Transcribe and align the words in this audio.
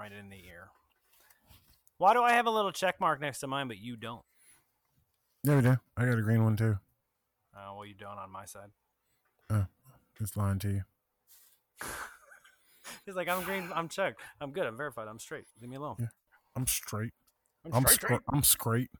right 0.00 0.12
in 0.12 0.30
the 0.30 0.36
ear. 0.36 0.70
Why 1.98 2.14
do 2.14 2.22
I 2.22 2.32
have 2.32 2.46
a 2.46 2.50
little 2.50 2.72
check 2.72 2.98
mark 3.00 3.20
next 3.20 3.40
to 3.40 3.46
mine, 3.46 3.68
but 3.68 3.78
you 3.78 3.96
don't? 3.96 4.22
Yeah, 5.44 5.56
we 5.56 5.62
do. 5.62 5.76
I 5.96 6.06
got 6.06 6.18
a 6.18 6.22
green 6.22 6.42
one 6.42 6.56
too. 6.56 6.78
Uh, 7.54 7.74
well, 7.74 7.84
you 7.84 7.94
don't 7.94 8.18
on 8.18 8.30
my 8.30 8.46
side. 8.46 8.70
Just 10.18 10.36
lying 10.36 10.58
to 10.58 10.68
you. 10.68 10.82
He's 13.06 13.14
like, 13.14 13.26
I'm 13.26 13.42
green. 13.42 13.70
I'm 13.74 13.88
checked. 13.88 14.20
I'm 14.38 14.50
good. 14.50 14.66
I'm 14.66 14.76
verified. 14.76 15.08
I'm 15.08 15.18
straight. 15.18 15.44
Leave 15.62 15.70
me 15.70 15.76
alone. 15.76 15.96
Yeah. 15.98 16.08
I'm 16.54 16.66
straight. 16.66 17.14
I'm, 17.64 17.72
I'm 17.72 17.82
straight. 17.84 17.94
straight. 17.94 18.06
straight. 18.06 18.20
I'm 18.30 18.42
straight. 18.42 18.90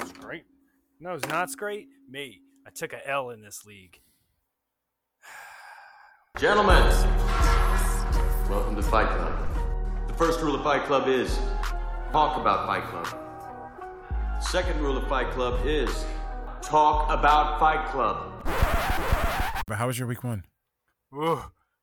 I'm 0.00 0.08
straight. 0.08 0.44
No, 0.98 1.14
it's 1.14 1.28
not 1.28 1.50
straight. 1.50 1.86
Me. 2.08 2.40
I 2.66 2.70
took 2.70 2.92
a 2.92 3.08
L 3.08 3.30
in 3.30 3.42
this 3.42 3.64
league. 3.64 4.00
Gentlemen, 6.38 6.82
welcome 8.48 8.74
to 8.74 8.82
Fight 8.82 9.08
Club. 9.08 9.59
The 10.20 10.26
first 10.26 10.42
rule 10.42 10.54
of 10.54 10.62
Fight 10.62 10.84
Club 10.84 11.08
is 11.08 11.38
talk 12.12 12.38
about 12.38 12.66
Fight 12.66 12.84
Club. 12.90 13.06
The 14.10 14.40
second 14.40 14.78
rule 14.82 14.98
of 14.98 15.08
Fight 15.08 15.30
Club 15.30 15.58
is 15.64 16.04
talk 16.60 17.10
about 17.10 17.58
Fight 17.58 17.88
Club. 17.88 18.30
But 19.66 19.78
how 19.78 19.86
was 19.86 19.98
your 19.98 20.06
week 20.06 20.22
one? 20.22 20.44
Ooh, 21.14 21.40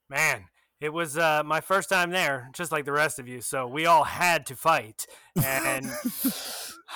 man. 0.07 0.45
It 0.79 0.93
was 0.93 1.17
uh, 1.17 1.41
my 1.47 1.61
first 1.61 1.89
time 1.89 2.11
there, 2.11 2.51
just 2.53 2.71
like 2.71 2.85
the 2.85 2.91
rest 2.91 3.17
of 3.17 3.27
you. 3.27 3.41
So 3.41 3.65
we 3.65 3.87
all 3.87 4.03
had 4.03 4.45
to 4.45 4.55
fight, 4.55 5.07
and 5.43 5.85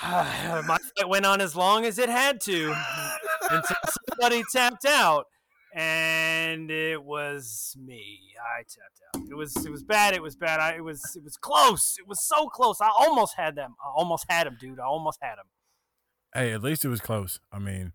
my 0.00 0.78
fight 0.96 1.08
went 1.08 1.26
on 1.26 1.40
as 1.40 1.56
long 1.56 1.84
as 1.84 1.98
it 1.98 2.08
had 2.08 2.40
to 2.42 2.72
until 3.50 3.76
somebody 4.08 4.44
tapped 4.52 4.84
out, 4.84 5.26
and 5.72 6.70
it 6.70 7.02
was 7.02 7.76
me. 7.82 8.20
I 8.40 8.58
tapped 8.58 9.00
out. 9.14 9.30
It 9.30 9.34
was 9.34 9.56
it 9.64 9.70
was 9.70 9.82
bad. 9.82 10.14
It 10.14 10.22
was 10.22 10.36
bad. 10.36 10.60
I, 10.60 10.74
it 10.74 10.84
was 10.84 11.16
it 11.16 11.24
was 11.24 11.36
close. 11.36 11.96
It 11.98 12.06
was 12.06 12.22
so 12.24 12.48
close. 12.48 12.80
I 12.80 12.90
almost 12.98 13.36
had 13.36 13.56
them. 13.56 13.74
I 13.84 13.88
almost 13.94 14.26
had 14.28 14.46
him, 14.46 14.56
dude. 14.60 14.78
I 14.78 14.84
almost 14.84 15.18
had 15.22 15.34
him. 15.34 15.46
Hey, 16.34 16.52
at 16.52 16.62
least 16.62 16.84
it 16.84 16.88
was 16.88 17.00
close. 17.00 17.40
I 17.50 17.58
mean, 17.58 17.92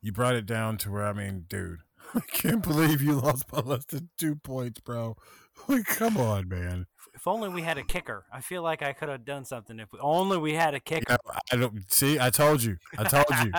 you 0.00 0.12
brought 0.12 0.34
it 0.34 0.46
down 0.46 0.76
to 0.78 0.90
where 0.90 1.04
I 1.04 1.12
mean, 1.12 1.46
dude, 1.48 1.80
I 2.14 2.20
can't 2.20 2.62
believe 2.62 3.02
you 3.02 3.14
lost 3.14 3.48
by 3.48 3.60
less 3.60 3.84
than 3.86 4.10
two 4.16 4.36
points, 4.36 4.80
bro. 4.80 5.16
Like, 5.68 5.86
come 5.86 6.18
on, 6.18 6.50
man. 6.50 6.84
If 7.14 7.26
only 7.26 7.48
we 7.48 7.62
had 7.62 7.78
a 7.78 7.82
kicker. 7.82 8.26
I 8.30 8.42
feel 8.42 8.62
like 8.62 8.82
I 8.82 8.92
could 8.92 9.08
have 9.08 9.24
done 9.24 9.46
something 9.46 9.80
if 9.80 9.90
we, 9.90 9.98
only 10.00 10.36
we 10.36 10.52
had 10.52 10.74
a 10.74 10.80
kicker. 10.80 11.04
Yeah, 11.08 11.38
I 11.50 11.56
don't 11.56 11.90
see. 11.90 12.20
I 12.20 12.28
told 12.28 12.62
you. 12.62 12.76
I 12.98 13.04
told 13.04 13.24
you. 13.30 13.50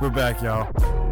We're 0.02 0.10
back, 0.10 0.42
y'all. 0.42 1.05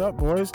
What's 0.00 0.14
up, 0.14 0.18
boys? 0.18 0.50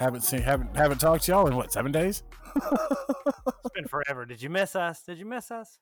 Haven't 0.00 0.22
seen, 0.22 0.40
haven't 0.40 0.74
haven't 0.74 1.02
talked 1.02 1.24
to 1.24 1.32
y'all 1.32 1.46
in 1.46 1.54
what 1.54 1.70
seven 1.70 1.92
days? 1.92 2.22
It's 2.54 3.74
been 3.74 3.86
forever. 3.86 4.24
Did 4.24 4.40
you 4.40 4.48
miss 4.48 4.74
us? 4.74 5.02
Did 5.02 5.18
you 5.18 5.26
miss 5.26 5.50
us? 5.50 5.78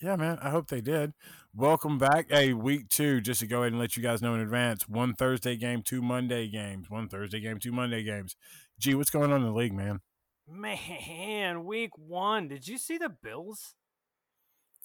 Yeah, 0.00 0.14
man. 0.14 0.38
I 0.40 0.50
hope 0.50 0.68
they 0.68 0.80
did. 0.80 1.14
Welcome 1.52 1.98
back. 1.98 2.26
Hey, 2.30 2.52
week 2.52 2.88
two, 2.90 3.20
just 3.20 3.40
to 3.40 3.48
go 3.48 3.62
ahead 3.62 3.72
and 3.72 3.80
let 3.80 3.96
you 3.96 4.04
guys 4.04 4.22
know 4.22 4.34
in 4.34 4.40
advance. 4.40 4.88
One 4.88 5.14
Thursday 5.14 5.56
game, 5.56 5.82
two 5.82 6.00
Monday 6.00 6.46
games. 6.46 6.88
One 6.88 7.08
Thursday 7.08 7.40
game, 7.40 7.58
two 7.58 7.72
Monday 7.72 8.04
games. 8.04 8.36
Gee, 8.78 8.94
what's 8.94 9.10
going 9.10 9.32
on 9.32 9.40
in 9.40 9.46
the 9.48 9.52
league, 9.52 9.74
man? 9.74 10.00
Man, 10.48 11.64
week 11.64 11.90
one. 11.98 12.46
Did 12.46 12.68
you 12.68 12.78
see 12.78 12.98
the 12.98 13.08
Bills? 13.08 13.74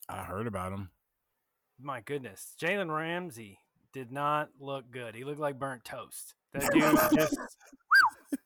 I 0.10 0.24
heard 0.24 0.48
about 0.48 0.72
them. 0.72 0.90
My 1.80 2.02
goodness. 2.02 2.56
Jalen 2.60 2.90
Ramsey 2.90 3.60
did 3.94 4.12
not 4.12 4.50
look 4.60 4.90
good. 4.90 5.14
He 5.14 5.24
looked 5.24 5.40
like 5.40 5.60
burnt 5.60 5.84
toast. 5.84 6.34
That 6.54 6.72
dude 6.72 7.20
just. 7.20 7.38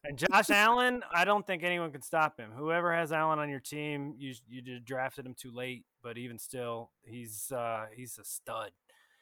And 0.03 0.17
Josh 0.17 0.49
Allen, 0.49 1.03
I 1.13 1.25
don't 1.25 1.45
think 1.45 1.63
anyone 1.63 1.91
can 1.91 2.01
stop 2.01 2.39
him. 2.39 2.51
Whoever 2.55 2.93
has 2.93 3.11
Allen 3.11 3.39
on 3.39 3.49
your 3.49 3.59
team, 3.59 4.13
you 4.17 4.33
you 4.47 4.61
just 4.61 4.85
drafted 4.85 5.25
him 5.25 5.35
too 5.35 5.51
late, 5.51 5.85
but 6.03 6.17
even 6.17 6.37
still, 6.37 6.91
he's 7.03 7.51
uh 7.51 7.85
he's 7.95 8.17
a 8.19 8.23
stud. 8.23 8.71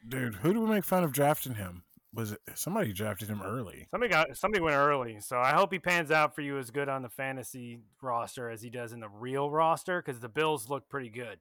Dude, 0.08 0.36
who 0.36 0.54
do 0.54 0.62
we 0.62 0.70
make 0.70 0.84
fun 0.84 1.04
of 1.04 1.12
drafting 1.12 1.56
him? 1.56 1.84
Was 2.14 2.32
it 2.32 2.40
somebody 2.56 2.92
drafted 2.92 3.30
him 3.30 3.42
early? 3.42 3.88
Somebody 3.92 4.12
got 4.12 4.36
somebody 4.36 4.62
went 4.64 4.76
early, 4.76 5.20
so 5.20 5.40
I 5.40 5.52
hope 5.52 5.72
he 5.72 5.80
pans 5.80 6.12
out 6.12 6.34
for 6.34 6.42
you 6.42 6.58
as 6.58 6.72
good 6.72 6.90
on 6.90 7.04
the 7.04 7.10
fantasy 7.10 7.80
roster 8.02 8.50
as 8.50 8.62
he 8.62 8.70
does 8.70 8.92
in 8.92 9.00
the 9.00 9.10
real 9.10 9.50
roster 9.50 10.02
because 10.02 10.20
the 10.20 10.30
Bills 10.30 10.70
look 10.70 10.90
pretty 10.90 11.10
good, 11.10 11.40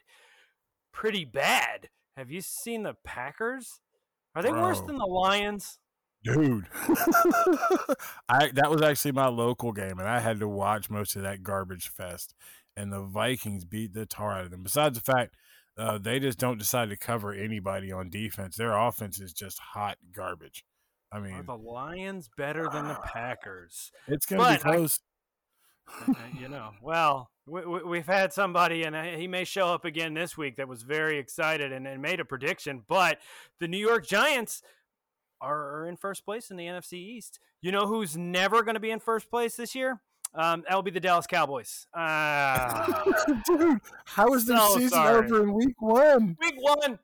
pretty 0.93 1.25
bad. 1.25 1.88
Have 2.16 2.31
you 2.31 2.41
seen 2.41 2.82
the 2.82 2.94
Packers? 3.04 3.81
Are 4.34 4.43
they 4.43 4.53
worse 4.53 4.81
than 4.81 4.97
the 4.97 5.06
Lions? 5.06 5.78
Dude. 6.24 6.66
I 8.28 8.50
that 8.54 8.70
was 8.70 8.82
actually 8.82 9.12
my 9.12 9.28
local 9.28 9.72
game 9.72 9.98
and 9.98 10.08
I 10.08 10.18
had 10.20 10.40
to 10.40 10.48
watch 10.48 10.90
most 10.90 11.16
of 11.16 11.22
that 11.22 11.42
garbage 11.42 11.88
fest. 11.88 12.34
And 12.76 12.92
the 12.92 13.02
Vikings 13.02 13.64
beat 13.64 13.92
the 13.92 14.06
tar 14.06 14.32
out 14.38 14.44
of 14.44 14.50
them. 14.50 14.62
Besides 14.62 14.98
the 14.98 15.12
fact 15.12 15.34
uh, 15.78 15.96
they 15.96 16.18
just 16.18 16.38
don't 16.38 16.58
decide 16.58 16.90
to 16.90 16.96
cover 16.96 17.32
anybody 17.32 17.92
on 17.92 18.10
defense. 18.10 18.56
Their 18.56 18.76
offense 18.76 19.20
is 19.20 19.32
just 19.32 19.60
hot 19.60 19.96
garbage. 20.12 20.64
I 21.12 21.18
Are 21.18 21.20
mean, 21.20 21.46
the 21.46 21.56
Lions 21.56 22.28
better 22.36 22.68
than 22.70 22.88
the 22.88 22.98
Packers? 23.02 23.92
it's 24.08 24.26
going 24.26 24.42
to 24.42 24.48
be 24.48 24.62
but 24.62 24.66
I- 24.66 24.74
close. 24.76 25.00
Uh, 26.06 26.12
you 26.38 26.48
know, 26.50 26.72
well, 26.82 27.30
we, 27.46 27.62
we've 27.64 28.06
had 28.06 28.30
somebody, 28.32 28.82
and 28.82 28.94
uh, 28.94 29.04
he 29.04 29.26
may 29.26 29.44
show 29.44 29.68
up 29.68 29.86
again 29.86 30.12
this 30.12 30.36
week 30.36 30.56
that 30.56 30.68
was 30.68 30.82
very 30.82 31.16
excited 31.16 31.72
and, 31.72 31.86
and 31.86 32.02
made 32.02 32.20
a 32.20 32.26
prediction. 32.26 32.82
But 32.86 33.20
the 33.58 33.68
New 33.68 33.78
York 33.78 34.06
Giants 34.06 34.60
are, 35.41 35.81
are 35.81 35.87
in 35.87 35.97
first 35.97 36.25
place 36.25 36.50
in 36.50 36.56
the 36.56 36.66
NFC 36.66 36.94
East. 36.94 37.38
You 37.60 37.72
know 37.72 37.87
who's 37.87 38.16
never 38.16 38.62
going 38.62 38.75
to 38.75 38.81
be 38.81 38.91
in 38.91 39.00
first 39.00 39.31
place 39.31 39.56
this 39.56 39.75
year? 39.75 40.00
Um, 40.34 40.65
that 40.69 40.75
will 40.75 40.82
be 40.82 40.91
the 40.91 41.00
Dallas 41.00 41.26
Cowboys. 41.26 41.87
Uh, 41.94 43.03
Dude, 43.47 43.81
how 44.04 44.34
is 44.34 44.47
their 44.47 44.59
so 44.59 44.75
season 44.75 44.91
sorry. 44.91 45.25
over 45.25 45.43
in 45.43 45.53
week 45.53 45.81
one? 45.81 46.37
week 46.41 46.56
one, 46.59 46.98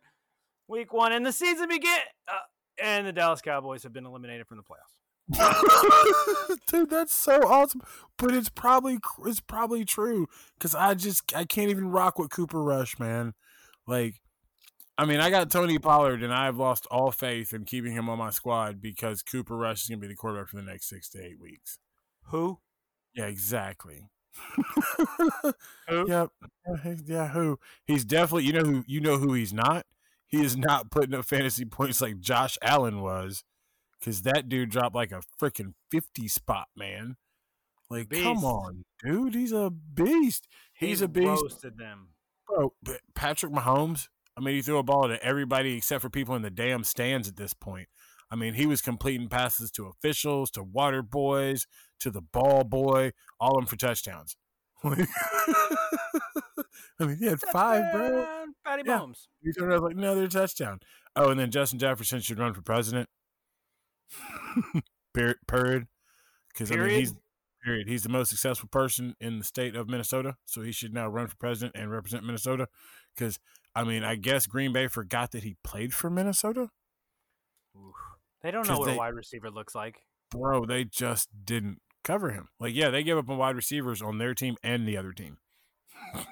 week 0.68 0.92
one, 0.92 1.12
and 1.12 1.24
the 1.24 1.32
season 1.32 1.68
begin. 1.68 1.98
Uh, 2.28 2.38
and 2.82 3.06
the 3.06 3.12
Dallas 3.12 3.40
Cowboys 3.40 3.82
have 3.82 3.92
been 3.92 4.06
eliminated 4.06 4.46
from 4.46 4.58
the 4.58 4.62
playoffs. 4.62 4.94
Dude, 6.68 6.90
that's 6.90 7.14
so 7.14 7.40
awesome. 7.48 7.80
But 8.18 8.34
it's 8.34 8.50
probably 8.50 8.98
it's 9.24 9.40
probably 9.40 9.84
true 9.84 10.28
because 10.58 10.74
I 10.74 10.94
just 10.94 11.34
I 11.34 11.44
can't 11.44 11.70
even 11.70 11.90
rock 11.90 12.18
with 12.18 12.30
Cooper 12.30 12.62
Rush, 12.62 12.98
man. 12.98 13.32
Like, 13.86 14.20
I 14.96 15.04
mean, 15.06 15.18
I 15.20 15.28
got 15.30 15.50
Tony 15.50 15.78
Pollard, 15.78 16.22
and 16.22 16.32
I've 16.32 16.56
lost 16.56 16.86
all 16.90 17.10
faith 17.10 17.52
in 17.52 17.64
keeping 17.64 17.92
him 17.92 18.08
on 18.08 18.18
my 18.18 18.30
squad 18.30 18.80
because 18.80 19.22
Cooper 19.22 19.56
Rush 19.56 19.82
is 19.82 19.88
going 19.88 20.00
to 20.00 20.06
be 20.06 20.12
the 20.12 20.16
quarterback 20.16 20.48
for 20.48 20.56
the 20.56 20.62
next 20.62 20.88
six 20.88 21.08
to 21.10 21.24
eight 21.24 21.40
weeks. 21.40 21.78
Who? 22.28 22.60
Yeah, 23.14 23.26
exactly. 23.26 24.08
Who? 25.88 26.08
Yep. 26.08 26.30
Yeah, 27.06 27.28
who? 27.28 27.58
He's 27.86 28.04
definitely 28.04 28.44
you 28.44 28.52
know 28.52 28.64
who 28.64 28.84
you 28.86 29.00
know 29.00 29.18
who 29.18 29.32
he's 29.34 29.52
not. 29.52 29.86
He 30.26 30.42
is 30.42 30.56
not 30.56 30.90
putting 30.90 31.14
up 31.14 31.24
fantasy 31.24 31.64
points 31.64 32.00
like 32.00 32.18
Josh 32.18 32.58
Allen 32.62 33.00
was, 33.00 33.44
because 34.00 34.22
that 34.22 34.48
dude 34.48 34.70
dropped 34.70 34.94
like 34.96 35.12
a 35.12 35.22
freaking 35.40 35.74
fifty 35.90 36.26
spot, 36.26 36.66
man. 36.76 37.16
Like, 37.90 38.08
Beast. 38.08 38.22
come 38.24 38.44
on, 38.44 38.84
dude. 39.04 39.34
He's 39.34 39.52
a 39.52 39.70
beast. 39.70 40.48
He's 40.72 40.98
He 41.00 41.04
a 41.04 41.08
beast, 41.08 41.26
Roasted 41.42 41.78
them. 41.78 42.08
bro. 42.48 42.72
Patrick 43.14 43.52
Mahomes. 43.52 44.08
I 44.36 44.40
mean, 44.40 44.56
he 44.56 44.62
threw 44.62 44.78
a 44.78 44.82
ball 44.82 45.08
to 45.08 45.22
everybody 45.22 45.76
except 45.76 46.02
for 46.02 46.10
people 46.10 46.34
in 46.34 46.42
the 46.42 46.50
damn 46.50 46.84
stands 46.84 47.28
at 47.28 47.36
this 47.36 47.54
point. 47.54 47.88
I 48.30 48.36
mean, 48.36 48.54
he 48.54 48.66
was 48.66 48.80
completing 48.80 49.28
passes 49.28 49.70
to 49.72 49.86
officials, 49.86 50.50
to 50.52 50.62
water 50.62 51.02
boys, 51.02 51.66
to 52.00 52.10
the 52.10 52.20
ball 52.22 52.64
boy, 52.64 53.12
all 53.38 53.52
of 53.52 53.56
them 53.56 53.66
for 53.66 53.76
touchdowns. 53.76 54.36
I 54.84 55.06
mean, 57.00 57.16
he 57.18 57.26
had 57.26 57.40
five, 57.40 57.92
bro. 57.92 58.24
Touchdown, 58.24 58.54
Patty 58.64 58.82
Yeah. 58.86 59.06
He 59.42 59.52
turned 59.52 59.70
around 59.70 59.82
like 59.82 59.96
another 59.96 60.28
touchdown. 60.28 60.80
Oh, 61.16 61.30
and 61.30 61.38
then 61.38 61.50
Justin 61.50 61.78
Jefferson 61.78 62.20
should 62.20 62.38
run 62.38 62.54
for 62.54 62.62
president. 62.62 63.08
period. 65.14 65.36
Period. 65.46 65.86
Because 66.48 66.70
I 66.70 66.76
mean, 66.76 66.90
he's 66.90 67.14
period. 67.64 67.88
He's 67.88 68.02
the 68.02 68.08
most 68.08 68.30
successful 68.30 68.68
person 68.68 69.16
in 69.20 69.38
the 69.38 69.44
state 69.44 69.74
of 69.74 69.88
Minnesota, 69.88 70.36
so 70.44 70.62
he 70.62 70.72
should 70.72 70.92
now 70.92 71.08
run 71.08 71.26
for 71.26 71.36
president 71.36 71.74
and 71.76 71.90
represent 71.90 72.24
Minnesota. 72.24 72.68
Because 73.16 73.38
I 73.74 73.84
mean, 73.84 74.04
I 74.04 74.14
guess 74.16 74.46
Green 74.46 74.72
Bay 74.72 74.86
forgot 74.86 75.32
that 75.32 75.42
he 75.42 75.56
played 75.64 75.92
for 75.94 76.08
Minnesota. 76.10 76.70
Oof. 77.76 77.94
They 78.42 78.50
don't 78.50 78.68
know 78.68 78.78
what 78.78 78.86
they- 78.86 78.94
a 78.94 78.98
wide 78.98 79.14
receiver 79.14 79.50
looks 79.50 79.74
like. 79.74 80.02
Bro, 80.30 80.66
they 80.66 80.84
just 80.84 81.28
didn't 81.44 81.80
cover 82.02 82.30
him. 82.30 82.48
Like, 82.60 82.74
yeah, 82.74 82.90
they 82.90 83.02
gave 83.02 83.16
up 83.16 83.28
on 83.28 83.38
wide 83.38 83.56
receivers 83.56 84.02
on 84.02 84.18
their 84.18 84.34
team 84.34 84.56
and 84.62 84.86
the 84.86 84.96
other 84.96 85.12
team. 85.12 85.38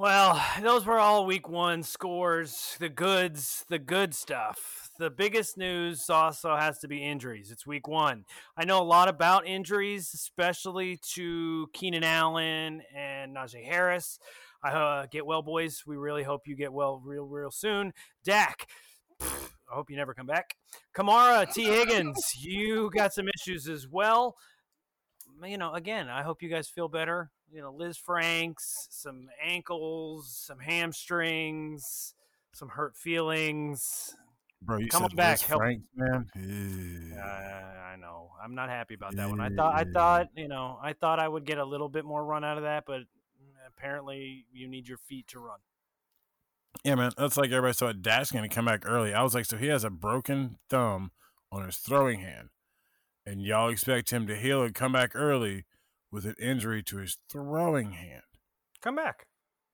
Well, 0.00 0.40
those 0.62 0.86
were 0.86 1.00
all 1.00 1.26
week 1.26 1.48
one 1.48 1.82
scores, 1.82 2.76
the 2.78 2.88
goods, 2.88 3.64
the 3.68 3.80
good 3.80 4.14
stuff. 4.14 4.90
The 4.96 5.10
biggest 5.10 5.58
news 5.58 6.08
also 6.08 6.54
has 6.54 6.78
to 6.80 6.88
be 6.88 7.02
injuries. 7.04 7.50
It's 7.50 7.66
week 7.66 7.88
one. 7.88 8.24
I 8.56 8.64
know 8.64 8.80
a 8.80 8.84
lot 8.84 9.08
about 9.08 9.44
injuries, 9.48 10.12
especially 10.14 11.00
to 11.14 11.66
Keenan 11.72 12.04
Allen 12.04 12.82
and 12.94 13.34
Najee 13.36 13.64
Harris. 13.64 14.20
I 14.62 14.70
uh, 14.70 15.06
get 15.06 15.24
well, 15.24 15.42
boys. 15.42 15.82
We 15.86 15.96
really 15.96 16.22
hope 16.22 16.46
you 16.46 16.56
get 16.56 16.72
well 16.72 17.00
real, 17.04 17.24
real 17.24 17.50
soon. 17.50 17.92
Dak, 18.24 18.68
pff, 19.20 19.50
I 19.70 19.74
hope 19.74 19.90
you 19.90 19.96
never 19.96 20.14
come 20.14 20.26
back. 20.26 20.56
Kamara, 20.94 21.52
Tee 21.52 21.64
Higgins, 21.64 22.18
you 22.40 22.90
got 22.94 23.12
some 23.12 23.28
issues 23.28 23.68
as 23.68 23.86
well. 23.86 24.36
You 25.44 25.58
know, 25.58 25.72
again, 25.74 26.08
I 26.08 26.22
hope 26.22 26.42
you 26.42 26.48
guys 26.48 26.68
feel 26.68 26.88
better. 26.88 27.30
You 27.52 27.62
know, 27.62 27.72
Liz 27.72 27.96
Franks, 27.96 28.88
some 28.90 29.28
ankles, 29.42 30.28
some 30.46 30.58
hamstrings, 30.58 32.14
some 32.52 32.68
hurt 32.68 32.96
feelings. 32.96 34.14
Bro, 34.60 34.78
you 34.78 34.88
on 34.92 35.08
back, 35.14 35.38
Liz 35.38 35.42
help- 35.42 35.60
Frank, 35.60 35.82
man. 35.94 36.26
Uh, 37.16 37.22
I 37.22 37.96
know. 37.96 38.30
I'm 38.42 38.54
not 38.56 38.68
happy 38.68 38.94
about 38.94 39.14
that 39.14 39.28
one. 39.28 39.40
I 39.40 39.50
thought 39.50 39.74
I 39.74 39.84
thought, 39.84 40.26
you 40.34 40.48
know, 40.48 40.78
I 40.82 40.94
thought 40.94 41.20
I 41.20 41.28
would 41.28 41.44
get 41.44 41.58
a 41.58 41.64
little 41.64 41.88
bit 41.88 42.04
more 42.04 42.24
run 42.24 42.44
out 42.44 42.56
of 42.56 42.64
that, 42.64 42.84
but 42.86 43.02
apparently 43.78 44.46
you 44.52 44.68
need 44.68 44.88
your 44.88 44.98
feet 44.98 45.26
to 45.28 45.38
run. 45.38 45.58
Yeah, 46.84 46.94
man. 46.96 47.12
That's 47.16 47.36
like 47.36 47.50
everybody 47.50 47.74
thought 47.74 48.02
Dak's 48.02 48.30
going 48.30 48.48
to 48.48 48.54
come 48.54 48.64
back 48.66 48.82
early. 48.84 49.14
I 49.14 49.22
was 49.22 49.34
like, 49.34 49.46
so 49.46 49.56
he 49.56 49.66
has 49.68 49.84
a 49.84 49.90
broken 49.90 50.58
thumb 50.68 51.10
on 51.50 51.64
his 51.64 51.76
throwing 51.76 52.20
hand, 52.20 52.48
and 53.26 53.42
y'all 53.42 53.70
expect 53.70 54.10
him 54.10 54.26
to 54.26 54.36
heal 54.36 54.62
and 54.62 54.74
come 54.74 54.92
back 54.92 55.12
early 55.14 55.64
with 56.10 56.24
an 56.26 56.34
injury 56.40 56.82
to 56.84 56.98
his 56.98 57.18
throwing 57.30 57.92
hand. 57.92 58.22
Come 58.82 58.96
back. 58.96 59.26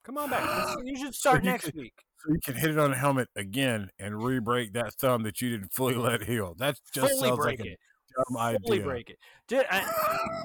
Come 0.04 0.18
on 0.18 0.30
back. 0.30 0.76
You 0.84 0.96
should 0.98 1.14
start 1.14 1.44
you 1.44 1.50
next 1.50 1.64
could- 1.66 1.76
week. 1.76 1.94
So 2.18 2.32
you 2.32 2.40
can 2.42 2.54
hit 2.54 2.70
it 2.70 2.78
on 2.78 2.90
a 2.90 2.96
helmet 2.96 3.28
again 3.36 3.90
and 3.98 4.22
re-break 4.24 4.72
that 4.72 4.94
thumb 4.94 5.24
that 5.24 5.42
you 5.42 5.50
didn't 5.50 5.74
fully 5.74 5.94
let 5.96 6.22
heal. 6.22 6.54
That 6.58 6.78
just 6.94 7.12
Fully 7.12 7.28
sounds 7.28 7.38
break 7.38 7.58
like 7.60 7.68
it. 7.68 7.78
Dumb 8.16 8.36
idea. 8.36 8.82
Break 8.82 9.10
it. 9.10 9.18
Did, 9.48 9.66
I, 9.70 9.84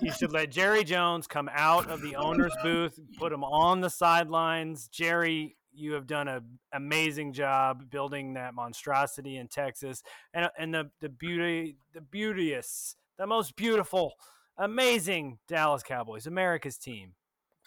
you 0.02 0.12
should 0.12 0.32
let 0.32 0.52
Jerry 0.52 0.84
Jones 0.84 1.28
come 1.28 1.50
out 1.54 1.90
of 1.90 2.02
the 2.02 2.16
owner's 2.16 2.56
booth, 2.64 3.00
put 3.18 3.32
him 3.32 3.44
on 3.44 3.82
the 3.82 3.90
sidelines. 3.90 4.88
Jerry, 4.88 5.56
you 5.74 5.94
have 5.94 6.08
done 6.08 6.28
an 6.28 6.60
amazing 6.74 7.34
job 7.34 7.90
building 7.90 8.34
that 8.34 8.54
monstrosity 8.54 9.38
in 9.38 9.48
Texas, 9.48 10.04
and 10.34 10.50
and 10.58 10.74
the 10.74 10.90
the 11.00 11.10
beauty, 11.10 11.78
the 11.94 12.02
beauteous, 12.02 12.96
the 13.18 13.28
most 13.28 13.56
beautiful, 13.56 14.14
amazing 14.58 15.40
Dallas 15.48 15.84
Cowboys, 15.84 16.28
America's 16.28 16.78
team. 16.78 17.14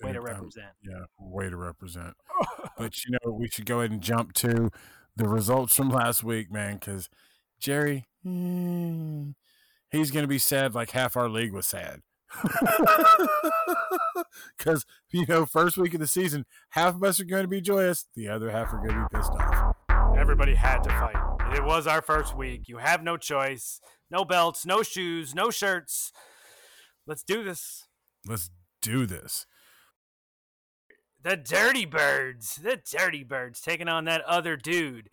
Way 0.03 0.13
to 0.13 0.19
Dude, 0.19 0.29
um, 0.29 0.35
represent. 0.35 0.67
Yeah, 0.83 1.05
way 1.19 1.49
to 1.49 1.57
represent. 1.57 2.15
but 2.77 3.05
you 3.05 3.13
know, 3.13 3.33
we 3.33 3.49
should 3.49 3.67
go 3.67 3.81
ahead 3.81 3.91
and 3.91 4.01
jump 4.01 4.33
to 4.35 4.71
the 5.17 5.29
results 5.29 5.77
from 5.77 5.91
last 5.91 6.25
week, 6.25 6.51
man, 6.51 6.75
because 6.75 7.09
Jerry, 7.61 8.09
mm, 8.27 9.35
he's 9.93 10.11
going 10.11 10.25
to 10.25 10.29
be 10.29 10.39
sad 10.39 10.75
like 10.75 10.91
half 10.91 11.17
our 11.17 11.29
league 11.29 11.53
was 11.53 11.67
sad. 11.67 12.01
Because, 14.59 14.85
you 15.11 15.27
know, 15.29 15.47
first 15.47 15.77
week 15.77 15.95
of 15.95 16.01
the 16.01 16.07
season, 16.07 16.47
half 16.71 16.95
of 16.95 17.05
us 17.05 17.21
are 17.21 17.25
going 17.25 17.45
to 17.45 17.49
be 17.49 17.61
joyous, 17.61 18.07
the 18.15 18.29
other 18.29 18.51
half 18.51 18.73
are 18.73 18.79
going 18.79 18.95
to 18.95 19.07
be 19.11 19.19
pissed 19.19 19.33
off. 19.33 19.77
Everybody 20.17 20.55
had 20.55 20.83
to 20.83 20.91
fight. 20.91 21.55
It 21.55 21.65
was 21.65 21.87
our 21.87 22.01
first 22.03 22.37
week. 22.37 22.63
You 22.67 22.79
have 22.79 23.03
no 23.03 23.17
choice. 23.17 23.81
No 24.11 24.25
belts, 24.25 24.67
no 24.67 24.83
shoes, 24.83 25.35
no 25.35 25.51
shirts. 25.51 26.13
Let's 27.07 27.23
do 27.23 27.45
this. 27.45 27.87
Let's 28.27 28.51
do 28.81 29.07
this. 29.07 29.47
The 31.23 31.37
Dirty 31.37 31.87
Birds. 31.87 32.57
The 32.57 32.77
Dirty 32.77 33.25
Birds 33.25 33.61
taking 33.61 33.89
on 33.89 34.05
that 34.05 34.23
other 34.23 34.57
dude. 34.57 35.09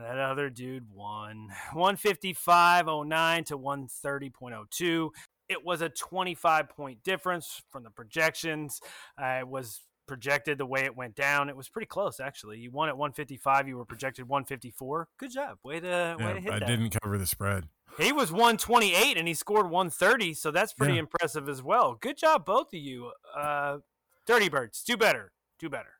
That 0.00 0.18
other 0.18 0.50
dude 0.50 0.84
won 0.92 1.48
155.09 1.74 3.46
to 3.46 3.58
130.02. 3.58 5.10
It 5.48 5.64
was 5.64 5.82
a 5.82 5.88
25 5.88 6.68
point 6.70 7.02
difference 7.02 7.62
from 7.70 7.82
the 7.84 7.90
projections. 7.90 8.80
Uh, 9.20 9.38
it 9.40 9.48
was 9.48 9.82
projected 10.06 10.58
the 10.58 10.66
way 10.66 10.84
it 10.84 10.96
went 10.96 11.14
down. 11.14 11.48
It 11.48 11.56
was 11.56 11.68
pretty 11.68 11.86
close, 11.86 12.18
actually. 12.20 12.58
You 12.58 12.70
won 12.70 12.88
at 12.88 12.96
155. 12.96 13.68
You 13.68 13.76
were 13.76 13.84
projected 13.84 14.28
154. 14.28 15.08
Good 15.18 15.30
job. 15.32 15.58
Way 15.62 15.80
to, 15.80 16.16
way 16.18 16.32
to 16.34 16.40
hit 16.40 16.52
I 16.52 16.58
that. 16.60 16.66
didn't 16.68 16.96
cover 17.02 17.18
the 17.18 17.26
spread. 17.26 17.68
He 17.98 18.12
was 18.12 18.32
128 18.32 19.16
and 19.16 19.28
he 19.28 19.34
scored 19.34 19.70
130, 19.70 20.34
so 20.34 20.50
that's 20.50 20.72
pretty 20.72 20.94
Yeah. 20.94 21.00
impressive 21.00 21.48
as 21.48 21.62
well. 21.62 21.94
Good 22.00 22.16
job, 22.16 22.44
both 22.44 22.68
of 22.74 22.80
you. 22.80 23.12
Uh, 23.36 23.78
Dirty 24.26 24.48
Birds, 24.48 24.82
do 24.82 24.96
better. 24.96 25.32
Do 25.58 25.68
better. 25.68 25.90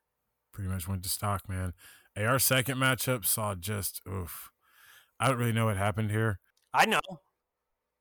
Pretty 0.52 0.68
much 0.70 0.88
went 0.88 1.02
to 1.04 1.08
stock, 1.08 1.48
man. 1.48 1.72
Hey, 2.14 2.24
our 2.26 2.38
second 2.38 2.78
matchup 2.78 3.24
saw 3.24 3.54
just, 3.54 4.00
oof. 4.08 4.50
I 5.18 5.28
don't 5.28 5.38
really 5.38 5.52
know 5.52 5.66
what 5.66 5.76
happened 5.76 6.10
here. 6.10 6.38
I 6.72 6.86
know. 6.86 7.00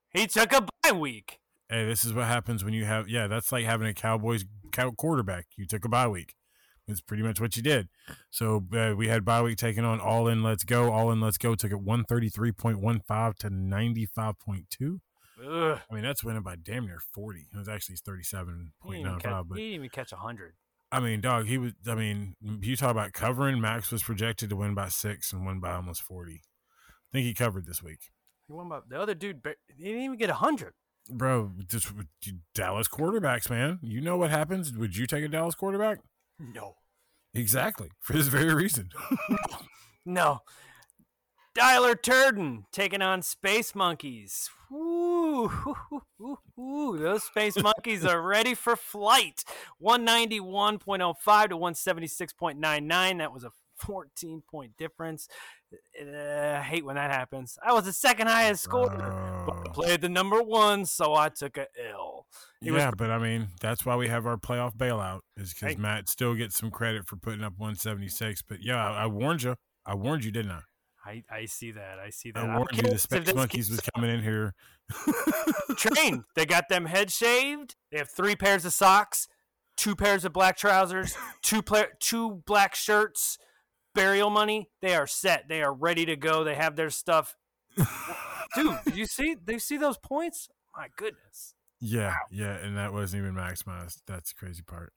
He 0.09 0.27
took 0.27 0.53
a 0.53 0.67
bye 0.83 0.91
week. 0.91 1.39
Hey, 1.69 1.85
this 1.85 2.05
is 2.05 2.13
what 2.13 2.25
happens 2.25 2.63
when 2.63 2.73
you 2.73 2.85
have 2.85 3.09
yeah, 3.09 3.25
that's 3.27 3.51
like 3.51 3.65
having 3.65 3.87
a 3.87 3.93
Cowboys 3.93 4.45
cow 4.71 4.91
quarterback. 4.91 5.47
You 5.57 5.65
took 5.65 5.85
a 5.85 5.89
bye 5.89 6.07
week. 6.07 6.35
It's 6.87 7.01
pretty 7.01 7.23
much 7.23 7.39
what 7.39 7.55
you 7.55 7.63
did. 7.63 7.87
So 8.29 8.65
uh, 8.75 8.93
we 8.95 9.07
had 9.07 9.25
bye 9.25 9.41
week 9.41 9.57
taking 9.57 9.85
on 9.85 9.99
All 9.99 10.27
In 10.27 10.43
Let's 10.43 10.63
Go. 10.63 10.91
All 10.91 11.11
In 11.11 11.21
Let's 11.21 11.37
Go 11.37 11.55
took 11.55 11.71
it 11.71 11.83
133.15 11.83 13.37
to 13.37 13.49
95.2. 13.49 14.99
Ugh. 15.45 15.79
I 15.89 15.93
mean, 15.93 16.03
that's 16.03 16.23
winning 16.23 16.43
by 16.43 16.55
damn 16.55 16.85
near 16.85 16.99
40. 16.99 17.47
It 17.53 17.57
was 17.57 17.67
actually 17.69 17.95
He 17.95 18.11
didn't, 18.11 18.99
even 18.99 19.13
37.95. 19.13 19.21
catch, 19.21 19.45
But 19.47 19.57
he 19.57 19.63
didn't 19.63 19.75
even 19.75 19.89
catch 19.89 20.11
100. 20.11 20.53
I 20.93 20.99
mean, 20.99 21.21
dog, 21.21 21.47
he 21.47 21.57
was, 21.57 21.73
I 21.87 21.95
mean, 21.95 22.35
you 22.61 22.75
talk 22.75 22.91
about 22.91 23.13
covering. 23.13 23.59
Max 23.59 23.91
was 23.91 24.03
projected 24.03 24.49
to 24.51 24.55
win 24.55 24.75
by 24.75 24.89
six 24.89 25.33
and 25.33 25.43
win 25.43 25.59
by 25.59 25.73
almost 25.73 26.03
40. 26.03 26.33
I 26.35 26.37
think 27.11 27.25
he 27.25 27.33
covered 27.33 27.65
this 27.65 27.81
week. 27.81 28.11
He 28.47 28.53
won 28.53 28.69
by, 28.69 28.81
the 28.87 29.01
other 29.01 29.15
dude, 29.15 29.41
he 29.75 29.85
didn't 29.85 30.01
even 30.01 30.17
get 30.17 30.29
a 30.29 30.33
100. 30.33 30.73
Bro, 31.09 31.53
just 31.67 31.91
Dallas 32.53 32.87
quarterbacks, 32.87 33.49
man. 33.49 33.79
You 33.81 34.01
know 34.01 34.17
what 34.17 34.29
happens? 34.29 34.71
Would 34.71 34.95
you 34.95 35.07
take 35.07 35.23
a 35.23 35.27
Dallas 35.27 35.55
quarterback? 35.55 35.97
No. 36.37 36.75
Exactly. 37.33 37.89
For 37.99 38.13
this 38.13 38.27
very 38.27 38.53
reason. 38.53 38.89
No. 40.05 40.41
Dialer 41.57 41.95
Turden 41.95 42.65
taking 42.73 43.01
on 43.01 43.21
Space 43.21 43.73
Monkeys. 43.73 44.49
Woo, 44.73 45.47
hoo, 45.49 45.75
hoo, 45.89 46.01
hoo, 46.17 46.37
hoo. 46.55 46.97
Those 46.97 47.23
Space 47.25 47.61
Monkeys 47.61 48.03
are 48.03 48.19
ready 48.19 48.55
for 48.55 48.75
flight. 48.75 49.43
191.05 49.79 51.49
to 51.49 51.57
176.99. 51.57 53.17
That 53.19 53.31
was 53.31 53.43
a 53.43 53.51
14 53.77 54.41
point 54.49 54.75
difference. 54.75 55.27
Uh, 55.71 56.57
I 56.57 56.61
hate 56.61 56.83
when 56.83 56.95
that 56.95 57.11
happens. 57.11 57.59
I 57.63 57.73
was 57.73 57.85
the 57.85 57.93
second 57.93 58.27
highest 58.27 58.63
scorer, 58.63 59.43
but 59.45 59.57
I 59.57 59.71
played 59.73 60.01
the 60.01 60.09
number 60.09 60.41
one, 60.41 60.87
so 60.87 61.13
I 61.13 61.29
took 61.29 61.57
a 61.57 61.67
L. 61.91 62.25
Was 62.63 62.71
yeah, 62.73 62.89
but 62.97 63.11
I 63.11 63.19
mean, 63.19 63.49
that's 63.61 63.85
why 63.85 63.95
we 63.95 64.07
have 64.07 64.25
our 64.25 64.37
playoff 64.37 64.75
bailout, 64.75 65.19
is 65.37 65.53
because. 65.53 65.77
Matt 65.77 66.09
still 66.09 66.33
gets 66.33 66.57
some 66.57 66.71
credit 66.71 67.05
for 67.05 67.15
putting 67.15 67.43
up 67.43 67.53
176. 67.57 68.41
But 68.41 68.63
yeah, 68.63 68.83
I, 68.83 69.03
I 69.03 69.05
warned 69.05 69.43
you. 69.43 69.55
I 69.85 69.93
warned 69.93 70.23
you, 70.23 70.31
didn't 70.31 70.51
I? 70.51 70.61
I, 71.05 71.23
I 71.29 71.45
see 71.45 71.71
that. 71.71 71.99
I 71.99 72.09
see 72.09 72.31
that. 72.31 72.43
I 72.43 72.57
warned 72.57 72.69
you 72.75 72.83
the 72.83 72.97
Space 72.97 73.33
Monkeys 73.33 73.69
was 73.69 73.81
coming 73.93 74.09
in 74.09 74.23
here. 74.23 74.53
trained. 75.75 76.23
They 76.35 76.45
got 76.45 76.69
them 76.69 76.85
head 76.85 77.11
shaved. 77.11 77.75
They 77.91 77.97
have 77.97 78.09
three 78.09 78.35
pairs 78.35 78.65
of 78.65 78.73
socks, 78.73 79.27
two 79.77 79.95
pairs 79.95 80.25
of 80.25 80.33
black 80.33 80.57
trousers, 80.57 81.15
two 81.41 81.61
pla- 81.61 81.93
two 81.99 82.43
black 82.45 82.75
shirts, 82.75 83.37
burial 83.93 84.29
money. 84.29 84.69
They 84.81 84.95
are 84.95 85.07
set. 85.07 85.47
They 85.49 85.61
are 85.61 85.73
ready 85.73 86.05
to 86.05 86.15
go. 86.15 86.43
They 86.43 86.55
have 86.55 86.75
their 86.75 86.89
stuff. 86.89 87.35
Dude, 88.55 88.77
you 88.93 89.05
see? 89.05 89.35
They 89.43 89.57
see 89.57 89.77
those 89.77 89.97
points? 89.97 90.49
My 90.75 90.87
goodness! 90.95 91.55
Yeah, 91.79 92.15
yeah, 92.31 92.55
and 92.57 92.77
that 92.77 92.93
wasn't 92.93 93.23
even 93.23 93.35
maximized. 93.35 94.01
That's 94.07 94.33
the 94.33 94.39
crazy 94.39 94.63
part. 94.63 94.93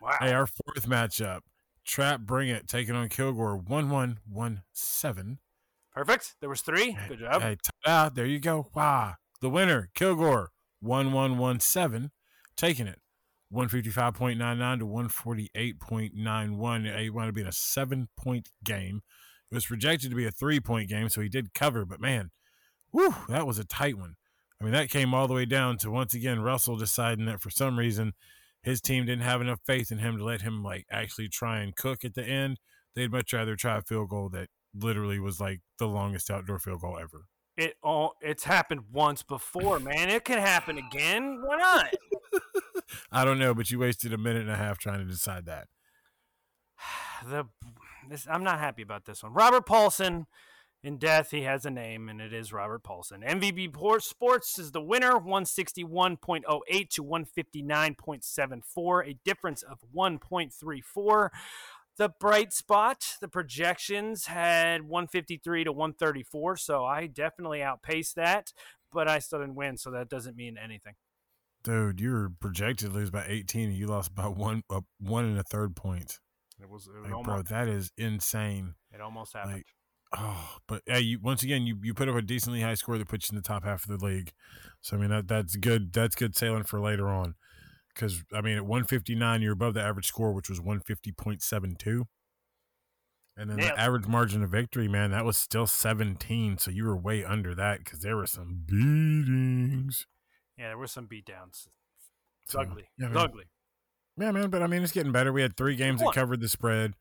Wow. 0.00 0.16
Hey, 0.20 0.32
our 0.32 0.46
fourth 0.46 0.88
matchup, 0.88 1.40
Trap 1.84 2.20
Bring 2.20 2.48
It 2.48 2.68
taking 2.68 2.94
on 2.94 3.08
Kilgore, 3.08 3.56
one 3.56 3.90
one 3.90 4.18
one 4.30 4.62
seven. 4.72 5.38
Perfect. 5.98 6.36
There 6.40 6.48
was 6.48 6.60
three. 6.60 6.96
Good 7.08 7.18
job. 7.18 7.42
Hey, 7.42 7.56
ta-da, 7.56 8.06
ah, 8.06 8.08
there 8.08 8.24
you 8.24 8.38
go. 8.38 8.68
Wow. 8.72 9.14
The 9.40 9.50
winner, 9.50 9.90
Kilgore, 9.96 10.52
1117, 10.78 12.12
taking 12.56 12.86
it. 12.86 13.00
155.99 13.52 14.78
to 14.78 14.86
148.91. 14.86 16.86
It 16.86 17.10
wound 17.10 17.28
up 17.28 17.34
being 17.34 17.48
a 17.48 17.52
seven 17.52 18.06
point 18.16 18.50
game. 18.62 19.02
It 19.50 19.56
was 19.56 19.66
projected 19.66 20.10
to 20.10 20.16
be 20.16 20.24
a 20.24 20.30
three 20.30 20.60
point 20.60 20.88
game, 20.88 21.08
so 21.08 21.20
he 21.20 21.28
did 21.28 21.52
cover, 21.52 21.84
but 21.84 22.00
man, 22.00 22.30
whew, 22.92 23.16
that 23.28 23.44
was 23.44 23.58
a 23.58 23.64
tight 23.64 23.98
one. 23.98 24.14
I 24.60 24.64
mean, 24.64 24.74
that 24.74 24.90
came 24.90 25.12
all 25.12 25.26
the 25.26 25.34
way 25.34 25.46
down 25.46 25.78
to 25.78 25.90
once 25.90 26.14
again 26.14 26.38
Russell 26.38 26.76
deciding 26.76 27.26
that 27.26 27.40
for 27.40 27.50
some 27.50 27.76
reason 27.76 28.12
his 28.62 28.80
team 28.80 29.04
didn't 29.04 29.24
have 29.24 29.40
enough 29.40 29.62
faith 29.66 29.90
in 29.90 29.98
him 29.98 30.16
to 30.18 30.24
let 30.24 30.42
him 30.42 30.62
like 30.62 30.86
actually 30.92 31.26
try 31.26 31.58
and 31.58 31.74
cook 31.74 32.04
at 32.04 32.14
the 32.14 32.24
end. 32.24 32.60
They'd 32.94 33.10
much 33.10 33.32
rather 33.32 33.56
try 33.56 33.78
a 33.78 33.82
field 33.82 34.10
goal 34.10 34.28
that 34.28 34.48
literally 34.74 35.18
was 35.18 35.40
like 35.40 35.60
the 35.78 35.88
longest 35.88 36.30
outdoor 36.30 36.58
field 36.58 36.80
goal 36.80 36.98
ever. 37.00 37.26
It 37.56 37.74
all 37.82 38.14
it's 38.20 38.44
happened 38.44 38.82
once 38.92 39.22
before, 39.22 39.80
man. 39.80 40.08
It 40.08 40.24
can 40.24 40.38
happen 40.38 40.78
again. 40.78 41.42
Why 41.44 41.56
not? 41.56 41.94
I 43.12 43.24
don't 43.24 43.38
know, 43.38 43.54
but 43.54 43.70
you 43.70 43.80
wasted 43.80 44.12
a 44.12 44.18
minute 44.18 44.42
and 44.42 44.50
a 44.50 44.56
half 44.56 44.78
trying 44.78 45.00
to 45.00 45.04
decide 45.04 45.46
that. 45.46 45.66
the 47.28 47.46
this 48.08 48.26
I'm 48.30 48.44
not 48.44 48.60
happy 48.60 48.82
about 48.82 49.06
this 49.06 49.22
one. 49.22 49.34
Robert 49.34 49.66
Paulson 49.66 50.26
In 50.84 50.98
death, 50.98 51.32
he 51.32 51.42
has 51.42 51.66
a 51.66 51.70
name, 51.70 52.08
and 52.08 52.20
it 52.20 52.32
is 52.32 52.52
Robert 52.52 52.84
Paulson. 52.84 53.24
MVP 53.26 54.00
Sports 54.00 54.60
is 54.60 54.70
the 54.70 54.80
winner, 54.80 55.14
161.08 55.14 56.88
to 56.90 57.02
159.74, 57.02 59.10
a 59.10 59.14
difference 59.24 59.64
of 59.64 59.80
1.34. 59.92 61.30
The 61.98 62.10
bright 62.20 62.52
spot, 62.52 63.16
the 63.20 63.26
projections 63.28 64.26
had 64.26 64.82
153 64.82 65.64
to 65.64 65.72
134, 65.72 66.56
so 66.56 66.84
I 66.84 67.08
definitely 67.08 67.60
outpaced 67.60 68.14
that, 68.14 68.52
but 68.92 69.08
I 69.08 69.18
still 69.18 69.40
didn't 69.40 69.56
win, 69.56 69.76
so 69.76 69.90
that 69.90 70.08
doesn't 70.08 70.36
mean 70.36 70.56
anything. 70.62 70.94
Dude, 71.64 72.00
you 72.00 72.12
were 72.12 72.30
projected 72.40 72.90
to 72.90 72.94
lose 72.94 73.10
by 73.10 73.24
18 73.26 73.70
and 73.70 73.76
you 73.76 73.88
lost 73.88 74.14
by 74.14 74.28
one 74.28 74.62
uh, 74.70 74.82
one 75.00 75.24
and 75.24 75.38
a 75.38 75.42
third 75.42 75.74
points. 75.74 76.20
It 76.60 76.70
was, 76.70 76.86
it 76.86 76.94
was 76.94 77.04
Like, 77.04 77.12
almost, 77.14 77.48
bro, 77.48 77.58
that 77.58 77.68
is 77.68 77.90
insane. 77.98 78.74
it 78.92 79.00
almost 79.00 79.34
happened. 79.34 79.54
Like, 79.54 79.66
oh, 80.16 80.56
but 80.68 80.82
yeah, 80.86 80.98
you 80.98 81.18
once 81.20 81.42
again 81.42 81.66
you, 81.66 81.78
you 81.82 81.94
put 81.94 82.08
up 82.08 82.14
a 82.14 82.22
decently 82.22 82.60
high 82.60 82.74
score 82.74 82.96
that 82.96 83.08
puts 83.08 83.28
you 83.28 83.36
in 83.36 83.42
the 83.42 83.46
top 83.46 83.64
half 83.64 83.88
of 83.88 83.98
the 83.98 84.06
league. 84.06 84.30
So 84.82 84.96
I 84.96 85.00
mean 85.00 85.10
that 85.10 85.26
that's 85.26 85.56
good. 85.56 85.92
That's 85.92 86.14
good 86.14 86.36
sailing 86.36 86.62
for 86.62 86.80
later 86.80 87.08
on. 87.08 87.34
Because 87.98 88.22
I 88.32 88.40
mean 88.42 88.56
at 88.56 88.64
159 88.64 89.42
you're 89.42 89.52
above 89.54 89.74
the 89.74 89.82
average 89.82 90.06
score, 90.06 90.32
which 90.32 90.48
was 90.48 90.60
150.72. 90.60 92.04
And 93.36 93.50
then 93.50 93.58
Yeah. 93.58 93.72
the 93.74 93.80
average 93.80 94.06
margin 94.06 94.42
of 94.44 94.50
victory, 94.50 94.86
man, 94.88 95.10
that 95.10 95.24
was 95.24 95.36
still 95.36 95.66
17. 95.66 96.58
So 96.58 96.70
you 96.70 96.84
were 96.84 96.96
way 96.96 97.24
under 97.24 97.54
that 97.56 97.78
because 97.80 98.00
there 98.00 98.16
were 98.16 98.26
some 98.26 98.62
beatings. 98.66 100.06
yeah, 100.56 100.68
there 100.68 100.78
were 100.78 100.86
some 100.88 101.06
beatdowns. 101.08 101.68
It's 102.42 102.52
So, 102.52 102.60
ugly. 102.60 102.88
yeah, 102.98 103.06
it's 103.06 103.14
man. 103.14 103.24
ugly. 103.24 103.44
Yeah, 104.16 104.30
man, 104.32 104.50
but 104.50 104.62
I 104.62 104.66
mean, 104.66 104.82
it's 104.82 104.90
getting 104.92 105.12
better. 105.12 105.32
We 105.32 105.42
had 105.42 105.56
three 105.56 105.76
games 105.76 106.00
that 106.00 106.12
covered 106.14 106.40
the 106.40 106.48
spread. 106.48 106.96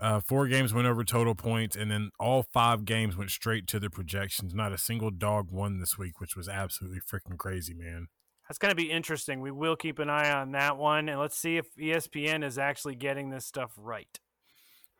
Uh, 0.00 0.20
four 0.20 0.48
games 0.48 0.72
went 0.72 0.86
over 0.88 1.04
total 1.04 1.34
points, 1.34 1.76
and 1.76 1.90
then 1.90 2.10
all 2.18 2.42
five 2.42 2.84
games 2.86 3.16
went 3.16 3.30
straight 3.30 3.66
to 3.68 3.78
the 3.78 3.90
projections. 3.90 4.54
Not 4.54 4.72
a 4.72 4.78
single 4.78 5.10
dog 5.10 5.50
won 5.50 5.78
this 5.80 5.98
week, 5.98 6.20
which 6.20 6.34
was 6.36 6.48
absolutely 6.48 7.00
freaking 7.00 7.36
crazy, 7.38 7.74
man. 7.74 8.08
That's 8.48 8.58
going 8.58 8.70
to 8.70 8.76
be 8.76 8.90
interesting. 8.90 9.40
We 9.40 9.50
will 9.50 9.76
keep 9.76 9.98
an 9.98 10.10
eye 10.10 10.30
on 10.30 10.52
that 10.52 10.76
one, 10.76 11.08
and 11.08 11.18
let's 11.18 11.38
see 11.38 11.56
if 11.56 11.74
ESPN 11.76 12.44
is 12.44 12.58
actually 12.58 12.94
getting 12.94 13.30
this 13.30 13.46
stuff 13.46 13.72
right. 13.76 14.18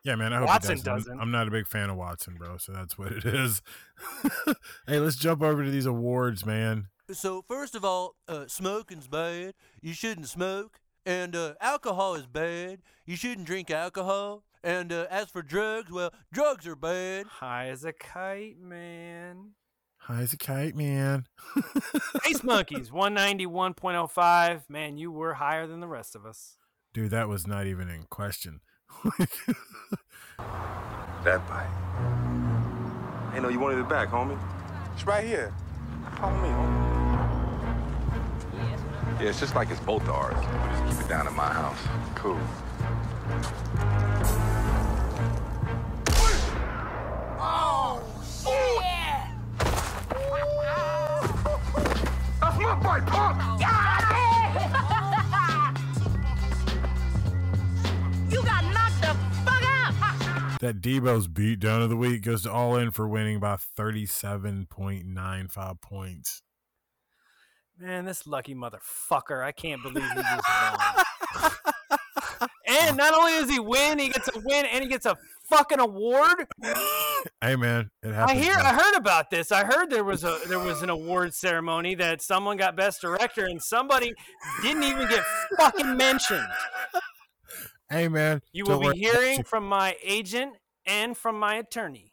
Yeah, 0.02 0.16
man. 0.16 0.32
I 0.32 0.38
hope 0.38 0.48
Watson 0.48 0.76
does. 0.76 1.04
doesn't. 1.04 1.18
I'm 1.18 1.30
not 1.30 1.48
a 1.48 1.50
big 1.50 1.66
fan 1.66 1.88
of 1.88 1.96
Watson, 1.96 2.36
bro. 2.36 2.58
So 2.58 2.72
that's 2.72 2.98
what 2.98 3.12
it 3.12 3.24
is. 3.24 3.62
hey, 4.86 4.98
let's 4.98 5.16
jump 5.16 5.42
over 5.42 5.64
to 5.64 5.70
these 5.70 5.86
awards, 5.86 6.44
man. 6.44 6.88
So 7.10 7.42
first 7.48 7.74
of 7.74 7.84
all, 7.84 8.14
uh, 8.28 8.44
smoking's 8.46 9.08
bad. 9.08 9.54
You 9.80 9.94
shouldn't 9.94 10.28
smoke. 10.28 10.78
And 11.06 11.36
uh, 11.36 11.54
alcohol 11.60 12.14
is 12.14 12.26
bad. 12.26 12.80
You 13.04 13.16
shouldn't 13.16 13.46
drink 13.46 13.70
alcohol. 13.70 14.44
And 14.62 14.92
uh, 14.92 15.06
as 15.10 15.28
for 15.28 15.42
drugs, 15.42 15.90
well, 15.90 16.12
drugs 16.32 16.66
are 16.66 16.76
bad. 16.76 17.26
High 17.26 17.68
as 17.68 17.84
a 17.84 17.92
kite, 17.92 18.58
man. 18.58 19.50
High 20.04 20.20
as 20.20 20.32
a 20.34 20.36
kite, 20.36 20.76
man. 20.76 21.26
Ace 22.28 22.42
Monkeys, 22.42 22.90
191.05. 22.90 24.68
Man, 24.68 24.98
you 24.98 25.10
were 25.10 25.34
higher 25.34 25.66
than 25.66 25.80
the 25.80 25.86
rest 25.86 26.14
of 26.14 26.26
us. 26.26 26.58
Dude, 26.92 27.10
that 27.10 27.28
was 27.28 27.46
not 27.46 27.66
even 27.66 27.88
in 27.88 28.04
question. 28.10 28.60
That 31.24 31.46
bite. 31.48 31.70
Hey, 33.32 33.40
no, 33.40 33.48
you 33.48 33.58
wanted 33.58 33.78
it 33.78 33.88
back, 33.88 34.10
homie? 34.10 34.38
It's 34.92 35.06
right 35.06 35.24
here. 35.24 35.54
Follow 36.20 36.36
me, 36.42 36.48
homie. 36.50 36.84
Yeah, 39.22 39.28
it's 39.30 39.40
just 39.40 39.54
like 39.54 39.70
it's 39.70 39.80
both 39.80 40.06
ours. 40.06 40.36
We 40.36 40.84
just 40.84 40.98
keep 40.98 41.06
it 41.06 41.08
down 41.08 41.26
at 41.26 41.32
my 41.32 41.50
house. 41.50 41.78
Cool. 42.14 42.38
Debo's 60.84 61.28
beat 61.28 61.60
down 61.60 61.80
of 61.80 61.88
the 61.88 61.96
week 61.96 62.20
goes 62.20 62.42
to 62.42 62.52
all 62.52 62.76
in 62.76 62.90
for 62.90 63.08
winning 63.08 63.40
by 63.40 63.56
37.95 63.56 65.80
points. 65.80 66.42
Man, 67.78 68.04
this 68.04 68.26
lucky 68.26 68.54
motherfucker. 68.54 69.42
I 69.42 69.52
can't 69.52 69.82
believe 69.82 70.04
he 70.04 70.14
was 70.14 70.42
wrong. 71.42 71.52
and 72.66 72.98
not 72.98 73.14
only 73.14 73.32
does 73.32 73.48
he 73.48 73.58
win, 73.58 73.98
he 73.98 74.10
gets 74.10 74.28
a 74.28 74.38
win 74.40 74.66
and 74.66 74.82
he 74.84 74.90
gets 74.90 75.06
a 75.06 75.16
fucking 75.48 75.80
award. 75.80 76.46
Hey 77.40 77.56
man, 77.56 77.90
it 78.02 78.12
I 78.12 78.34
hear. 78.34 78.52
I 78.54 78.74
heard 78.74 78.96
about 78.96 79.30
this. 79.30 79.50
I 79.50 79.64
heard 79.64 79.88
there 79.88 80.04
was 80.04 80.24
a 80.24 80.38
there 80.46 80.58
was 80.58 80.82
an 80.82 80.90
award 80.90 81.32
ceremony 81.32 81.94
that 81.94 82.20
someone 82.20 82.58
got 82.58 82.76
best 82.76 83.00
director 83.00 83.46
and 83.46 83.62
somebody 83.62 84.12
didn't 84.60 84.82
even 84.82 85.08
get 85.08 85.24
fucking 85.58 85.96
mentioned. 85.96 86.46
Hey 87.88 88.08
man, 88.08 88.42
You 88.52 88.64
will 88.66 88.78
worry. 88.80 88.92
be 88.92 88.98
hearing 89.00 89.42
from 89.42 89.66
my 89.66 89.96
agent 90.02 90.54
and 90.86 91.16
from 91.16 91.38
my 91.38 91.56
attorney. 91.56 92.10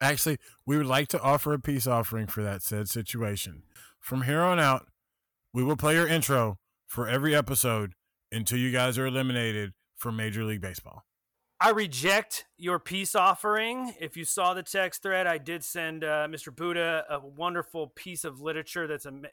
Actually, 0.00 0.38
we 0.66 0.76
would 0.76 0.86
like 0.86 1.08
to 1.08 1.20
offer 1.20 1.52
a 1.54 1.58
peace 1.58 1.86
offering 1.86 2.26
for 2.26 2.42
that 2.42 2.62
said 2.62 2.88
situation. 2.88 3.62
From 4.00 4.22
here 4.22 4.40
on 4.40 4.60
out, 4.60 4.86
we 5.52 5.62
will 5.62 5.76
play 5.76 5.94
your 5.94 6.06
intro 6.06 6.58
for 6.86 7.08
every 7.08 7.34
episode 7.34 7.94
until 8.30 8.58
you 8.58 8.70
guys 8.70 8.98
are 8.98 9.06
eliminated 9.06 9.72
from 9.96 10.16
Major 10.16 10.44
League 10.44 10.60
Baseball. 10.60 11.04
I 11.58 11.70
reject 11.70 12.44
your 12.58 12.78
peace 12.78 13.14
offering. 13.14 13.94
If 13.98 14.16
you 14.16 14.26
saw 14.26 14.52
the 14.52 14.62
text 14.62 15.02
thread, 15.02 15.26
I 15.26 15.38
did 15.38 15.64
send 15.64 16.04
uh, 16.04 16.28
Mr. 16.28 16.54
Buddha 16.54 17.04
a 17.08 17.18
wonderful 17.18 17.88
piece 17.96 18.24
of 18.24 18.42
literature 18.42 18.86
that's 18.86 19.06
am- 19.06 19.24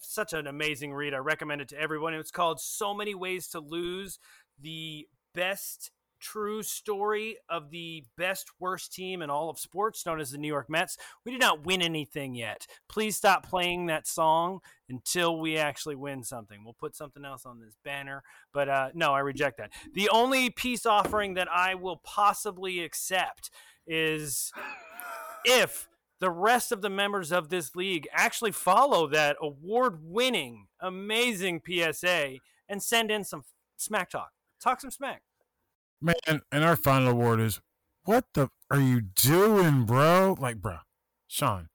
such 0.00 0.32
an 0.32 0.46
amazing 0.46 0.94
read. 0.94 1.14
I 1.14 1.18
recommend 1.18 1.60
it 1.60 1.68
to 1.70 1.80
everyone. 1.80 2.14
It's 2.14 2.30
called 2.30 2.60
So 2.60 2.94
Many 2.94 3.16
Ways 3.16 3.48
to 3.48 3.58
Lose 3.58 4.20
The 4.60 5.08
Best 5.34 5.90
True 6.22 6.62
Story 6.62 7.36
of 7.50 7.70
the 7.70 8.04
Best 8.16 8.48
Worst 8.58 8.92
Team 8.92 9.20
in 9.20 9.28
all 9.28 9.50
of 9.50 9.58
sports, 9.58 10.06
known 10.06 10.20
as 10.20 10.30
the 10.30 10.38
New 10.38 10.48
York 10.48 10.70
Mets. 10.70 10.96
We 11.24 11.32
did 11.32 11.40
not 11.40 11.66
win 11.66 11.82
anything 11.82 12.34
yet. 12.34 12.66
Please 12.88 13.16
stop 13.16 13.46
playing 13.46 13.86
that 13.86 14.06
song 14.06 14.60
until 14.88 15.38
we 15.38 15.58
actually 15.58 15.96
win 15.96 16.22
something. 16.22 16.64
We'll 16.64 16.74
put 16.74 16.96
something 16.96 17.24
else 17.24 17.44
on 17.44 17.60
this 17.60 17.76
banner. 17.84 18.22
But 18.54 18.68
uh, 18.68 18.88
no, 18.94 19.12
I 19.12 19.20
reject 19.20 19.58
that. 19.58 19.72
The 19.94 20.08
only 20.10 20.48
peace 20.48 20.86
offering 20.86 21.34
that 21.34 21.48
I 21.52 21.74
will 21.74 22.00
possibly 22.04 22.80
accept 22.80 23.50
is 23.86 24.52
if 25.44 25.88
the 26.20 26.30
rest 26.30 26.70
of 26.70 26.82
the 26.82 26.88
members 26.88 27.32
of 27.32 27.48
this 27.48 27.74
league 27.74 28.06
actually 28.12 28.52
follow 28.52 29.08
that 29.08 29.36
award 29.42 29.98
winning, 30.04 30.68
amazing 30.80 31.60
PSA 31.66 32.36
and 32.68 32.80
send 32.80 33.10
in 33.10 33.24
some 33.24 33.42
smack 33.76 34.10
talk. 34.10 34.30
Talk 34.60 34.80
some 34.80 34.92
smack. 34.92 35.22
Man, 36.02 36.42
and 36.50 36.64
our 36.64 36.76
final 36.76 37.08
award 37.08 37.40
is 37.40 37.60
what 38.04 38.24
the 38.34 38.48
are 38.70 38.80
you 38.80 39.00
doing, 39.00 39.84
bro? 39.84 40.36
Like, 40.38 40.56
bro, 40.56 40.78
Sean, 41.28 41.68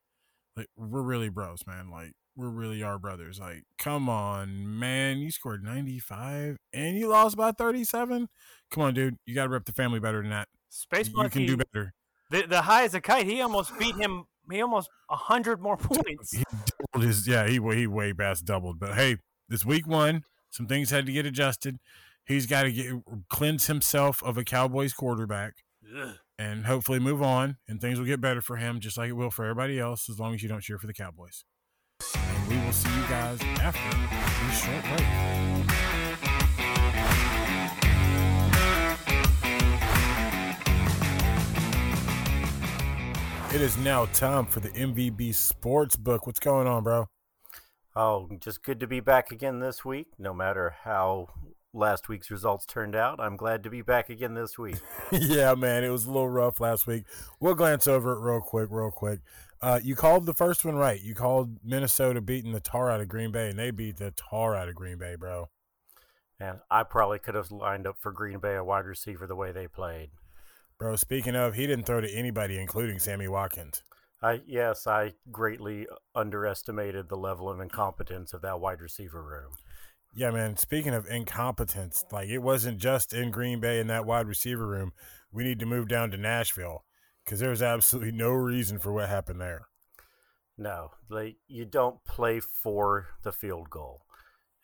like 0.54 0.66
we're 0.76 1.02
really 1.02 1.30
bros, 1.30 1.66
man. 1.66 1.90
Like, 1.90 2.12
we're 2.36 2.50
really 2.50 2.82
are 2.82 2.98
brothers. 2.98 3.40
Like, 3.40 3.64
come 3.78 4.08
on, 4.08 4.78
man. 4.78 5.18
You 5.18 5.30
scored 5.30 5.64
95 5.64 6.58
and 6.72 6.98
you 6.98 7.08
lost 7.08 7.36
by 7.36 7.52
37. 7.52 8.28
Come 8.70 8.82
on, 8.82 8.94
dude. 8.94 9.16
You 9.26 9.34
got 9.34 9.44
to 9.44 9.48
rep 9.48 9.64
the 9.64 9.72
family 9.72 9.98
better 9.98 10.20
than 10.20 10.30
that. 10.30 10.48
Space 10.68 11.08
you 11.08 11.28
can 11.30 11.46
do 11.46 11.56
better. 11.56 11.94
The, 12.30 12.42
the 12.42 12.62
high 12.62 12.84
as 12.84 12.94
a 12.94 13.00
kite, 13.00 13.26
he 13.26 13.40
almost 13.40 13.76
beat 13.78 13.96
him. 13.96 14.24
He 14.50 14.60
almost 14.60 14.90
100 15.08 15.60
more 15.60 15.76
points. 15.78 16.36
He 16.36 16.44
doubled 16.92 17.06
his, 17.06 17.26
yeah, 17.26 17.46
he 17.48 17.54
he 17.74 17.86
way 17.86 18.12
past 18.12 18.44
doubled. 18.44 18.78
But 18.78 18.94
hey, 18.94 19.16
this 19.48 19.64
week 19.64 19.86
one, 19.86 20.22
some 20.50 20.66
things 20.66 20.90
had 20.90 21.06
to 21.06 21.12
get 21.12 21.24
adjusted. 21.24 21.78
He's 22.28 22.44
got 22.46 22.64
to 22.64 22.72
get 22.72 22.92
cleanse 23.30 23.66
himself 23.66 24.22
of 24.22 24.36
a 24.36 24.44
Cowboys 24.44 24.92
quarterback. 24.92 25.54
Ugh. 25.98 26.16
and 26.38 26.66
hopefully 26.66 26.98
move 26.98 27.22
on 27.22 27.56
and 27.66 27.80
things 27.80 27.98
will 27.98 28.04
get 28.04 28.20
better 28.20 28.42
for 28.42 28.56
him 28.56 28.78
just 28.78 28.98
like 28.98 29.08
it 29.08 29.14
will 29.14 29.30
for 29.30 29.46
everybody 29.46 29.78
else 29.80 30.10
as 30.10 30.20
long 30.20 30.34
as 30.34 30.42
you 30.42 30.48
don't 30.48 30.60
cheer 30.60 30.78
for 30.78 30.86
the 30.86 30.92
Cowboys. 30.92 31.44
And 32.14 32.48
we 32.48 32.58
will 32.58 32.72
see 32.72 32.94
you 32.94 33.02
guys 33.08 33.40
after 33.62 33.90
this 34.46 34.62
short 34.62 34.84
break. 34.84 36.28
It 43.54 43.62
is 43.62 43.78
now 43.78 44.04
time 44.06 44.44
for 44.44 44.60
the 44.60 44.68
MVB 44.68 45.34
Sports 45.34 45.96
Book. 45.96 46.26
What's 46.26 46.38
going 46.38 46.66
on, 46.66 46.84
bro? 46.84 47.06
Oh, 47.96 48.28
just 48.40 48.62
good 48.62 48.78
to 48.80 48.86
be 48.86 49.00
back 49.00 49.32
again 49.32 49.58
this 49.58 49.86
week. 49.86 50.08
No 50.18 50.34
matter 50.34 50.76
how 50.84 51.28
last 51.72 52.08
week's 52.08 52.30
results 52.30 52.66
turned 52.66 52.94
out, 52.94 53.20
I'm 53.20 53.36
glad 53.36 53.62
to 53.64 53.70
be 53.70 53.82
back 53.82 54.10
again 54.10 54.34
this 54.34 54.58
week. 54.58 54.78
yeah, 55.12 55.54
man, 55.54 55.84
it 55.84 55.90
was 55.90 56.06
a 56.06 56.10
little 56.10 56.28
rough 56.28 56.60
last 56.60 56.86
week. 56.86 57.04
We'll 57.40 57.54
glance 57.54 57.86
over 57.86 58.12
it 58.12 58.20
real 58.20 58.40
quick, 58.40 58.68
real 58.70 58.90
quick. 58.90 59.20
Uh, 59.60 59.80
you 59.82 59.96
called 59.96 60.26
the 60.26 60.34
first 60.34 60.64
one 60.64 60.76
right. 60.76 61.00
You 61.00 61.14
called 61.14 61.58
Minnesota 61.64 62.20
beating 62.20 62.52
the 62.52 62.60
tar 62.60 62.90
out 62.90 63.00
of 63.00 63.08
Green 63.08 63.32
Bay, 63.32 63.50
and 63.50 63.58
they 63.58 63.70
beat 63.70 63.96
the 63.96 64.12
tar 64.12 64.54
out 64.54 64.68
of 64.68 64.74
Green 64.74 64.98
Bay, 64.98 65.16
bro. 65.16 65.48
And 66.40 66.58
I 66.70 66.84
probably 66.84 67.18
could 67.18 67.34
have 67.34 67.50
lined 67.50 67.86
up 67.86 67.96
for 67.98 68.12
Green 68.12 68.38
Bay 68.38 68.54
a 68.54 68.62
wide 68.62 68.84
receiver 68.84 69.26
the 69.26 69.34
way 69.34 69.50
they 69.50 69.66
played. 69.66 70.10
Bro, 70.78 70.96
speaking 70.96 71.34
of, 71.34 71.54
he 71.54 71.66
didn't 71.66 71.86
throw 71.86 72.00
to 72.00 72.10
anybody, 72.10 72.56
including 72.56 73.00
Sammy 73.00 73.26
Watkins. 73.26 73.82
I 74.22 74.40
yes, 74.46 74.86
I 74.86 75.14
greatly 75.30 75.86
underestimated 76.14 77.08
the 77.08 77.16
level 77.16 77.48
of 77.48 77.60
incompetence 77.60 78.32
of 78.32 78.42
that 78.42 78.60
wide 78.60 78.80
receiver 78.80 79.22
room. 79.22 79.52
Yeah, 80.14 80.30
man. 80.30 80.56
Speaking 80.56 80.94
of 80.94 81.06
incompetence, 81.06 82.04
like 82.10 82.28
it 82.28 82.38
wasn't 82.38 82.78
just 82.78 83.12
in 83.12 83.30
Green 83.30 83.60
Bay 83.60 83.78
in 83.78 83.86
that 83.88 84.06
wide 84.06 84.26
receiver 84.26 84.66
room. 84.66 84.92
We 85.30 85.44
need 85.44 85.60
to 85.60 85.66
move 85.66 85.88
down 85.88 86.10
to 86.10 86.16
Nashville 86.16 86.84
because 87.24 87.40
there 87.40 87.50
was 87.50 87.62
absolutely 87.62 88.12
no 88.12 88.30
reason 88.30 88.78
for 88.78 88.92
what 88.92 89.08
happened 89.08 89.40
there. 89.40 89.68
No, 90.56 90.92
like 91.08 91.36
you 91.46 91.64
don't 91.64 92.02
play 92.04 92.40
for 92.40 93.08
the 93.22 93.32
field 93.32 93.70
goal, 93.70 94.02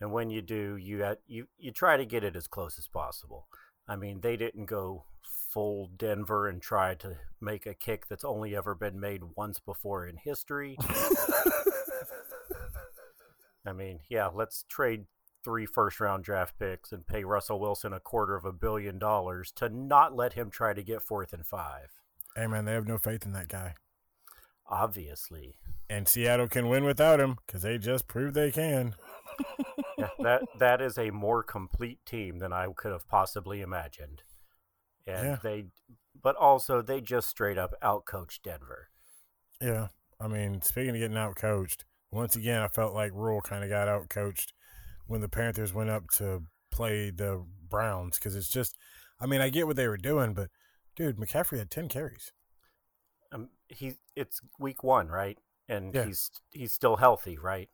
and 0.01 0.13
when 0.13 0.31
you 0.31 0.43
do, 0.43 0.77
you 0.77 0.99
got, 0.99 1.19
you 1.27 1.47
you 1.57 1.71
try 1.71 1.97
to 1.97 2.05
get 2.05 2.25
it 2.25 2.35
as 2.35 2.49
close 2.49 2.79
as 2.79 2.89
possible. 2.89 3.47
I 3.87 3.95
mean, 3.97 4.21
they 4.21 4.37
didn't 4.37 4.65
go 4.65 5.05
full 5.23 5.91
Denver 5.97 6.49
and 6.49 6.61
try 6.61 6.97
to 6.97 7.19
make 7.41 7.65
a 7.65 7.75
kick 7.75 8.09
that's 8.09 8.25
only 8.25 8.57
ever 8.57 8.75
been 8.75 8.99
made 8.99 9.23
once 9.37 9.61
before 9.61 10.05
in 10.07 10.17
history. 10.17 10.77
I 13.67 13.73
mean, 13.73 14.01
yeah, 14.09 14.27
let's 14.27 14.65
trade 14.69 15.07
three 15.45 15.67
first 15.67 16.01
round 16.01 16.25
draft 16.25 16.59
picks 16.59 16.91
and 16.93 17.07
pay 17.07 17.23
Russell 17.25 17.61
Wilson 17.61 17.93
a 17.93 18.01
quarter 18.01 18.35
of 18.35 18.45
a 18.45 18.53
billion 18.53 18.99
dollars 18.99 19.53
to 19.57 19.69
not 19.69 20.17
let 20.17 20.33
him 20.33 20.51
try 20.51 20.73
to 20.73 20.83
get 20.83 21.03
fourth 21.03 21.33
and 21.33 21.47
five. 21.47 21.91
Hey, 22.35 22.47
man, 22.47 22.65
they 22.65 22.73
have 22.73 22.89
no 22.89 22.99
faith 22.99 23.25
in 23.25 23.33
that 23.35 23.49
guy. 23.49 23.75
Obviously. 24.69 25.57
And 25.91 26.09
Seattle 26.09 26.49
can 26.49 26.69
win 26.69 26.85
without 26.85 27.21
him 27.21 27.37
because 27.47 27.63
they 27.63 27.79
just 27.79 28.09
proved 28.09 28.35
they 28.35 28.51
can. 28.51 28.95
yeah, 29.99 30.09
that 30.21 30.43
that 30.59 30.81
is 30.81 30.97
a 30.97 31.11
more 31.11 31.43
complete 31.43 31.99
team 32.07 32.39
than 32.39 32.53
I 32.53 32.67
could 32.75 32.93
have 32.93 33.07
possibly 33.07 33.61
imagined. 33.61 34.23
And 35.07 35.27
Yeah. 35.27 35.37
they 35.43 35.67
but 36.23 36.37
also 36.37 36.81
they 36.81 37.01
just 37.03 37.29
straight 37.29 37.59
up 37.59 37.75
outcoached 37.83 38.43
Denver. 38.43 38.89
Yeah. 39.61 39.89
I 40.19 40.29
mean, 40.29 40.63
speaking 40.63 40.91
of 40.91 40.97
getting 40.97 41.17
out 41.19 41.37
coached, 41.37 41.85
once 42.11 42.35
again, 42.37 42.63
I 42.63 42.69
felt 42.69 42.95
like 42.95 43.13
Rhule 43.13 43.43
kind 43.43 43.63
of 43.65 43.69
got 43.71 43.89
out 43.89 44.09
coached 44.09 44.55
when 45.07 45.21
the 45.21 45.29
Panthers 45.29 45.73
went 45.73 45.91
up 45.91 46.11
to 46.13 46.43
play 46.71 47.11
the 47.11 47.45
Browns 47.69 48.19
because 48.19 48.35
it's 48.35 48.49
just, 48.49 48.77
I 49.21 49.27
mean, 49.27 49.41
I 49.41 49.49
get 49.49 49.67
what 49.67 49.77
they 49.77 49.89
were 49.89 49.97
doing, 49.97 50.35
but 50.35 50.51
dude, 50.97 51.17
McCaffrey 51.17 51.59
had 51.59 51.71
10 51.71 51.89
carries. 51.89 52.33
Um, 53.33 53.49
he 53.69 53.95
it's 54.15 54.41
week 54.59 54.83
one, 54.85 55.09
right? 55.09 55.39
And 55.69 55.95
Yeah. 55.95 56.05
he's 56.07 56.31
he's 56.51 56.73
still 56.73 56.97
healthy, 56.97 57.37
right? 57.39 57.69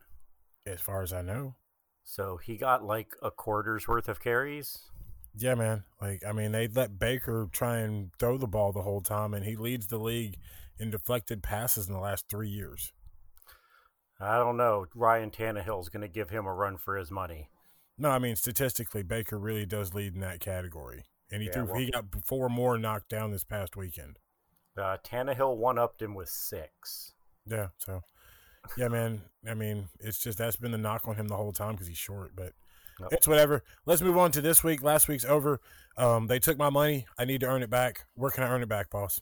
As 0.67 0.81
far 0.81 1.03
as 1.03 1.13
I 1.13 1.23
know. 1.23 1.57
So 2.05 2.39
he 2.39 2.57
got 2.57 2.85
like 2.85 3.15
a 3.23 3.31
quarter's 3.31 3.87
worth 3.87 4.09
of 4.09 4.21
carries. 4.21 4.79
Yeah, 5.37 5.55
man. 5.55 5.85
Like, 6.01 6.23
I 6.27 6.33
mean, 6.33 6.53
they 6.53 6.67
let 6.67 6.99
Baker 6.99 7.49
try 7.53 7.79
and 7.79 8.11
throw 8.19 8.37
the 8.37 8.49
ball 8.49 8.73
the 8.73 8.83
whole 8.83 9.01
time, 9.01 9.33
and 9.33 9.45
he 9.45 9.55
leads 9.55 9.87
the 9.87 9.99
league 9.99 10.37
in 10.79 10.91
deflected 10.91 11.43
passes 11.43 11.87
in 11.87 11.95
the 11.95 12.01
last 12.01 12.29
three 12.29 12.49
years. 12.49 12.93
I 14.21 14.37
don't 14.37 14.57
know. 14.57 14.87
Ryan 14.95 15.31
Tannehill's 15.31 15.89
going 15.89 16.03
to 16.03 16.09
give 16.09 16.31
him 16.31 16.47
a 16.47 16.53
run 16.53 16.77
for 16.77 16.97
his 16.97 17.11
money. 17.11 17.49
No, 17.99 18.11
I 18.11 18.19
mean, 18.19 18.37
statistically, 18.37 19.03
Baker 19.03 19.39
really 19.39 19.67
does 19.67 19.95
lead 19.95 20.15
in 20.15 20.21
that 20.21 20.41
category. 20.41 21.05
And 21.31 21.43
he 21.43 21.49
Yeah, 21.49 21.55
threw, 21.55 21.65
well- 21.65 21.75
he 21.81 21.91
got 21.91 22.05
four 22.27 22.49
more 22.49 22.77
knocked 22.79 23.09
down 23.09 23.31
this 23.31 23.45
past 23.45 23.77
weekend. 23.77 24.19
Uh, 24.77 24.97
Tannehill 25.05 25.57
one 25.57 25.79
upped 25.79 26.01
him 26.03 26.15
with 26.15 26.29
six. 26.29 27.13
Yeah, 27.47 27.69
so 27.79 28.03
yeah, 28.77 28.89
man. 28.89 29.23
I 29.49 29.55
mean, 29.55 29.89
it's 29.99 30.19
just 30.19 30.39
that's 30.39 30.57
been 30.57 30.71
the 30.71 30.79
knock 30.79 31.09
on 31.09 31.17
him 31.17 31.29
the 31.29 31.37
whole 31.37 31.53
time 31.53 31.73
because 31.73 31.87
he's 31.89 31.99
short, 31.99 32.33
but 32.37 32.53
Yep. 33.01 33.13
it's 33.13 33.29
whatever. 33.29 33.65
Let's 33.87 34.03
move 34.03 34.17
on 34.17 34.31
to 34.33 34.41
this 34.41 34.63
week. 34.63 34.83
Last 34.83 35.09
week's 35.09 35.25
over. 35.25 35.61
Um, 35.97 36.27
they 36.29 36.39
took 36.39 36.57
my 36.59 36.71
money. 36.71 37.07
I 37.19 37.25
need 37.25 37.41
to 37.41 37.47
earn 37.47 37.63
it 37.63 37.71
back. 37.71 38.07
Where 38.15 38.31
can 38.31 38.45
I 38.45 38.49
earn 38.49 38.63
it 38.63 38.69
back, 38.69 38.91
boss? 38.91 39.21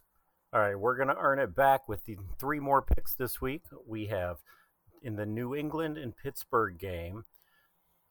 All 0.53 0.61
right, 0.61 0.79
we're 0.79 0.97
going 0.97 1.09
to 1.09 1.17
earn 1.17 1.39
it 1.39 1.55
back 1.55 1.89
with 1.89 2.05
the 2.05 2.17
three 2.39 2.59
more 2.61 2.83
picks 2.83 3.15
this 3.15 3.41
week. 3.41 3.63
We 3.87 4.07
have 4.07 4.39
in 5.03 5.17
the 5.17 5.27
New 5.27 5.55
England 5.55 5.99
and 5.99 6.17
Pittsburgh 6.17 6.79
game, 6.79 7.25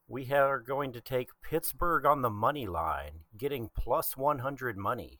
we 0.07 0.31
are 0.31 0.59
going 0.59 0.93
to 0.93 1.01
take 1.01 1.29
Pittsburgh 1.41 2.05
on 2.05 2.21
the 2.21 2.29
money 2.29 2.65
line, 2.65 3.21
getting 3.37 3.69
plus 3.75 4.15
100 4.15 4.77
money. 4.77 5.19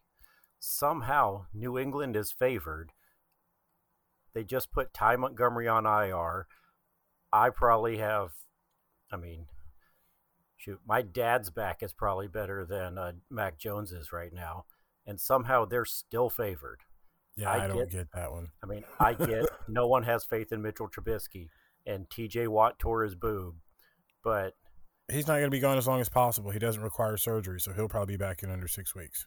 Somehow, 0.60 1.46
New 1.54 1.78
England 1.78 2.16
is 2.16 2.32
favored. 2.32 2.92
They 4.34 4.44
just 4.44 4.72
put 4.72 4.94
Ty 4.94 5.18
Montgomery 5.18 5.68
on 5.68 5.86
IR. 5.86 6.48
I 7.34 7.50
probably 7.50 7.98
have, 7.98 8.32
I 9.12 9.18
mean, 9.18 9.48
shoot, 10.56 10.80
my 10.88 11.02
dad's 11.02 11.50
back 11.50 11.84
is 11.84 11.94
probably 11.94 12.28
better 12.28 12.66
than 12.66 12.98
uh, 12.98 13.14
Mac 13.30 13.58
Jones 13.58 13.92
is 13.92 14.12
right 14.12 14.34
now. 14.34 14.66
And 15.06 15.20
somehow 15.20 15.66
they're 15.66 15.86
still 15.86 16.30
favored. 16.30 16.82
Yeah, 17.36 17.52
I 17.52 17.66
I, 17.66 17.68
don't 17.68 17.78
get- 17.78 17.92
get, 17.92 18.12
that 18.14 18.32
one. 18.32 18.50
I 18.64 18.66
mean, 18.66 18.84
I 19.00 19.14
get 19.14 19.46
no 19.68 19.88
one 19.88 20.04
has 20.04 20.26
faith 20.26 20.52
in 20.52 20.62
Mitchell 20.62 20.90
Trubisky, 20.90 21.50
and 21.88 22.10
T.J. 22.10 22.48
Watt 22.48 22.78
tore 22.80 23.04
his 23.04 23.16
boob, 23.16 23.56
but 24.24 24.54
He's 25.10 25.26
not 25.26 25.36
going 25.36 25.46
to 25.46 25.50
be 25.50 25.62
gone 25.62 25.78
as 25.78 25.88
long 25.88 26.02
as 26.02 26.10
possible. 26.10 26.52
He 26.52 26.60
doesn't 26.60 26.84
require 26.84 27.16
surgery, 27.16 27.62
so 27.62 27.72
he'll 27.72 27.88
probably 27.88 28.16
be 28.16 28.18
back 28.18 28.44
in 28.44 28.52
under 28.52 28.68
six 28.68 28.94
weeks. 28.94 29.26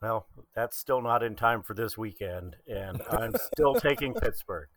well, 0.00 0.26
that's 0.54 0.76
still 0.78 1.02
not 1.02 1.22
in 1.22 1.36
time 1.36 1.62
for 1.62 1.74
this 1.74 1.98
weekend, 1.98 2.56
and 2.66 3.02
I'm 3.10 3.34
still 3.52 3.74
taking 3.80 4.14
Pittsburgh. 4.14 4.68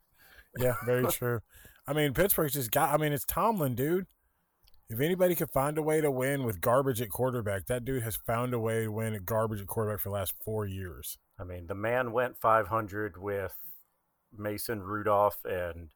Yeah, 0.60 0.76
very 0.86 1.08
true. 1.12 1.40
I 1.88 1.94
mean, 1.94 2.14
Pittsburgh's 2.14 2.54
just 2.54 2.72
got. 2.72 2.94
I 2.94 2.98
mean, 2.98 3.14
it's 3.14 3.24
Tomlin, 3.26 3.76
dude. 3.76 4.08
If 4.90 5.00
anybody 5.00 5.36
could 5.36 5.52
find 5.52 5.78
a 5.78 5.82
way 5.82 6.00
to 6.02 6.10
win 6.12 6.44
with 6.44 6.62
garbage 6.62 7.02
at 7.02 7.10
quarterback, 7.10 7.68
that 7.68 7.86
dude 7.86 8.04
has 8.04 8.16
found 8.16 8.54
a 8.54 8.60
way 8.60 8.84
to 8.84 8.92
win 8.92 9.14
at 9.14 9.26
garbage 9.26 9.62
at 9.62 9.68
quarterback 9.68 10.02
for 10.02 10.10
the 10.10 10.14
last 10.16 10.34
four 10.44 10.66
years. 10.66 11.18
I 11.40 11.44
mean, 11.44 11.68
the 11.68 11.76
man 11.76 12.12
went 12.14 12.38
500 12.38 13.22
with 13.22 13.54
Mason 14.38 14.82
Rudolph 14.82 15.38
and 15.46 15.90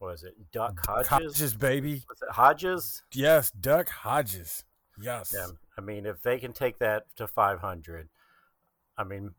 was 0.00 0.24
it 0.24 0.34
Duck 0.52 0.84
Hodges? 0.86 1.08
Hodges, 1.08 1.54
baby. 1.54 2.02
Was 2.08 2.22
it 2.22 2.34
Hodges? 2.34 3.02
Yes, 3.12 3.50
Duck 3.50 3.88
Hodges. 3.88 4.64
Yes. 5.00 5.32
Yeah. 5.34 5.48
I 5.78 5.80
mean, 5.80 6.06
if 6.06 6.22
they 6.22 6.38
can 6.38 6.52
take 6.52 6.78
that 6.78 7.04
to 7.16 7.26
500, 7.26 8.08
I 8.98 9.04
mean, 9.04 9.30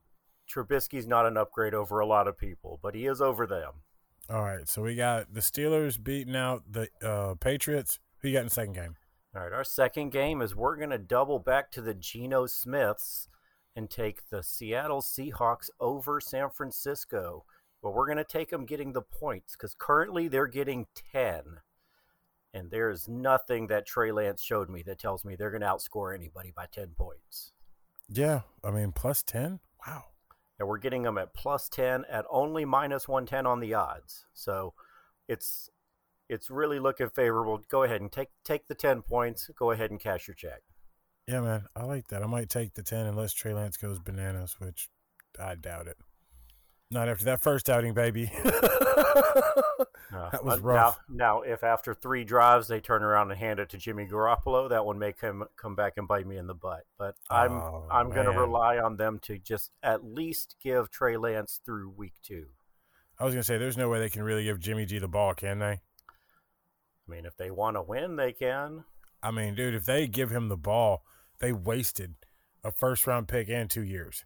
Trubisky's 0.50 1.08
not 1.08 1.26
an 1.26 1.38
upgrade 1.38 1.74
over 1.74 2.00
a 2.00 2.06
lot 2.06 2.28
of 2.28 2.38
people, 2.38 2.80
but 2.82 2.96
he 2.96 3.06
is 3.06 3.22
over 3.22 3.46
them. 3.46 3.74
All 4.30 4.44
right. 4.44 4.68
So 4.68 4.82
we 4.82 4.96
got 4.96 5.34
the 5.34 5.42
Steelers 5.42 6.02
beating 6.02 6.36
out 6.36 6.64
the 6.70 6.88
uh, 7.04 7.36
Patriots. 7.36 8.00
Who 8.20 8.28
you 8.28 8.36
got 8.36 8.42
in 8.42 8.48
the 8.48 8.52
second 8.52 8.74
game? 8.74 8.96
All 9.34 9.42
right, 9.42 9.54
our 9.54 9.64
second 9.64 10.12
game 10.12 10.42
is 10.42 10.58
we're 10.58 10.76
going 10.76 10.90
to 10.90 10.98
double 10.98 11.40
back 11.40 11.72
to 11.72 11.82
the 11.82 11.94
Geno 11.94 12.48
Smiths 12.48 13.30
and 13.78 13.90
take 13.90 14.30
the 14.30 14.44
Seattle 14.44 15.02
Seahawks 15.02 15.70
over 15.80 16.20
San 16.20 16.50
Francisco. 16.50 17.46
But 17.82 17.94
we're 17.94 18.06
going 18.06 18.18
to 18.18 18.24
take 18.24 18.50
them 18.50 18.66
getting 18.66 18.94
the 18.94 19.02
points 19.02 19.56
because 19.56 19.76
currently 19.78 20.28
they're 20.28 20.48
getting 20.48 20.88
10. 21.14 21.42
And 22.54 22.70
there's 22.70 23.08
nothing 23.08 23.68
that 23.68 23.88
Trey 23.88 24.12
Lance 24.12 24.42
showed 24.42 24.70
me 24.70 24.84
that 24.84 25.00
tells 25.00 25.24
me 25.24 25.36
they're 25.36 25.52
going 25.52 25.62
to 25.62 25.68
outscore 25.68 26.14
anybody 26.14 26.52
by 26.56 26.66
10 26.72 26.90
points. 26.98 27.54
Yeah. 28.10 28.42
I 28.64 28.72
mean, 28.72 28.92
plus 28.92 29.24
10? 29.24 29.60
Wow. 29.88 30.04
And 30.60 30.68
we're 30.68 30.78
getting 30.78 31.04
them 31.04 31.18
at 31.18 31.34
plus 31.34 31.70
10 31.70 32.06
at 32.10 32.26
only 32.30 32.66
minus 32.66 33.08
110 33.08 33.48
on 33.48 33.62
the 33.62 33.74
odds. 33.74 34.26
So 34.34 34.74
it's 35.28 35.70
it's 36.30 36.50
really 36.50 36.80
looking 36.80 37.10
favorable. 37.10 37.62
Go 37.70 37.84
ahead 37.84 38.00
and 38.00 38.12
take 38.12 38.30
take 38.46 38.68
the 38.68 38.76
10 38.76 39.02
points. 39.02 39.50
Go 39.58 39.72
ahead 39.72 39.90
and 39.90 40.00
cash 40.00 40.28
your 40.28 40.36
check. 40.36 40.62
Yeah, 41.28 41.42
man. 41.42 41.66
I 41.76 41.84
like 41.86 42.10
that. 42.10 42.22
I 42.22 42.28
might 42.28 42.50
take 42.50 42.74
the 42.74 42.84
10 42.84 43.08
unless 43.08 43.34
Trey 43.34 43.54
Lance 43.54 43.78
goes 43.78 44.00
bananas, 44.00 44.56
which 44.60 44.90
I 45.40 45.56
doubt 45.56 45.88
it. 45.88 45.98
Not 46.92 47.10
after 47.10 47.26
that 47.26 47.42
first 47.42 47.70
outing, 47.70 47.94
baby. 47.94 48.32
That 50.32 50.44
was 50.44 50.60
uh, 50.60 50.62
rough. 50.62 51.00
Now, 51.10 51.42
now, 51.42 51.42
if 51.42 51.64
after 51.64 51.94
three 51.94 52.24
drives 52.24 52.68
they 52.68 52.80
turn 52.80 53.04
around 53.04 53.32
and 53.32 53.40
hand 53.40 53.60
it 53.60 53.70
to 53.70 53.78
Jimmy 53.78 54.06
Garoppolo, 54.06 54.70
that 54.70 54.86
would 54.86 54.98
make 54.98 55.20
him 55.20 55.44
come 55.56 55.76
back 55.76 55.94
and 55.98 56.08
bite 56.08 56.28
me 56.28 56.38
in 56.38 56.48
the 56.48 56.54
butt. 56.54 56.84
But 56.98 57.16
I'm 57.30 57.54
Oh, 57.54 57.88
I'm 57.90 58.10
going 58.10 58.26
to 58.26 58.32
rely 58.32 58.78
on 58.78 58.98
them 58.98 59.20
to 59.24 59.38
just 59.38 59.72
at 59.84 60.04
least 60.04 60.56
give 60.62 60.90
Trey 60.90 61.18
Lance 61.18 61.60
through 61.66 61.92
week 61.92 62.14
two. 62.24 62.48
I 63.20 63.26
was 63.26 63.34
going 63.34 63.42
to 63.42 63.48
say, 63.48 63.58
there's 63.58 63.78
no 63.78 63.90
way 63.90 64.00
they 64.00 64.10
can 64.10 64.24
really 64.24 64.44
give 64.44 64.60
Jimmy 64.60 64.86
G 64.86 65.00
the 65.00 65.08
ball, 65.08 65.34
can 65.34 65.60
they? 65.60 65.80
I 65.80 65.80
mean, 67.08 67.26
if 67.26 67.38
they 67.38 67.52
want 67.52 67.78
to 67.78 67.82
win, 67.82 68.16
they 68.16 68.34
can. 68.34 68.84
I 69.24 69.32
mean, 69.32 69.56
dude, 69.56 69.76
if 69.76 69.86
they 69.86 70.08
give 70.08 70.30
him 70.30 70.50
the 70.50 70.58
ball, 70.58 71.04
they 71.40 71.52
wasted 71.52 72.16
a 72.64 72.72
first 72.72 73.06
round 73.08 73.28
pick 73.28 73.50
and 73.50 73.70
two 73.70 73.84
years. 73.84 74.26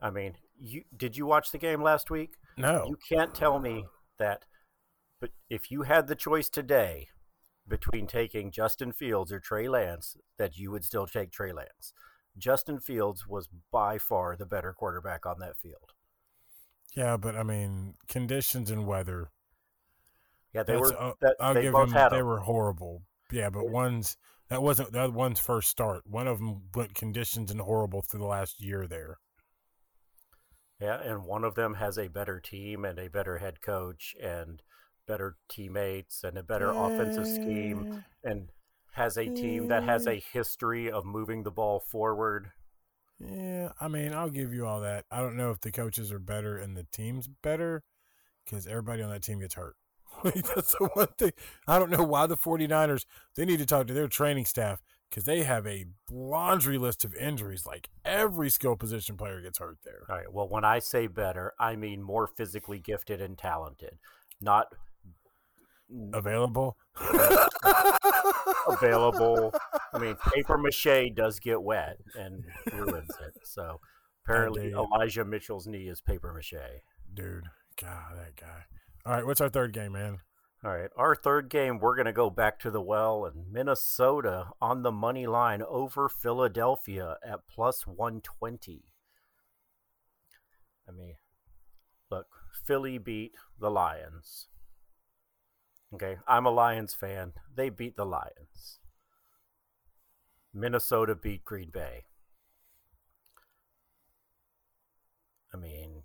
I 0.00 0.10
mean, 0.10 0.34
you 0.60 0.82
did 0.96 1.16
you 1.16 1.26
watch 1.26 1.50
the 1.50 1.58
game 1.58 1.82
last 1.82 2.10
week? 2.10 2.34
No. 2.56 2.86
You 2.88 2.96
can't 3.08 3.34
tell 3.34 3.58
me 3.58 3.86
that. 4.18 4.44
But 5.20 5.30
if 5.50 5.70
you 5.70 5.82
had 5.82 6.06
the 6.06 6.14
choice 6.14 6.48
today 6.48 7.08
between 7.66 8.06
taking 8.06 8.50
Justin 8.50 8.92
Fields 8.92 9.32
or 9.32 9.40
Trey 9.40 9.68
Lance, 9.68 10.16
that 10.38 10.56
you 10.56 10.70
would 10.70 10.84
still 10.84 11.06
take 11.06 11.30
Trey 11.30 11.52
Lance. 11.52 11.92
Justin 12.36 12.78
Fields 12.78 13.26
was 13.26 13.48
by 13.72 13.98
far 13.98 14.36
the 14.36 14.46
better 14.46 14.72
quarterback 14.72 15.26
on 15.26 15.40
that 15.40 15.56
field. 15.56 15.92
Yeah, 16.94 17.16
but 17.16 17.36
I 17.36 17.42
mean, 17.42 17.94
conditions 18.08 18.70
and 18.70 18.86
weather. 18.86 19.30
Yeah, 20.54 20.62
they 20.62 20.76
were. 20.76 20.94
uh, 20.98 21.12
that, 21.20 21.36
I'll 21.40 21.54
they 21.54 21.62
give 21.62 21.72
both 21.72 21.88
them, 21.88 21.98
had 21.98 22.08
they 22.10 22.18
them. 22.18 22.26
were 22.26 22.40
horrible. 22.40 23.02
Yeah, 23.30 23.50
but 23.50 23.68
one's 23.68 24.16
that 24.48 24.62
wasn't 24.62 24.92
that 24.92 25.12
one's 25.12 25.40
first 25.40 25.68
start. 25.68 26.02
One 26.06 26.26
of 26.26 26.38
them 26.38 26.62
went 26.74 26.94
conditions 26.94 27.50
and 27.50 27.60
horrible 27.60 28.02
through 28.02 28.20
the 28.20 28.26
last 28.26 28.62
year 28.62 28.86
there. 28.86 29.18
Yeah, 30.80 31.00
and 31.02 31.24
one 31.24 31.44
of 31.44 31.54
them 31.56 31.74
has 31.74 31.98
a 31.98 32.08
better 32.08 32.38
team 32.40 32.84
and 32.84 32.98
a 32.98 33.08
better 33.08 33.38
head 33.38 33.60
coach 33.60 34.14
and 34.22 34.62
better 35.06 35.36
teammates 35.48 36.22
and 36.22 36.38
a 36.38 36.42
better 36.42 36.70
offensive 36.70 37.26
scheme 37.26 38.04
and 38.22 38.48
has 38.92 39.16
a 39.16 39.28
team 39.28 39.68
that 39.68 39.84
has 39.84 40.06
a 40.06 40.22
history 40.32 40.90
of 40.90 41.04
moving 41.04 41.42
the 41.42 41.50
ball 41.50 41.80
forward. 41.80 42.52
Yeah, 43.18 43.72
I 43.80 43.88
mean, 43.88 44.12
I'll 44.12 44.30
give 44.30 44.52
you 44.52 44.66
all 44.66 44.80
that. 44.82 45.04
I 45.10 45.20
don't 45.20 45.36
know 45.36 45.50
if 45.50 45.60
the 45.60 45.72
coaches 45.72 46.12
are 46.12 46.20
better 46.20 46.56
and 46.56 46.76
the 46.76 46.86
team's 46.92 47.26
better 47.26 47.82
because 48.44 48.66
everybody 48.66 49.02
on 49.02 49.10
that 49.10 49.22
team 49.22 49.40
gets 49.40 49.54
hurt. 49.54 49.74
That's 50.22 50.74
the 50.78 50.88
one 50.94 51.08
thing. 51.18 51.32
I 51.66 51.78
don't 51.78 51.90
know 51.90 52.04
why 52.04 52.26
the 52.26 52.36
49ers, 52.36 53.04
they 53.34 53.44
need 53.44 53.58
to 53.58 53.66
talk 53.66 53.88
to 53.88 53.94
their 53.94 54.08
training 54.08 54.44
staff 54.44 54.80
because 55.08 55.24
they 55.24 55.42
have 55.42 55.66
a 55.66 55.86
laundry 56.10 56.78
list 56.78 57.04
of 57.04 57.14
injuries. 57.14 57.66
Like 57.66 57.88
every 58.04 58.50
skill 58.50 58.76
position 58.76 59.16
player 59.16 59.40
gets 59.40 59.58
hurt 59.58 59.78
there. 59.84 60.02
All 60.08 60.16
right. 60.16 60.32
Well, 60.32 60.48
when 60.48 60.64
I 60.64 60.78
say 60.78 61.06
better, 61.06 61.54
I 61.58 61.76
mean 61.76 62.02
more 62.02 62.26
physically 62.26 62.78
gifted 62.78 63.20
and 63.20 63.36
talented, 63.38 63.98
not 64.40 64.66
Available. 66.12 66.76
available. 68.68 69.54
I 69.94 69.98
mean, 69.98 70.16
paper 70.34 70.58
mache 70.58 71.10
does 71.14 71.40
get 71.40 71.62
wet 71.62 71.96
and 72.14 72.44
ruins 72.72 73.10
it. 73.26 73.34
So 73.44 73.80
apparently. 74.24 74.72
Elijah 74.72 75.24
Mitchell's 75.24 75.66
knee 75.66 75.88
is 75.88 76.00
paper 76.02 76.32
mache. 76.34 76.82
Dude, 77.14 77.44
God, 77.80 78.16
that 78.16 78.36
guy. 78.36 78.64
All 79.06 79.12
right, 79.14 79.24
what's 79.24 79.40
our 79.40 79.48
third 79.48 79.72
game, 79.72 79.92
man? 79.92 80.18
All 80.64 80.72
right, 80.72 80.90
our 80.96 81.14
third 81.14 81.50
game, 81.50 81.78
we're 81.78 81.94
going 81.94 82.06
to 82.06 82.12
go 82.12 82.30
back 82.30 82.58
to 82.60 82.70
the 82.70 82.80
well 82.80 83.24
and 83.24 83.52
Minnesota 83.52 84.48
on 84.60 84.82
the 84.82 84.90
money 84.90 85.24
line 85.24 85.62
over 85.62 86.08
Philadelphia 86.08 87.16
at 87.24 87.46
plus 87.48 87.86
120. 87.86 88.82
I 90.88 90.90
mean, 90.90 91.14
look, 92.10 92.26
Philly 92.66 92.98
beat 92.98 93.34
the 93.60 93.70
Lions. 93.70 94.48
Okay, 95.94 96.16
I'm 96.26 96.44
a 96.44 96.50
Lions 96.50 96.92
fan. 96.92 97.34
They 97.54 97.68
beat 97.68 97.96
the 97.96 98.04
Lions. 98.04 98.80
Minnesota 100.52 101.14
beat 101.14 101.44
Green 101.44 101.70
Bay. 101.70 102.06
I 105.54 105.56
mean, 105.56 106.02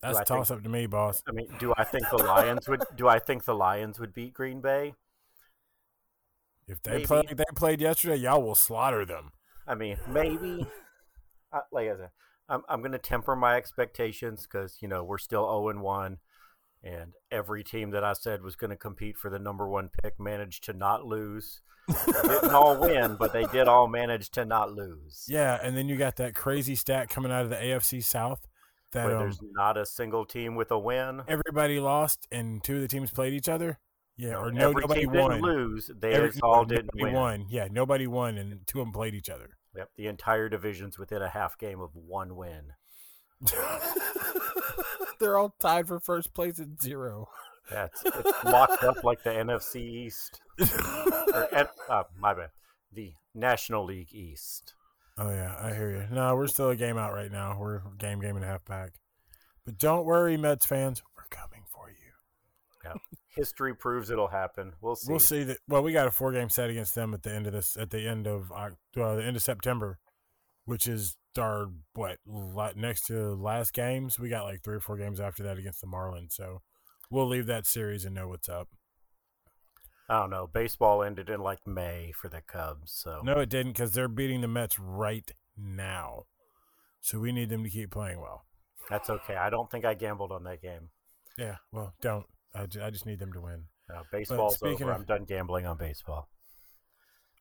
That's 0.00 0.16
a 0.16 0.18
think- 0.18 0.28
toss 0.28 0.50
up 0.50 0.62
to 0.62 0.68
me, 0.68 0.86
boss. 0.86 1.22
I 1.28 1.32
mean, 1.32 1.48
do 1.58 1.74
I 1.76 1.84
think 1.84 2.08
the 2.10 2.18
Lions 2.18 2.68
would? 2.68 2.82
Do 2.96 3.08
I 3.08 3.18
think 3.18 3.44
the 3.44 3.54
Lions 3.54 3.98
would 3.98 4.12
beat 4.14 4.32
Green 4.34 4.60
Bay? 4.60 4.94
If 6.66 6.82
they 6.82 6.92
Maybe. 6.92 7.06
play 7.06 7.16
like 7.18 7.36
they 7.36 7.44
played 7.56 7.80
yesterday, 7.80 8.16
y'all 8.16 8.42
will 8.42 8.54
slaughter 8.54 9.04
them. 9.04 9.32
I 9.66 9.74
mean, 9.74 9.96
maybe. 10.06 10.66
I, 11.52 11.60
like 11.72 11.88
I 11.88 11.96
said, 11.96 12.10
I'm 12.48 12.62
I'm 12.68 12.80
going 12.80 12.92
to 12.92 12.98
temper 12.98 13.34
my 13.34 13.56
expectations 13.56 14.46
because 14.46 14.76
you 14.80 14.88
know 14.88 15.02
we're 15.02 15.18
still 15.18 15.44
zero 15.44 15.68
and 15.70 15.80
one, 15.80 16.18
and 16.84 17.14
every 17.30 17.64
team 17.64 17.90
that 17.92 18.04
I 18.04 18.12
said 18.12 18.42
was 18.42 18.54
going 18.54 18.70
to 18.70 18.76
compete 18.76 19.16
for 19.16 19.30
the 19.30 19.38
number 19.38 19.68
one 19.68 19.88
pick 20.02 20.20
managed 20.20 20.64
to 20.64 20.72
not 20.72 21.04
lose. 21.04 21.60
They 21.88 22.12
didn't 22.12 22.50
all 22.50 22.78
win, 22.80 23.16
but 23.18 23.32
they 23.32 23.46
did 23.46 23.66
all 23.66 23.88
manage 23.88 24.30
to 24.32 24.44
not 24.44 24.72
lose. 24.72 25.24
Yeah, 25.26 25.58
and 25.62 25.74
then 25.76 25.88
you 25.88 25.96
got 25.96 26.16
that 26.16 26.34
crazy 26.34 26.74
stat 26.74 27.08
coming 27.08 27.32
out 27.32 27.44
of 27.44 27.50
the 27.50 27.56
AFC 27.56 28.04
South 28.04 28.46
that 28.92 29.06
Where 29.06 29.16
um, 29.16 29.22
there's 29.22 29.40
not 29.52 29.76
a 29.76 29.84
single 29.86 30.24
team 30.24 30.54
with 30.56 30.70
a 30.70 30.78
win. 30.78 31.22
everybody 31.28 31.78
lost 31.80 32.26
and 32.32 32.62
two 32.64 32.76
of 32.76 32.80
the 32.82 32.88
teams 32.88 33.10
played 33.10 33.32
each 33.32 33.48
other. 33.48 33.78
Yeah, 34.16 34.34
or 34.34 34.50
no, 34.50 34.70
every 34.70 34.80
nobody 34.82 35.06
won. 35.06 35.30
didn't 35.30 35.42
lose. 35.42 35.90
They 35.96 36.12
Every- 36.12 36.32
all 36.42 36.64
didn't 36.64 36.90
win. 36.94 37.12
won. 37.12 37.46
Yeah, 37.48 37.68
nobody 37.70 38.06
won, 38.08 38.36
and 38.36 38.66
two 38.66 38.80
of 38.80 38.86
them 38.86 38.92
played 38.92 39.14
each 39.14 39.28
other. 39.30 39.50
Yep, 39.76 39.90
the 39.96 40.06
entire 40.08 40.48
division's 40.48 40.98
within 40.98 41.22
a 41.22 41.28
half 41.28 41.56
game 41.56 41.80
of 41.80 41.90
one 41.94 42.34
win. 42.34 42.72
They're 45.20 45.36
all 45.36 45.54
tied 45.60 45.86
for 45.88 46.00
first 46.00 46.34
place 46.34 46.58
at 46.58 46.80
zero. 46.82 47.28
That's 47.70 48.02
it's 48.04 48.44
locked 48.44 48.82
up 48.82 49.04
like 49.04 49.22
the 49.22 49.30
NFC 49.30 49.76
East. 49.76 50.40
Or, 51.34 51.68
uh, 51.90 52.02
my 52.18 52.34
bad. 52.34 52.50
The 52.92 53.12
National 53.34 53.84
League 53.84 54.12
East. 54.12 54.74
Oh 55.18 55.30
yeah, 55.30 55.54
I 55.60 55.74
hear 55.74 55.90
you. 55.90 56.14
No, 56.14 56.36
we're 56.36 56.46
still 56.46 56.70
a 56.70 56.76
game 56.76 56.96
out 56.96 57.12
right 57.12 57.30
now. 57.30 57.56
We're 57.58 57.80
game, 57.98 58.20
game 58.20 58.36
and 58.36 58.44
a 58.44 58.48
half 58.48 58.64
back. 58.64 58.92
But 59.64 59.76
don't 59.76 60.04
worry, 60.04 60.36
Mets 60.36 60.64
fans, 60.64 61.02
we're 61.16 61.24
coming 61.30 61.64
for 61.66 61.90
you. 61.90 61.96
Yeah. 62.84 62.94
History 63.34 63.74
proves 63.74 64.10
it'll 64.10 64.28
happen. 64.28 64.72
We'll 64.80 64.96
see. 64.96 65.10
We'll 65.10 65.20
see 65.20 65.42
that. 65.44 65.58
Well, 65.68 65.82
we 65.82 65.92
got 65.92 66.06
a 66.06 66.10
four 66.10 66.32
game 66.32 66.48
set 66.48 66.70
against 66.70 66.94
them 66.94 67.14
at 67.14 67.22
the 67.22 67.32
end 67.32 67.46
of 67.46 67.52
this, 67.52 67.76
at 67.76 67.90
the 67.90 68.06
end 68.06 68.26
of 68.26 68.52
uh, 68.54 68.70
the 68.94 69.24
end 69.24 69.36
of 69.36 69.42
September, 69.42 69.98
which 70.64 70.86
is 70.86 71.16
our 71.36 71.66
what 71.94 72.18
next 72.76 73.06
to 73.06 73.34
last 73.34 73.72
games. 73.72 74.18
We 74.18 74.28
got 74.28 74.44
like 74.44 74.62
three 74.62 74.76
or 74.76 74.80
four 74.80 74.96
games 74.96 75.20
after 75.20 75.42
that 75.44 75.58
against 75.58 75.80
the 75.80 75.86
Marlins. 75.86 76.32
So 76.32 76.62
we'll 77.10 77.28
leave 77.28 77.46
that 77.46 77.66
series 77.66 78.04
and 78.04 78.14
know 78.14 78.28
what's 78.28 78.48
up. 78.48 78.68
I 80.08 80.20
don't 80.20 80.30
know. 80.30 80.46
Baseball 80.46 81.02
ended 81.02 81.28
in 81.28 81.40
like 81.40 81.66
May 81.66 82.12
for 82.18 82.28
the 82.28 82.40
Cubs, 82.40 82.92
so 82.92 83.20
No, 83.22 83.40
it 83.40 83.48
didn't 83.50 83.72
because 83.72 83.92
they're 83.92 84.08
beating 84.08 84.40
the 84.40 84.48
Mets 84.48 84.78
right 84.78 85.30
now. 85.56 86.24
So 87.00 87.18
we 87.18 87.30
need 87.32 87.50
them 87.50 87.62
to 87.64 87.70
keep 87.70 87.90
playing 87.90 88.20
well. 88.20 88.44
that's 88.88 89.10
okay. 89.10 89.36
I 89.36 89.50
don't 89.50 89.70
think 89.70 89.84
I 89.84 89.94
gambled 89.94 90.32
on 90.32 90.44
that 90.44 90.62
game. 90.62 90.88
Yeah, 91.36 91.56
well, 91.72 91.94
don't. 92.00 92.26
I, 92.54 92.66
ju- 92.66 92.82
I 92.82 92.90
just 92.90 93.04
need 93.06 93.18
them 93.18 93.32
to 93.34 93.40
win. 93.40 93.64
No, 93.88 94.02
baseball's 94.10 94.62
over. 94.62 94.90
of- 94.90 94.96
I'm 95.00 95.04
done 95.04 95.24
gambling 95.24 95.66
on 95.66 95.76
baseball. 95.76 96.28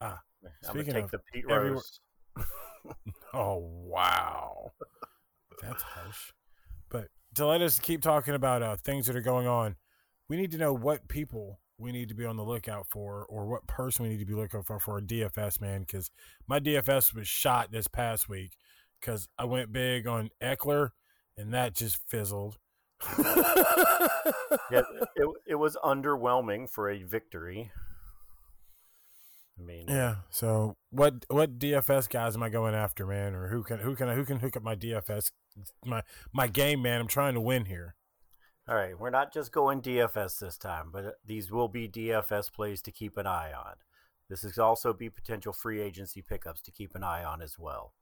Ah, 0.01 0.19
I'm 0.67 0.73
gonna 0.75 0.83
take 0.93 1.05
of 1.05 1.11
the 1.11 1.19
Pete 1.33 1.45
Rose. 1.49 1.99
Oh 3.33 3.57
wow, 3.57 4.71
that's 5.61 5.83
harsh. 5.83 6.31
But 6.89 7.07
to 7.35 7.45
let 7.45 7.61
us 7.61 7.79
keep 7.79 8.01
talking 8.01 8.33
about 8.33 8.61
uh, 8.61 8.77
things 8.77 9.07
that 9.07 9.15
are 9.15 9.21
going 9.21 9.47
on, 9.47 9.75
we 10.29 10.37
need 10.37 10.51
to 10.51 10.57
know 10.57 10.71
what 10.73 11.07
people 11.09 11.59
we 11.79 11.91
need 11.91 12.09
to 12.09 12.15
be 12.15 12.25
on 12.25 12.37
the 12.37 12.43
lookout 12.43 12.87
for, 12.89 13.25
or 13.29 13.45
what 13.45 13.67
person 13.67 14.03
we 14.03 14.09
need 14.09 14.19
to 14.19 14.25
be 14.25 14.33
looking 14.33 14.63
for 14.63 14.79
for 14.79 14.97
a 14.97 15.01
DFS 15.01 15.61
man. 15.61 15.81
Because 15.81 16.09
my 16.47 16.59
DFS 16.59 17.13
was 17.13 17.27
shot 17.27 17.71
this 17.71 17.87
past 17.87 18.27
week 18.27 18.51
because 18.99 19.27
I 19.37 19.45
went 19.45 19.71
big 19.71 20.07
on 20.07 20.29
Ekeler, 20.41 20.89
and 21.37 21.53
that 21.53 21.75
just 21.75 21.97
fizzled. 22.07 22.57
yeah, 23.19 24.81
it, 25.15 25.27
it 25.45 25.55
was 25.55 25.77
underwhelming 25.83 26.69
for 26.69 26.89
a 26.89 27.03
victory. 27.03 27.71
I 29.59 29.63
mean, 29.63 29.85
Yeah. 29.87 30.17
So 30.29 30.75
what 30.91 31.25
what 31.29 31.59
DFS 31.59 32.09
guys 32.09 32.35
am 32.35 32.43
I 32.43 32.49
going 32.49 32.75
after, 32.75 33.05
man? 33.05 33.33
Or 33.33 33.49
who 33.49 33.63
can 33.63 33.79
who 33.79 33.95
can 33.95 34.07
I 34.07 34.15
who 34.15 34.25
can 34.25 34.39
hook 34.39 34.55
up 34.55 34.63
my 34.63 34.75
DFS 34.75 35.31
my 35.85 36.03
my 36.33 36.47
game, 36.47 36.81
man? 36.81 37.01
I'm 37.01 37.07
trying 37.07 37.33
to 37.33 37.41
win 37.41 37.65
here. 37.65 37.95
All 38.69 38.75
right, 38.75 38.99
we're 38.99 39.09
not 39.09 39.33
just 39.33 39.53
going 39.53 39.81
DFS 39.81 40.39
this 40.39 40.57
time, 40.57 40.89
but 40.91 41.05
uh, 41.05 41.11
these 41.25 41.49
will 41.49 41.69
be 41.69 41.87
DFS 41.87 42.51
plays 42.51 42.81
to 42.81 42.91
keep 42.91 43.15
an 43.15 43.25
eye 43.25 43.53
on. 43.53 43.75
This 44.29 44.43
is 44.43 44.57
also 44.57 44.91
be 44.91 45.09
potential 45.09 45.53
free 45.53 45.79
agency 45.79 46.21
pickups 46.21 46.61
to 46.63 46.71
keep 46.71 46.93
an 46.93 47.01
eye 47.01 47.23
on 47.23 47.41
as 47.41 47.57
well. 47.57 47.93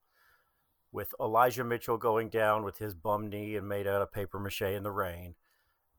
With 0.92 1.14
Elijah 1.20 1.64
Mitchell 1.64 2.00
going 2.00 2.30
down 2.30 2.64
with 2.64 2.80
his 2.80 2.96
bum 2.96 3.30
knee 3.30 3.56
and 3.56 3.70
made 3.70 3.86
out 3.86 4.02
of 4.02 4.12
paper 4.12 4.40
mache 4.40 4.64
in 4.64 4.82
the 4.82 4.90
rain, 4.90 5.36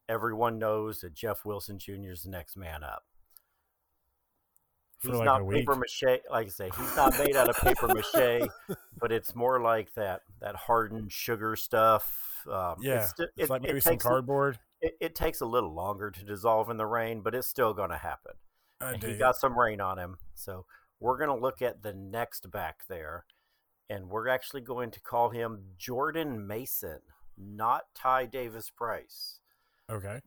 everyone 0.08 0.58
knows 0.58 1.00
that 1.00 1.14
Jeff 1.14 1.44
Wilson 1.44 1.78
Jr. 1.78 2.10
is 2.10 2.24
the 2.24 2.30
next 2.30 2.56
man 2.56 2.82
up. 2.82 3.04
For 4.98 5.08
He's 5.08 5.16
like 5.18 5.24
not 5.26 5.44
week. 5.44 5.58
paper 5.58 5.76
mache, 5.76 6.20
like 6.30 6.46
I 6.46 6.50
say, 6.50 6.70
he's 6.76 6.96
not 6.96 7.18
made 7.18 7.36
out 7.36 7.50
of 7.50 7.56
paper 7.56 7.88
mache, 7.88 8.48
but 8.98 9.12
it's 9.12 9.34
more 9.34 9.60
like 9.60 9.92
that 9.94 10.22
that 10.40 10.56
hardened 10.56 11.12
sugar 11.12 11.54
stuff. 11.56 12.44
Um, 12.50 12.76
Yeah. 12.80 13.02
it's, 13.02 13.12
It's 13.18 13.32
it- 13.36 13.50
like 13.50 13.62
it 13.64 13.68
maybe 13.68 13.80
some 13.80 13.92
takes 13.94 14.04
a- 14.04 14.08
cardboard. 14.08 14.58
it, 14.80 14.96
it 15.00 15.14
takes 15.14 15.40
a 15.42 15.46
little 15.46 15.74
longer 15.74 16.10
to 16.10 16.24
dissolve 16.24 16.70
in 16.70 16.76
the 16.78 16.86
rain, 16.86 17.20
but 17.20 17.34
it's 17.34 17.46
still 17.46 17.74
going 17.74 17.90
to 17.90 17.96
happen. 17.98 18.32
And 18.80 19.02
he 19.02 19.16
got 19.16 19.36
some 19.36 19.58
rain 19.58 19.80
on 19.80 19.98
him. 19.98 20.16
So 20.34 20.64
we're 21.00 21.18
going 21.18 21.28
to 21.30 21.42
look 21.42 21.60
at 21.62 21.82
the 21.82 21.92
next 21.92 22.50
back 22.50 22.84
there, 22.88 23.24
and 23.90 24.08
we're 24.08 24.28
actually 24.28 24.60
going 24.62 24.90
to 24.92 25.00
call 25.00 25.28
him 25.30 25.62
Jordan 25.78 26.46
Mason, 26.46 27.00
not 27.36 27.82
Ty 27.94 28.26
Davis 28.26 28.70
Price. 28.70 29.40
Okay. 29.90 30.20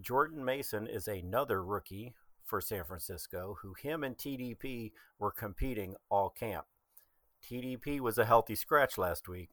Jordan 0.00 0.44
Mason 0.44 0.86
is 0.86 1.08
another 1.08 1.64
rookie 1.64 2.14
for 2.46 2.60
San 2.60 2.84
Francisco 2.84 3.58
who 3.62 3.74
him 3.74 4.02
and 4.04 4.16
TDP 4.16 4.92
were 5.18 5.32
competing 5.32 5.96
all 6.08 6.30
camp. 6.30 6.66
TDP 7.42 8.00
was 8.00 8.18
a 8.18 8.24
healthy 8.24 8.54
scratch 8.54 8.96
last 8.96 9.28
week. 9.28 9.50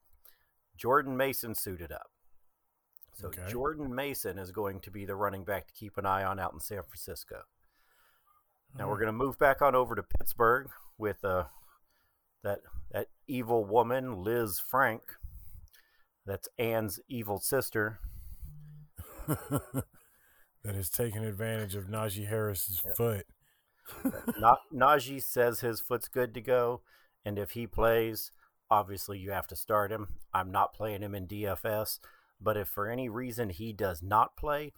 Jordan 0.77 1.17
Mason 1.17 1.53
suited 1.53 1.91
up. 1.91 2.09
So 3.13 3.27
Okay. 3.27 3.43
Jordan 3.49 3.93
Mason 3.93 4.37
is 4.37 4.51
going 4.51 4.79
to 4.81 4.91
be 4.91 5.05
the 5.05 5.15
running 5.15 5.43
back 5.43 5.67
to 5.67 5.73
keep 5.73 5.97
an 5.97 6.05
eye 6.05 6.23
on 6.23 6.39
out 6.39 6.53
in 6.53 6.59
San 6.59 6.81
Francisco. 6.83 7.43
Now 8.77 8.89
we're 8.89 8.97
going 8.97 9.07
to 9.07 9.13
move 9.13 9.37
back 9.37 9.61
on 9.61 9.75
over 9.75 9.93
to 9.93 10.01
Pittsburgh 10.01 10.67
with 10.97 11.23
uh, 11.23 11.45
that 12.43 12.61
that 12.91 13.07
evil 13.27 13.65
woman 13.65 14.23
Liz 14.23 14.59
Frank. 14.59 15.03
That's 16.25 16.47
Ann's 16.57 16.99
evil 17.07 17.39
sister. 17.39 17.99
that 20.63 20.75
has 20.75 20.89
taken 20.89 21.23
advantage 21.23 21.75
of 21.75 21.85
Najee 21.85 22.27
Harris's 22.27 22.81
foot. 22.95 23.25
Na- 24.39 24.55
Najee 24.73 25.21
says 25.21 25.59
his 25.59 25.81
foot's 25.81 26.07
good 26.07 26.33
to 26.33 26.41
go, 26.41 26.81
and 27.25 27.37
if 27.37 27.51
he 27.51 27.67
plays, 27.67 28.31
obviously 28.71 29.19
you 29.19 29.31
have 29.31 29.47
to 29.47 29.55
start 29.55 29.91
him. 29.91 30.07
I'm 30.33 30.51
not 30.51 30.73
playing 30.73 31.01
him 31.01 31.13
in 31.13 31.27
DFS, 31.27 31.99
but 32.39 32.57
if 32.57 32.67
for 32.67 32.89
any 32.89 33.09
reason 33.09 33.49
he 33.49 33.73
does 33.73 34.01
not 34.01 34.37
play, 34.37 34.71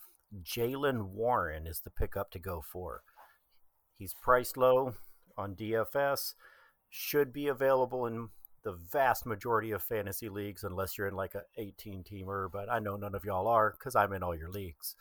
Jaylen 0.44 1.10
Warren 1.10 1.68
is 1.68 1.82
the 1.82 1.92
pickup 1.92 2.32
to 2.32 2.40
go 2.40 2.62
for. 2.62 3.04
He's 3.98 4.14
priced 4.14 4.58
low 4.58 4.96
on 5.38 5.56
DFS, 5.56 6.34
should 6.90 7.32
be 7.32 7.48
available 7.48 8.06
in 8.06 8.30
the 8.64 8.74
vast 8.74 9.26
majority 9.26 9.72
of 9.72 9.84
fantasy 9.84 10.28
leagues, 10.28 10.64
unless 10.64 10.98
you're 10.98 11.08
in 11.08 11.16
like 11.16 11.36
a 11.36 11.44
18 11.58 12.04
teamer. 12.04 12.50
But 12.52 12.70
I 12.70 12.80
know 12.80 12.96
none 12.96 13.16
of 13.16 13.24
y'all 13.24 13.48
are 13.48 13.72
because 13.72 13.96
I'm 13.96 14.14
in 14.14 14.24
all 14.24 14.36
your 14.36 14.50
leagues, 14.50 14.96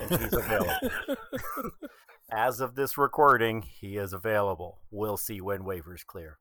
and 0.00 0.20
he's 0.20 0.32
available. 0.32 0.90
As 2.30 2.60
of 2.60 2.74
this 2.74 2.98
recording, 2.98 3.62
he 3.62 3.96
is 3.96 4.12
available. 4.12 4.80
We'll 4.90 5.16
see 5.16 5.40
when 5.40 5.60
waivers 5.60 6.04
clear. 6.06 6.38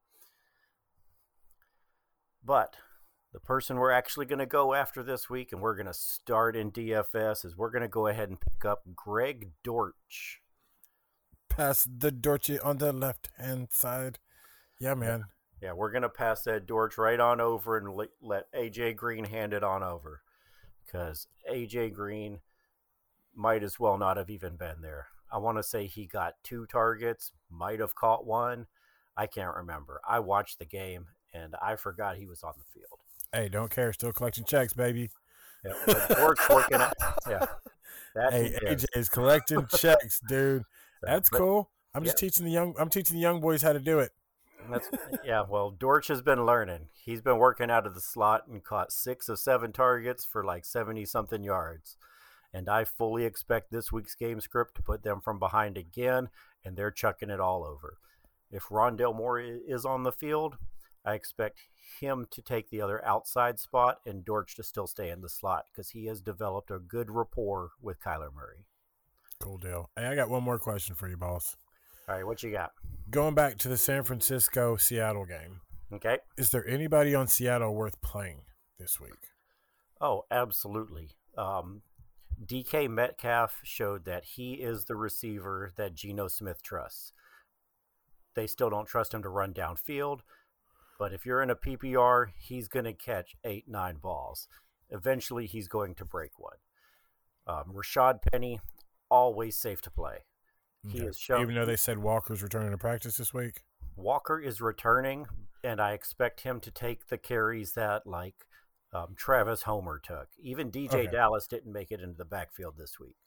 But 2.44 2.76
the 3.32 3.40
person 3.40 3.78
we're 3.78 3.92
actually 3.92 4.26
going 4.26 4.40
to 4.40 4.46
go 4.46 4.74
after 4.74 5.04
this 5.04 5.30
week, 5.30 5.52
and 5.52 5.62
we're 5.62 5.76
going 5.76 5.88
to 5.88 5.94
start 5.94 6.56
in 6.56 6.72
DFS, 6.72 7.46
is 7.46 7.58
we're 7.58 7.72
going 7.72 7.82
to 7.82 7.88
go 7.88 8.08
ahead 8.08 8.30
and 8.30 8.40
pick 8.40 8.66
up 8.66 8.84
Greg 8.96 9.52
Dortch. 9.64 10.42
Pass 11.50 11.88
the 11.90 12.12
Dorchy 12.12 12.60
on 12.60 12.78
the 12.78 12.94
left 12.94 13.30
hand 13.38 13.70
side. 13.72 14.20
Yeah, 14.80 14.96
man. 14.96 15.26
Yeah, 15.62 15.74
we're 15.74 15.92
going 15.92 16.02
to 16.02 16.10
pass 16.10 16.44
that 16.44 16.66
Dortch 16.66 16.98
right 16.98 17.20
on 17.20 17.40
over 17.40 17.78
and 17.78 17.96
le- 17.96 18.08
let 18.22 18.52
AJ 18.54 18.98
Green 18.98 19.26
hand 19.26 19.54
it 19.54 19.64
on 19.64 19.82
over. 19.84 20.22
Because 20.86 21.28
AJ 21.50 21.94
Green 21.94 22.40
might 23.36 23.64
as 23.64 23.80
well 23.80 23.98
not 23.98 24.18
have 24.18 24.30
even 24.30 24.56
been 24.56 24.82
there. 24.82 25.08
I 25.32 25.38
want 25.38 25.58
to 25.58 25.64
say 25.64 25.88
he 25.88 26.06
got 26.06 26.36
two 26.44 26.66
targets, 26.68 27.32
might 27.50 27.80
have 27.80 27.96
caught 27.96 28.26
one. 28.26 28.68
I 29.18 29.28
can't 29.28 29.56
remember. 29.56 30.02
I 30.08 30.20
watched 30.20 30.60
the 30.60 30.66
game 30.66 31.08
and 31.34 31.56
I 31.62 31.76
forgot 31.76 32.18
he 32.18 32.26
was 32.26 32.44
on 32.44 32.54
the 32.58 32.64
field. 32.74 33.00
Hey, 33.34 33.50
don't 33.50 33.72
care. 33.72 33.92
Still 33.94 34.12
collecting 34.14 34.44
checks, 34.44 34.74
baby. 34.74 35.10
Yeah, 35.66 36.06
Dortch 36.16 36.40
working 36.50 36.82
out. 36.82 36.94
Yeah. 37.28 37.46
That 38.16 38.34
Hey. 38.34 38.58
AJ 38.64 38.86
is 38.96 39.10
collecting 39.10 39.66
checks, 39.76 40.20
dude. 40.28 40.64
That's 41.02 41.30
But- 41.30 41.38
cool. 41.40 41.70
I'm 41.96 42.04
just 42.04 42.18
yeah. 42.22 42.28
teaching 42.28 42.46
the 42.46 42.52
young. 42.52 42.74
I'm 42.80 42.90
teaching 42.90 43.16
the 43.16 43.22
young 43.22 43.40
boys 43.40 43.62
how 43.62 43.72
to 43.74 43.80
do 43.80 44.00
it. 44.00 44.12
That's 44.72 44.90
yeah. 45.24 45.44
Well, 45.48 45.70
Dortch 45.72 46.08
has 46.08 46.22
been 46.24 46.44
learning. 46.46 46.88
He's 46.94 47.22
been 47.22 47.38
working 47.38 47.70
out 47.70 47.86
of 47.86 47.94
the 47.94 48.02
slot 48.02 48.48
and 48.48 48.64
caught 48.64 48.92
six 48.92 49.30
of 49.30 49.38
seven 49.38 49.72
targets 49.72 50.26
for 50.26 50.44
like 50.44 50.66
seventy 50.66 51.06
something 51.06 51.44
yards. 51.44 51.98
And 52.54 52.70
I 52.70 52.84
fully 52.86 53.26
expect 53.26 53.72
this 53.72 53.92
week's 53.92 54.16
game 54.16 54.40
script 54.40 54.76
to 54.76 54.84
put 54.84 55.04
them 55.04 55.22
from 55.22 55.40
behind 55.40 55.78
again, 55.78 56.30
and 56.64 56.76
they're 56.78 56.92
chucking 56.92 57.30
it 57.32 57.40
all 57.40 57.66
over. 57.66 57.98
If 58.52 58.66
Rondale 58.66 59.16
Moore 59.16 59.40
is 59.40 59.86
on 59.86 60.04
the 60.04 60.12
field, 60.12 60.58
I 61.04 61.16
expect 61.16 61.60
him 62.00 62.28
to 62.32 62.42
take 62.42 62.70
the 62.70 62.82
other 62.82 63.04
outside 63.06 63.60
spot 63.60 63.98
and 64.06 64.24
Dortch 64.24 64.56
to 64.56 64.64
still 64.64 64.86
stay 64.88 65.10
in 65.10 65.22
the 65.22 65.30
slot 65.30 65.66
because 65.72 65.90
he 65.90 66.06
has 66.06 66.22
developed 66.22 66.70
a 66.72 66.78
good 66.80 67.10
rapport 67.10 67.72
with 67.82 68.00
Kyler 68.00 68.34
Murray. 68.34 68.66
Cool 69.40 69.58
deal. 69.58 69.90
Hey, 69.96 70.06
I 70.06 70.16
got 70.16 70.30
one 70.30 70.44
more 70.44 70.60
question 70.60 70.96
for 70.96 71.10
you, 71.10 71.18
boss. 71.18 71.58
All 72.08 72.16
right, 72.16 72.26
what 72.26 72.44
you 72.44 72.52
got? 72.52 72.72
Going 73.10 73.34
back 73.34 73.58
to 73.60 73.68
the 73.68 73.78
San 73.78 74.04
Francisco 74.04 74.76
Seattle 74.76 75.26
game, 75.26 75.62
Okay. 75.92 76.20
is 76.38 76.52
there 76.52 76.68
anybody 76.68 77.16
on 77.16 77.28
Seattle 77.28 77.74
worth 77.74 78.00
playing 78.02 78.42
this 78.80 79.00
week? 79.00 79.30
Oh, 80.00 80.26
absolutely. 80.32 81.10
Um, 81.38 81.82
DK 82.44 82.90
Metcalf 82.90 83.62
showed 83.64 84.06
that 84.06 84.24
he 84.26 84.54
is 84.54 84.86
the 84.86 84.96
receiver 84.96 85.72
that 85.76 85.96
Geno 85.96 86.28
Smith 86.28 86.62
trusts. 86.62 87.14
They 88.36 88.48
still 88.48 88.70
don't 88.70 88.88
trust 88.88 89.14
him 89.14 89.22
to 89.24 89.30
run 89.30 89.54
downfield, 89.54 90.22
but 90.98 91.14
if 91.14 91.26
you're 91.26 91.42
in 91.44 91.50
a 91.50 91.56
PPR, 91.56 92.28
he's 92.38 92.68
going 92.68 92.86
to 92.86 92.94
catch 92.94 93.36
eight, 93.44 93.66
nine 93.68 93.98
balls. 93.98 94.48
Eventually, 94.90 95.46
he's 95.46 95.68
going 95.68 95.96
to 95.96 96.06
break 96.06 96.40
one. 96.40 96.58
Um, 97.46 97.74
Rashaad 97.74 98.20
Penny, 98.32 98.60
always 99.10 99.56
safe 99.60 99.82
to 99.84 99.92
play. 99.92 100.20
He 100.88 100.98
Okay. 101.00 101.06
has 101.08 101.18
shown 101.18 101.42
Even 101.42 101.56
though 101.56 101.66
they 101.66 101.76
said 101.76 101.98
Walker's 102.00 102.42
returning 102.44 102.72
to 102.72 102.78
practice 102.78 103.18
this 103.18 103.34
week. 103.34 103.62
Walker 103.96 104.40
is 104.40 104.60
returning, 104.60 105.28
and 105.64 105.80
I 105.80 105.94
expect 105.94 106.42
him 106.42 106.60
to 106.62 106.72
take 106.72 107.08
the 107.08 107.18
carries 107.18 107.74
that 107.74 108.08
like 108.08 108.36
um, 108.94 109.16
Travis 109.16 109.64
Homer 109.64 110.00
took. 110.04 110.28
Even 110.40 110.72
DeeJay 110.72 110.94
Okay. 110.94 111.08
Dallas 111.08 111.48
didn't 111.48 111.74
make 111.74 111.92
it 111.92 112.00
into 112.00 112.18
the 112.18 112.26
backfield 112.26 112.76
this 112.78 113.00
week. 113.00 113.18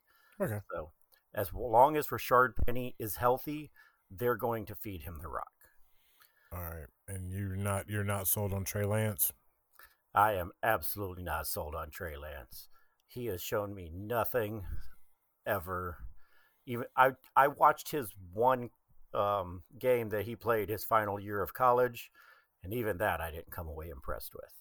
Okay. 0.41 0.61
So, 0.73 0.93
as 1.35 1.53
long 1.53 1.97
as 1.97 2.09
Rashaad 2.09 2.53
Penny 2.65 2.95
is 2.99 3.17
healthy, 3.17 3.71
they're 4.11 4.37
going 4.37 4.65
to 4.67 4.75
feed 4.75 5.03
him 5.03 5.19
the 5.21 5.29
rock. 5.29 5.53
All 6.53 6.61
right. 6.61 6.87
And 7.09 7.33
you're 7.33 7.57
not 7.57 7.89
you're 7.89 8.05
not 8.05 8.29
sold 8.29 8.53
on 8.53 8.65
Trey 8.65 8.85
Lance. 8.85 9.33
I 10.15 10.33
am 10.35 10.53
absolutely 10.63 11.25
not 11.25 11.47
sold 11.47 11.75
on 11.75 11.91
Trey 11.91 12.17
Lance. 12.17 12.69
He 13.07 13.27
has 13.27 13.43
shown 13.43 13.75
me 13.75 13.91
nothing 13.93 14.65
ever. 15.47 15.99
Even 16.67 16.87
I 16.97 17.13
I 17.35 17.49
watched 17.49 17.91
his 17.91 18.09
one 18.33 18.71
um, 19.13 19.63
game 19.79 20.11
that 20.11 20.25
he 20.25 20.37
played 20.37 20.69
his 20.69 20.85
final 20.85 21.19
year 21.19 21.43
of 21.43 21.55
college, 21.55 22.11
and 22.63 22.73
even 22.73 22.99
that 22.99 23.21
I 23.21 23.31
didn't 23.31 23.51
come 23.51 23.69
away 23.69 23.89
impressed 23.89 24.33
with. 24.35 24.53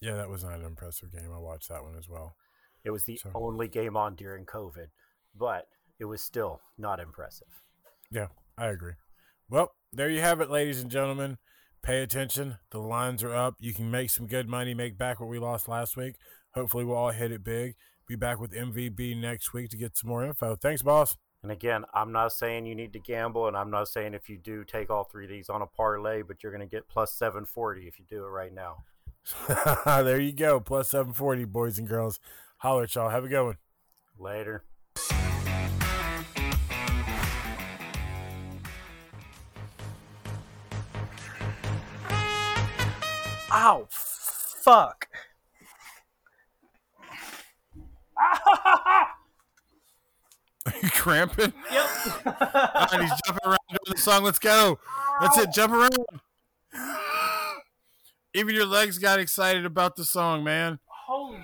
Yeah, 0.00 0.14
that 0.14 0.28
was 0.28 0.44
not 0.44 0.58
an 0.58 0.64
impressive 0.64 1.10
game. 1.12 1.32
I 1.34 1.38
watched 1.38 1.68
that 1.68 1.82
one 1.82 1.96
as 1.96 2.08
well. 2.08 2.36
It 2.84 2.90
was 2.90 3.04
the 3.04 3.16
So- 3.16 3.32
only 3.34 3.68
game 3.68 3.96
on 3.96 4.14
during 4.14 4.46
COVID, 4.46 4.90
but 5.34 5.68
it 5.98 6.04
was 6.04 6.22
still 6.22 6.62
not 6.76 7.00
impressive. 7.00 7.62
Yeah, 8.10 8.28
I 8.56 8.66
agree. 8.68 8.94
Well, 9.48 9.74
there 9.92 10.08
you 10.08 10.20
have 10.20 10.40
it, 10.40 10.50
ladies 10.50 10.80
and 10.80 10.90
gentlemen. 10.90 11.38
Pay 11.82 12.02
attention. 12.02 12.58
The 12.70 12.78
lines 12.80 13.22
are 13.22 13.34
up. 13.34 13.54
You 13.58 13.72
can 13.74 13.90
make 13.90 14.10
some 14.10 14.26
good 14.26 14.48
money, 14.48 14.74
make 14.74 14.98
back 14.98 15.20
what 15.20 15.28
we 15.28 15.38
lost 15.38 15.68
last 15.68 15.96
week. 15.96 16.16
Hopefully, 16.54 16.84
we'll 16.84 16.96
all 16.96 17.10
hit 17.10 17.32
it 17.32 17.44
big. 17.44 17.76
Be 18.06 18.16
back 18.16 18.40
with 18.40 18.52
MVB 18.52 19.14
next 19.14 19.52
week 19.52 19.70
to 19.70 19.76
get 19.76 19.96
some 19.96 20.08
more 20.08 20.24
info. 20.24 20.56
Thanks, 20.56 20.82
boss. 20.82 21.16
And 21.42 21.52
again, 21.52 21.84
I'm 21.94 22.10
not 22.10 22.32
saying 22.32 22.66
you 22.66 22.74
need 22.74 22.92
to 22.94 22.98
gamble, 22.98 23.46
and 23.46 23.56
I'm 23.56 23.70
not 23.70 23.88
saying 23.88 24.14
if 24.14 24.28
you 24.28 24.38
do 24.38 24.64
take 24.64 24.90
all 24.90 25.04
three 25.04 25.24
of 25.26 25.30
these 25.30 25.48
on 25.48 25.62
a 25.62 25.66
parlay, 25.66 26.22
but 26.22 26.42
you're 26.42 26.50
going 26.52 26.66
to 26.68 26.76
get 26.76 26.88
plus 26.88 27.12
740 27.14 27.86
if 27.86 27.98
you 27.98 28.04
do 28.08 28.24
it 28.24 28.28
right 28.28 28.52
now. 28.52 28.84
there 29.86 30.20
you 30.20 30.32
go. 30.32 30.60
Plus 30.60 30.90
740, 30.90 31.44
boys 31.44 31.78
and 31.78 31.88
girls. 31.88 32.20
Holler 32.58 32.84
at 32.84 32.94
y'all. 32.94 33.10
Have 33.10 33.24
a 33.24 33.28
good 33.28 33.44
one. 33.44 33.56
Later. 34.18 34.64
Ow, 43.50 43.86
fuck. 43.88 45.08
Are 48.16 49.14
you 50.82 50.90
cramping? 50.90 51.52
Yep. 51.72 51.86
All 52.26 52.86
right, 52.92 53.00
he's 53.00 53.12
jumping 53.26 53.46
around 53.46 53.58
doing 53.70 53.78
the 53.88 53.96
song. 53.96 54.22
Let's 54.22 54.38
go. 54.38 54.78
That's 55.20 55.38
it. 55.38 55.52
Jump 55.52 55.72
around. 55.72 55.96
Even 58.38 58.54
your 58.54 58.66
legs 58.66 58.98
got 58.98 59.18
excited 59.18 59.66
about 59.66 59.96
the 59.96 60.04
song, 60.04 60.44
man. 60.44 60.78
Holy 60.86 61.40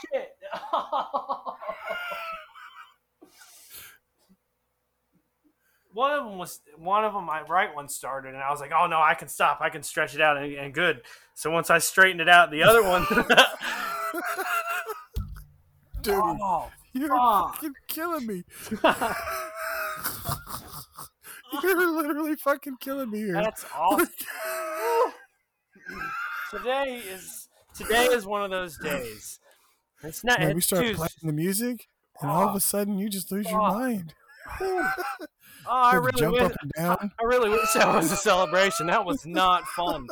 shit. 0.00 0.30
one 5.92 6.10
of 6.12 6.24
them 6.24 6.38
was 6.38 6.60
one 6.78 7.04
of 7.04 7.12
them 7.12 7.26
my 7.26 7.42
right 7.42 7.74
one 7.74 7.86
started 7.88 8.32
and 8.32 8.42
i 8.42 8.50
was 8.50 8.60
like 8.60 8.70
oh 8.72 8.86
no 8.86 9.00
i 9.02 9.12
can 9.14 9.26
stop 9.26 9.58
i 9.60 9.68
can 9.68 9.82
stretch 9.82 10.14
it 10.14 10.20
out 10.20 10.36
and, 10.36 10.54
and 10.54 10.72
good 10.72 11.02
so 11.34 11.50
once 11.50 11.70
i 11.70 11.78
straightened 11.78 12.20
it 12.20 12.28
out 12.28 12.50
the 12.50 12.62
other 12.62 12.82
one 12.82 13.04
Dude, 16.02 16.14
oh, 16.14 16.70
you're 16.92 17.08
fuck. 17.08 17.56
fucking 17.56 17.74
killing 17.88 18.26
me. 18.26 18.44
you're 21.62 21.90
literally 21.90 22.36
fucking 22.36 22.76
killing 22.80 23.10
me 23.10 23.18
here. 23.18 23.32
that's 23.32 23.66
awesome 23.74 24.08
today 26.50 27.02
is 27.08 27.48
today 27.74 28.06
is 28.06 28.26
one 28.26 28.42
of 28.42 28.50
those 28.50 28.78
days 28.78 29.38
it's 30.02 30.22
not 30.24 30.38
Man, 30.38 30.54
we 30.54 30.60
start 30.60 30.82
Tuesday. 30.82 30.96
playing 30.96 31.10
the 31.22 31.32
music, 31.32 31.88
and 32.20 32.30
all 32.30 32.42
of 32.42 32.48
Oh. 32.50 32.52
a 32.52 32.56
ah. 32.56 32.58
sudden 32.58 32.98
you 32.98 33.08
just 33.08 33.32
lose 33.32 33.50
your 33.50 33.60
Oh. 33.60 33.72
mind. 33.78 34.14
oh 34.60 34.92
i 35.68 35.94
You 35.96 36.02
have 36.02 36.14
to 36.14 36.26
really 36.28 36.40
wish, 36.40 36.52
down. 36.76 37.12
I 37.20 37.24
really 37.24 37.50
wish 37.50 37.72
that 37.74 37.94
was 37.94 38.10
a 38.12 38.16
celebration. 38.16 38.86
That 38.86 39.04
was 39.04 39.26
not 39.26 39.66
fun. 39.68 40.06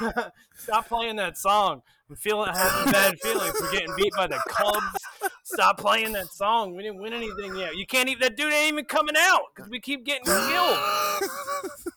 Stop 0.56 0.88
playing 0.88 1.16
that 1.16 1.38
song. 1.38 1.82
I'm 2.10 2.16
feeling 2.16 2.50
having 2.52 2.92
bad 2.92 3.18
feelings. 3.20 3.54
We're 3.60 3.72
getting 3.72 3.94
beat 3.96 4.12
by 4.16 4.26
the 4.26 4.42
Cubs. 4.48 5.30
Stop 5.44 5.78
playing 5.78 6.12
that 6.12 6.26
song. 6.26 6.74
We 6.74 6.82
didn't 6.82 7.00
win 7.00 7.12
anything 7.12 7.54
yet. 7.56 7.76
You 7.76 7.86
can't 7.86 8.08
even. 8.08 8.20
That 8.20 8.36
dude 8.36 8.52
ain't 8.52 8.72
even 8.72 8.84
coming 8.84 9.14
out 9.16 9.42
because 9.54 9.70
we 9.70 9.80
keep 9.80 10.04
getting 10.04 10.24
killed 10.24 10.78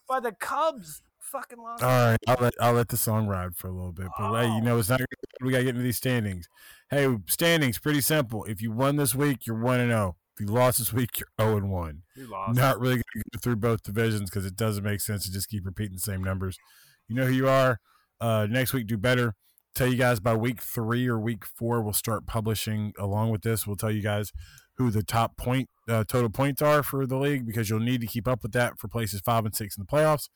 by 0.07 0.19
the 0.19 0.31
Cubs. 0.39 1.01
Fucking 1.33 1.57
lost. 1.57 1.81
All 1.81 1.89
right, 1.89 2.19
I'll 2.27 2.37
let 2.39 2.53
I'll 2.61 2.73
let 2.73 2.89
the 2.89 2.97
song 2.97 3.25
ride 3.25 3.55
for 3.55 3.67
a 3.67 3.71
little 3.71 3.91
bit. 3.91 4.05
But 4.17 4.39
hey, 4.39 4.53
you 4.53 4.61
know 4.61 4.77
it's 4.77 4.89
not. 4.89 5.01
We 5.41 5.51
gotta 5.51 5.63
get 5.63 5.71
into 5.71 5.81
these 5.81 5.97
standings. 5.97 6.47
Hey, 6.91 7.07
standings 7.27 7.79
pretty 7.79 8.01
simple. 8.01 8.43
If 8.43 8.61
you 8.61 8.71
won 8.71 8.97
this 8.97 9.15
week, 9.15 9.47
you're 9.47 9.59
one 9.59 9.79
and 9.79 9.89
zero. 9.89 10.15
If 10.35 10.45
you 10.45 10.53
lost 10.53 10.77
this 10.77 10.93
week, 10.93 11.19
you're 11.19 11.27
zero 11.41 11.57
and 11.57 11.71
one. 11.71 12.03
Not 12.53 12.79
really 12.79 12.97
gonna 12.97 13.23
go 13.33 13.39
through 13.41 13.55
both 13.55 13.81
divisions 13.81 14.29
because 14.29 14.45
it 14.45 14.55
doesn't 14.55 14.83
make 14.83 15.01
sense 15.01 15.25
to 15.25 15.31
just 15.31 15.49
keep 15.49 15.65
repeating 15.65 15.93
the 15.93 15.99
same 15.99 16.23
numbers. 16.23 16.55
You 17.07 17.15
know 17.15 17.25
who 17.25 17.33
you 17.33 17.49
are. 17.49 17.79
Uh, 18.21 18.45
next 18.47 18.71
week, 18.73 18.85
do 18.85 18.97
better. 18.97 19.33
Tell 19.73 19.87
you 19.87 19.97
guys 19.97 20.19
by 20.19 20.35
week 20.35 20.61
three 20.61 21.07
or 21.07 21.19
week 21.19 21.45
four, 21.45 21.81
we'll 21.81 21.93
start 21.93 22.27
publishing 22.27 22.93
along 22.99 23.31
with 23.31 23.41
this. 23.41 23.65
We'll 23.65 23.75
tell 23.75 23.89
you 23.89 24.03
guys 24.03 24.31
who 24.77 24.91
the 24.91 25.01
top 25.01 25.35
point 25.35 25.67
uh, 25.89 26.03
total 26.03 26.29
points 26.29 26.61
are 26.61 26.83
for 26.83 27.07
the 27.07 27.17
league 27.17 27.47
because 27.47 27.71
you'll 27.71 27.79
need 27.79 28.01
to 28.01 28.07
keep 28.07 28.27
up 28.27 28.43
with 28.43 28.51
that 28.51 28.77
for 28.77 28.87
places 28.87 29.21
five 29.21 29.45
and 29.45 29.55
six 29.55 29.75
in 29.75 29.81
the 29.81 29.87
playoffs. 29.87 30.29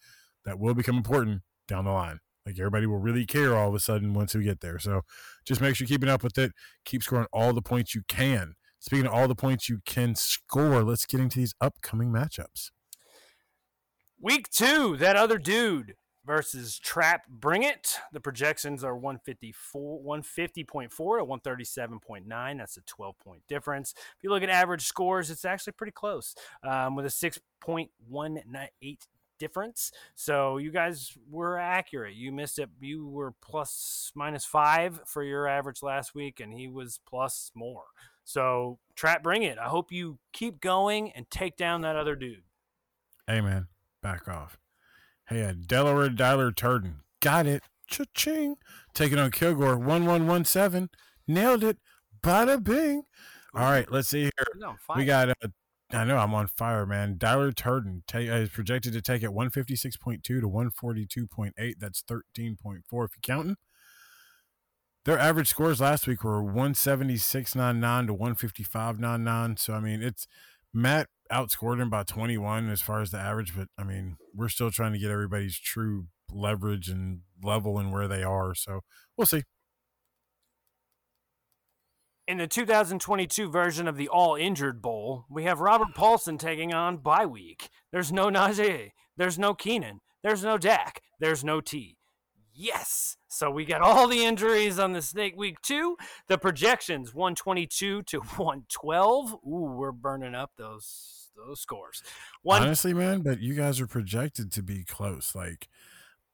That 0.47 0.59
will 0.59 0.73
become 0.73 0.95
important 0.95 1.41
down 1.67 1.83
the 1.83 1.91
line. 1.91 2.19
Like 2.45 2.57
everybody 2.57 2.87
will 2.87 2.99
really 2.99 3.25
care 3.25 3.55
all 3.55 3.67
of 3.67 3.75
a 3.75 3.79
sudden 3.79 4.13
once 4.13 4.33
we 4.33 4.45
get 4.45 4.61
there. 4.61 4.79
So 4.79 5.01
just 5.45 5.59
make 5.59 5.75
sure 5.75 5.85
you're 5.85 5.93
keeping 5.93 6.09
up 6.09 6.23
with 6.23 6.37
it. 6.37 6.53
Keep 6.85 7.03
scoring 7.03 7.27
all 7.33 7.51
the 7.51 7.61
points 7.61 7.93
you 7.93 8.03
can. 8.07 8.53
Speaking 8.79 9.07
of 9.07 9.13
all 9.13 9.27
the 9.27 9.35
points 9.35 9.67
you 9.67 9.81
can 9.85 10.15
score, 10.15 10.83
let's 10.83 11.05
get 11.05 11.19
into 11.19 11.39
these 11.39 11.53
upcoming 11.59 12.13
matchups. 12.13 12.71
Week 14.21 14.49
two, 14.49 14.95
that 14.97 15.17
other 15.17 15.37
dude 15.37 15.95
versus 16.25 16.79
Trap 16.79 17.27
Bring 17.27 17.63
It. 17.63 17.97
The 18.13 18.21
projections 18.21 18.85
are 18.85 18.95
154, 18.95 20.01
150.4 20.01 20.89
to 20.89 21.25
137.9. 21.25 22.57
That's 22.57 22.77
a 22.77 22.81
12 22.81 23.19
point 23.19 23.41
difference. 23.49 23.93
If 23.97 24.23
you 24.23 24.29
look 24.29 24.43
at 24.43 24.49
average 24.49 24.85
scores, 24.85 25.29
it's 25.29 25.43
actually 25.43 25.73
pretty 25.73 25.91
close 25.91 26.35
um, 26.63 26.95
with 26.95 27.05
a 27.05 27.09
6.18 27.09 27.89
difference. 29.37 29.91
So 30.15 30.57
you 30.57 30.71
guys 30.71 31.13
were 31.29 31.57
accurate. 31.57 32.15
You 32.15 32.31
missed 32.31 32.59
it. 32.59 32.69
You 32.79 33.07
were 33.07 33.33
plus 33.41 34.11
minus 34.15 34.45
five 34.45 35.01
for 35.05 35.23
your 35.23 35.47
average 35.47 35.81
last 35.81 36.15
week, 36.15 36.39
and 36.39 36.53
he 36.53 36.67
was 36.67 36.99
plus 37.07 37.51
more. 37.55 37.83
So 38.23 38.79
Trap 38.95 39.23
Bring 39.23 39.43
It. 39.43 39.57
I 39.57 39.67
hope 39.67 39.91
you 39.91 40.19
keep 40.33 40.59
going 40.59 41.11
and 41.11 41.29
take 41.29 41.55
down 41.55 41.81
that 41.81 41.95
other 41.95 42.15
dude. 42.15 42.43
Hey, 43.25 43.41
man, 43.41 43.67
back 44.01 44.27
off. 44.27 44.57
Hey, 45.27 45.41
a 45.41 45.53
Delaware 45.53 46.09
Tyler 46.09 46.51
Durden. 46.51 47.01
Got 47.21 47.47
it. 47.47 47.63
Cha-ching. 47.87 48.55
Taking 48.93 49.19
on 49.19 49.31
Kilgore. 49.31 49.77
1117. 49.77 50.89
Nailed 51.27 51.63
it. 51.63 51.77
Bada 52.21 52.63
bing. 52.63 53.03
All 53.53 53.69
right, 53.71 53.89
let's 53.91 54.07
see 54.09 54.23
here. 54.23 54.31
We 54.95 55.05
got, 55.05 55.29
uh, 55.29 55.47
I 55.91 56.03
know 56.03 56.17
I'm 56.17 56.33
on 56.33 56.47
fire, 56.47 56.85
man. 56.85 57.17
Tyler 57.17 57.51
Durden 57.51 58.03
uh, 58.13 58.17
is 58.17 58.49
projected 58.49 58.91
to 58.93 59.01
take 59.01 59.23
it 59.23 59.29
156.2 59.29 60.21
to 60.21 60.41
142.8. 60.41 61.73
That's 61.79 62.03
13.4 62.03 62.77
if 62.77 62.91
you're 62.91 63.07
counting. 63.21 63.55
Their 65.05 65.17
average 65.17 65.47
scores 65.47 65.79
last 65.79 66.05
week 66.05 66.25
were 66.25 66.43
176.99 66.43 68.07
to 68.07 68.13
155.99. 68.13 69.57
So, 69.59 69.73
I 69.73 69.79
mean, 69.79 70.03
it's 70.03 70.27
Matt 70.73 71.07
outscored 71.31 71.79
him 71.79 71.89
by 71.89 72.03
21 72.03 72.69
as 72.69 72.81
far 72.81 73.01
as 73.01 73.11
the 73.11 73.17
average, 73.17 73.55
but 73.55 73.69
I 73.77 73.85
mean, 73.85 74.17
we're 74.35 74.49
still 74.49 74.69
trying 74.69 74.91
to 74.91 74.99
get 74.99 75.09
everybody's 75.09 75.57
true 75.57 76.07
leverage 76.29 76.89
and 76.89 77.21
level 77.41 77.79
and 77.79 77.93
where 77.93 78.09
they 78.09 78.23
are. 78.23 78.53
So, 78.53 78.81
we'll 79.15 79.27
see. 79.27 79.43
In 82.27 82.39
the 82.39 82.47
2022 82.47 83.49
version 83.49 83.87
of 83.87 83.95
the 83.95 84.09
All 84.09 84.35
Injured 84.35 84.81
Bowl, 84.81 85.23
we 85.29 85.45
have 85.45 85.61
Robert 85.61 85.95
Paulson 85.95 86.37
taking 86.37 86.73
on 86.73 86.97
bye 86.97 87.25
week. 87.25 87.69
There's 87.93 88.11
no 88.11 88.25
Najee, 88.25 88.91
there's 89.15 89.39
no 89.39 89.53
Keenan, 89.53 90.01
there's 90.23 90.43
no 90.43 90.57
Dak, 90.57 91.01
there's 91.21 91.45
no 91.45 91.61
T. 91.61 91.95
Yes. 92.53 93.15
So 93.29 93.49
we 93.49 93.63
got 93.63 93.81
all 93.81 94.09
the 94.09 94.25
injuries 94.25 94.77
on 94.77 94.91
the 94.91 95.01
Snake 95.01 95.37
Week 95.37 95.61
2. 95.61 95.95
The 96.27 96.37
projections 96.37 97.13
122 97.13 98.03
to 98.03 98.19
112. 98.19 99.33
Ooh, 99.33 99.75
we're 99.77 99.93
burning 99.93 100.35
up 100.35 100.51
those 100.57 101.29
those 101.37 101.61
scores. 101.61 102.03
One 102.41 102.61
Honestly, 102.63 102.93
man, 102.93 103.21
but 103.21 103.39
you 103.39 103.53
guys 103.53 103.79
are 103.79 103.87
projected 103.87 104.51
to 104.51 104.61
be 104.61 104.83
close. 104.83 105.33
Like, 105.33 105.69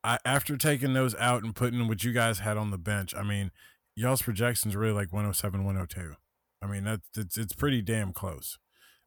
I, 0.03 0.17
after 0.25 0.57
taking 0.57 0.93
those 0.93 1.13
out 1.19 1.43
and 1.43 1.53
putting 1.53 1.87
what 1.87 2.03
you 2.03 2.13
guys 2.13 2.39
had 2.39 2.57
on 2.57 2.71
the 2.71 2.79
bench, 2.79 3.13
I 3.13 3.21
mean, 3.21 3.51
y'all's 3.95 4.21
projections 4.21 4.75
are 4.75 4.79
really 4.79 4.93
like 4.93 5.13
107, 5.13 5.63
102. 5.63 6.15
I 6.61 6.67
mean, 6.67 6.83
that's 6.83 7.07
it's, 7.17 7.37
it's 7.37 7.53
pretty 7.53 7.81
damn 7.81 8.13
close, 8.13 8.57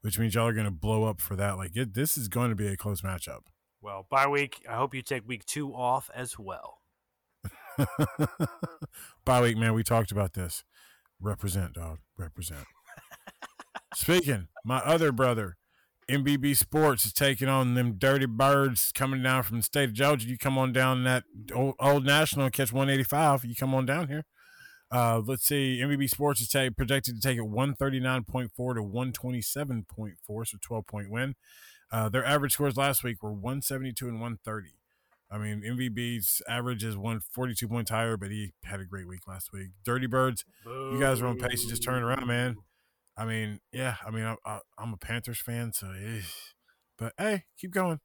which 0.03 0.19
means 0.19 0.35
y'all 0.35 0.47
are 0.47 0.53
going 0.53 0.67
to 0.67 0.71
blow 0.71 1.05
up 1.05 1.21
for 1.21 1.37
that. 1.37 1.57
Like, 1.57 1.77
it, 1.77 1.95
this 1.95 2.17
is 2.17 2.29
going 2.29 2.51
to 2.51 2.57
be 2.57 2.69
a 2.69 2.77
close 2.77 3.01
matchup. 3.01 3.41
well, 3.81 4.07
bye 4.11 4.27
week. 4.27 4.63
I 4.69 4.77
hope 4.77 4.95
you 4.95 5.03
take 5.03 5.27
week 5.27 5.45
2 5.47 5.73
off 5.73 6.11
as 6.15 6.39
well. 6.39 6.79
Bye 9.25 9.43
week, 9.43 9.57
man. 9.57 9.75
We 9.75 9.83
talked 9.83 10.13
about 10.13 10.33
this. 10.33 10.65
Represent, 11.21 11.75
dog. 11.75 11.99
Represent. 12.17 12.65
Speaking, 13.95 14.49
my 14.65 14.79
other 14.79 15.13
brother, 15.13 15.57
MBB 16.11 16.57
Sports, 16.57 17.07
is 17.07 17.13
taking 17.13 17.49
on 17.49 17.75
them 17.75 17.95
dirty 17.99 18.27
birds 18.27 18.93
coming 18.93 19.23
down 19.23 19.43
from 19.43 19.59
the 19.59 19.63
state 19.63 19.85
of 19.85 19.95
Georgia. 19.95 20.29
You 20.29 20.39
come 20.39 20.59
on 20.59 20.73
down 20.73 21.05
that 21.05 21.25
old, 21.55 21.75
old 21.81 22.05
national 22.05 22.47
and 22.47 22.55
catch 22.55 22.73
185. 22.73 23.45
You 23.45 23.55
come 23.55 23.75
on 23.75 23.87
down 23.87 24.09
here. 24.09 24.25
Uh, 24.91 25.21
let's 25.25 25.45
see. 25.45 25.81
MBB 25.83 26.09
Sports 26.09 26.41
is 26.41 26.49
take, 26.49 26.77
projected 26.77 27.17
to 27.17 27.21
take 27.21 27.39
it 27.39 27.45
139.4 27.45 28.51
to 28.51 28.63
127.4, 28.83 30.47
so 30.47 30.59
12 30.61 30.87
point 30.87 31.11
win. 31.11 31.35
Uh, 31.91 32.09
their 32.09 32.25
average 32.25 32.53
scores 32.53 32.77
last 32.77 33.05
week 33.05 33.23
were 33.23 33.33
172 33.33 34.07
and 34.07 34.21
130. 34.21 34.71
I 35.31 35.39
mean, 35.39 35.63
MVB's 35.63 36.41
average 36.49 36.85
is 36.85 36.97
142 36.97 37.67
points 37.67 37.91
higher, 37.91 38.17
but 38.17 38.31
he 38.31 38.53
had 38.65 38.81
a 38.81 38.85
great 38.85 39.09
week 39.09 39.27
last 39.27 39.53
week. 39.53 39.71
Dirty 39.85 40.07
Birds, 40.07 40.45
you 40.65 40.99
guys 41.01 41.21
are 41.21 41.27
on 41.27 41.39
pace 41.39 41.63
to 41.65 41.69
just 41.69 41.83
turn 41.83 42.03
around, 42.03 42.27
man. 42.27 42.57
I 43.17 43.25
mean, 43.25 43.61
yeah, 43.73 43.97
I 44.07 44.11
mean, 44.11 44.37
I, 44.45 44.59
I'm 44.79 44.93
a 44.93 44.97
Panthers 44.97 45.41
fan, 45.41 45.73
so, 45.73 45.89
eh. 45.89 46.21
but 46.97 47.13
hey, 47.19 47.45
keep 47.59 47.73
going. 47.73 47.99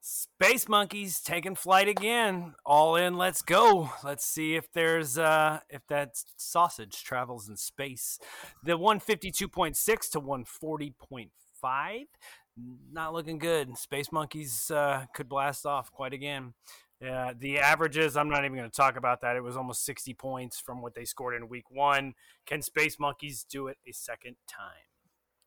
Space 0.00 0.68
Monkeys 0.68 1.20
taking 1.20 1.54
flight 1.54 1.86
again. 1.88 2.54
All 2.64 2.96
in, 2.96 3.18
let's 3.18 3.42
go. 3.42 3.90
Let's 4.02 4.24
see 4.24 4.54
if 4.54 4.72
there's 4.72 5.18
uh 5.18 5.60
if 5.68 5.86
that 5.88 6.22
sausage 6.36 7.02
travels 7.02 7.48
in 7.48 7.56
space. 7.56 8.18
The 8.64 8.78
152.6 8.78 10.10
to 10.12 10.20
140.5. 10.20 12.04
Not 12.92 13.12
looking 13.12 13.38
good. 13.38 13.76
Space 13.76 14.10
Monkeys 14.10 14.70
uh, 14.70 15.04
could 15.14 15.28
blast 15.28 15.66
off 15.66 15.92
quite 15.92 16.12
again. 16.12 16.54
Yeah, 17.00 17.32
the 17.38 17.58
averages, 17.58 18.16
I'm 18.16 18.28
not 18.28 18.44
even 18.44 18.58
going 18.58 18.68
to 18.68 18.76
talk 18.76 18.96
about 18.96 19.22
that. 19.22 19.34
It 19.34 19.42
was 19.42 19.56
almost 19.56 19.86
60 19.86 20.12
points 20.14 20.60
from 20.60 20.82
what 20.82 20.94
they 20.94 21.06
scored 21.06 21.34
in 21.34 21.48
week 21.48 21.70
one. 21.70 22.12
Can 22.44 22.60
Space 22.60 22.98
Monkeys 22.98 23.46
do 23.48 23.68
it 23.68 23.78
a 23.88 23.92
second 23.92 24.36
time? 24.46 24.84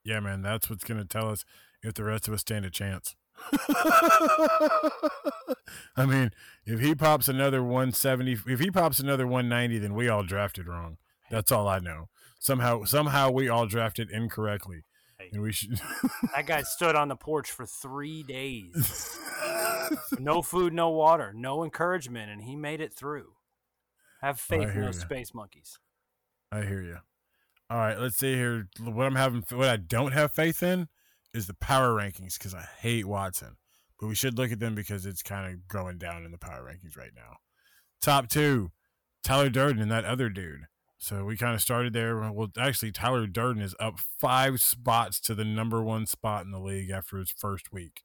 Yeah, 0.04 0.20
man, 0.20 0.42
that's 0.42 0.70
what's 0.70 0.84
going 0.84 1.00
to 1.00 1.06
tell 1.06 1.30
us 1.30 1.46
if 1.84 1.94
the 1.94 2.04
rest 2.04 2.28
of 2.28 2.34
us 2.34 2.42
stand 2.42 2.66
a 2.66 2.72
chance. 2.72 3.16
I 5.96 6.06
mean, 6.06 6.32
if 6.66 6.80
he 6.80 6.96
pops 6.96 7.28
another 7.28 7.62
170, 7.64 8.40
if 8.48 8.60
he 8.60 8.72
pops 8.72 9.00
another 9.00 9.26
190, 9.28 9.80
then 9.80 9.94
we 9.94 10.10
all 10.10 10.24
drafted 10.24 10.68
wrong. 10.68 10.98
That's 11.30 11.52
all 11.52 11.68
I 11.68 11.80
know. 11.80 12.10
Somehow, 12.40 12.84
somehow 12.84 13.32
we 13.32 13.50
all 13.50 13.66
drafted 13.66 14.12
incorrectly, 14.12 14.84
and 15.32 15.42
we 15.42 15.52
should. 15.52 15.80
That 16.36 16.46
guy 16.46 16.64
stood 16.64 16.96
on 16.96 17.08
the 17.08 17.16
porch 17.16 17.52
for 17.52 17.66
three 17.66 18.24
days. 18.24 19.18
no 20.20 20.42
food, 20.42 20.74
no 20.74 20.90
water, 20.90 21.32
no 21.36 21.64
encouragement, 21.64 22.32
and 22.32 22.42
he 22.42 22.56
made 22.56 22.82
it 22.82 22.94
through. 22.94 23.34
Have 24.22 24.36
oh, 24.36 24.56
faith 24.56 24.70
in 24.76 24.82
those 24.82 24.98
ya. 24.98 25.06
space 25.06 25.34
monkeys. 25.34 25.80
I 26.52 26.64
hear 26.64 26.82
you. 26.82 26.98
All 27.70 27.78
right, 27.78 28.00
let's 28.00 28.18
see 28.18 28.34
here. 28.34 28.68
What 28.80 29.06
I'm 29.06 29.16
having, 29.16 29.44
what 29.52 29.70
I 29.70 29.78
don't 29.78 30.12
have 30.12 30.34
faith 30.34 30.62
in, 30.62 30.88
is 31.34 31.48
the 31.48 31.54
power 31.54 31.94
rankings 31.94 32.38
because 32.38 32.54
I 32.54 32.66
hate 32.80 33.06
Watson. 33.06 33.58
But 34.00 34.08
we 34.08 34.16
should 34.16 34.38
look 34.38 34.52
at 34.52 34.60
them 34.60 34.76
because 34.76 35.06
it's 35.06 35.24
kind 35.24 35.52
of 35.52 35.68
going 35.68 35.98
down 35.98 36.26
in 36.26 36.32
the 36.32 36.38
power 36.38 36.64
rankings 36.64 36.98
right 36.98 37.14
now. 37.16 37.38
Top 38.02 38.28
two, 38.28 38.72
Tyler 39.24 39.50
Durden 39.50 39.82
and 39.82 39.92
that 39.92 40.06
other 40.06 40.30
dude. 40.30 40.68
So 40.98 41.26
we 41.26 41.36
kind 41.36 41.54
of 41.54 41.62
started 41.62 41.94
there. 41.94 42.18
Well, 42.32 42.50
actually, 42.58 42.92
Tyler 42.92 43.28
Durden 43.28 43.62
is 43.62 43.76
up 43.80 44.00
five 44.00 44.62
spots 44.62 45.20
to 45.22 45.36
the 45.36 45.46
number 45.46 45.84
one 45.84 46.06
spot 46.06 46.46
in 46.46 46.52
the 46.52 46.60
league 46.60 46.90
after 46.90 47.18
his 47.18 47.32
first 47.32 47.74
week. 47.74 48.04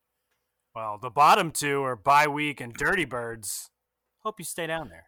Well, 0.74 0.98
the 1.00 1.10
bottom 1.10 1.50
two 1.50 1.82
are 1.82 1.96
bye 1.96 2.26
week 2.26 2.60
and 2.60 2.72
dirty 2.72 3.04
birds. 3.04 3.70
Hope 4.24 4.36
you 4.38 4.44
stay 4.44 4.66
down 4.66 4.88
there. 4.88 5.06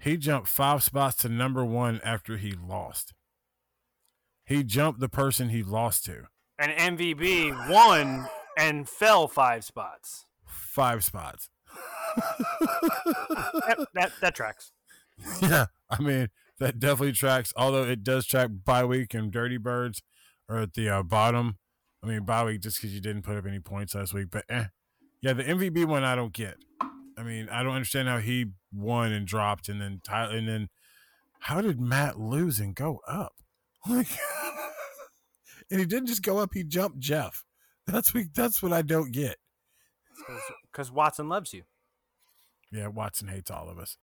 He 0.00 0.16
jumped 0.16 0.48
five 0.48 0.84
spots 0.84 1.16
to 1.18 1.28
number 1.28 1.64
one 1.64 2.00
after 2.04 2.36
he 2.36 2.52
lost. 2.52 3.14
He 4.44 4.62
jumped 4.62 5.00
the 5.00 5.08
person 5.08 5.48
he 5.48 5.62
lost 5.62 6.04
to. 6.06 6.28
And 6.58 6.98
MVB 6.98 7.70
won 7.70 8.26
and 8.58 8.88
fell 8.88 9.28
five 9.28 9.64
spots. 9.64 10.26
Five 10.46 11.04
spots. 11.04 11.50
That, 12.60 13.86
that, 13.94 14.12
that 14.20 14.34
tracks. 14.34 14.72
yeah, 15.42 15.66
I 15.90 16.00
mean 16.00 16.28
that 16.58 16.80
definitely 16.80 17.12
tracks. 17.12 17.52
Although 17.56 17.84
it 17.84 18.02
does 18.02 18.26
track 18.26 18.50
bye 18.64 18.84
week 18.84 19.14
and 19.14 19.30
Dirty 19.30 19.56
Birds 19.56 20.02
are 20.48 20.58
at 20.58 20.74
the 20.74 20.88
uh, 20.88 21.02
bottom. 21.02 21.58
I 22.02 22.06
mean 22.06 22.24
bye 22.24 22.44
week 22.44 22.62
just 22.62 22.80
because 22.80 22.94
you 22.94 23.00
didn't 23.00 23.22
put 23.22 23.36
up 23.36 23.46
any 23.46 23.60
points 23.60 23.94
last 23.94 24.14
week, 24.14 24.28
but 24.30 24.44
eh. 24.48 24.64
yeah, 25.20 25.32
the 25.32 25.44
MVP 25.44 25.84
one 25.84 26.04
I 26.04 26.14
don't 26.14 26.32
get. 26.32 26.56
I 27.16 27.22
mean 27.22 27.48
I 27.50 27.62
don't 27.62 27.74
understand 27.74 28.08
how 28.08 28.18
he 28.18 28.46
won 28.72 29.12
and 29.12 29.26
dropped, 29.26 29.68
and 29.68 29.80
then 29.80 30.00
Tyler, 30.04 30.36
and 30.36 30.48
then 30.48 30.68
how 31.40 31.60
did 31.60 31.80
Matt 31.80 32.18
lose 32.18 32.58
and 32.60 32.74
go 32.74 33.00
up? 33.06 33.34
Like, 33.88 34.08
and 35.70 35.80
he 35.80 35.86
didn't 35.86 36.08
just 36.08 36.22
go 36.22 36.38
up; 36.38 36.50
he 36.54 36.64
jumped 36.64 36.98
Jeff. 36.98 37.44
That's 37.86 38.12
what 38.14 38.24
that's 38.34 38.62
what 38.62 38.72
I 38.72 38.82
don't 38.82 39.12
get. 39.12 39.36
Because 40.70 40.90
Watson 40.90 41.28
loves 41.28 41.52
you. 41.52 41.62
Yeah, 42.70 42.88
Watson 42.88 43.28
hates 43.28 43.50
all 43.50 43.68
of 43.68 43.78
us. 43.78 43.96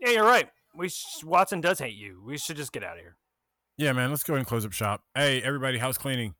Yeah, 0.00 0.10
you're 0.10 0.24
right. 0.24 0.48
We 0.74 0.88
sh- 0.88 1.22
Watson 1.24 1.60
does 1.60 1.78
hate 1.78 1.94
you. 1.94 2.22
We 2.24 2.38
should 2.38 2.56
just 2.56 2.72
get 2.72 2.82
out 2.82 2.96
of 2.96 3.02
here. 3.02 3.16
Yeah, 3.76 3.92
man, 3.92 4.10
let's 4.10 4.22
go 4.22 4.34
ahead 4.34 4.40
and 4.40 4.46
close 4.46 4.64
up 4.66 4.72
shop. 4.72 5.02
Hey, 5.14 5.40
everybody, 5.42 5.78
house 5.78 5.98
cleaning. 5.98 6.34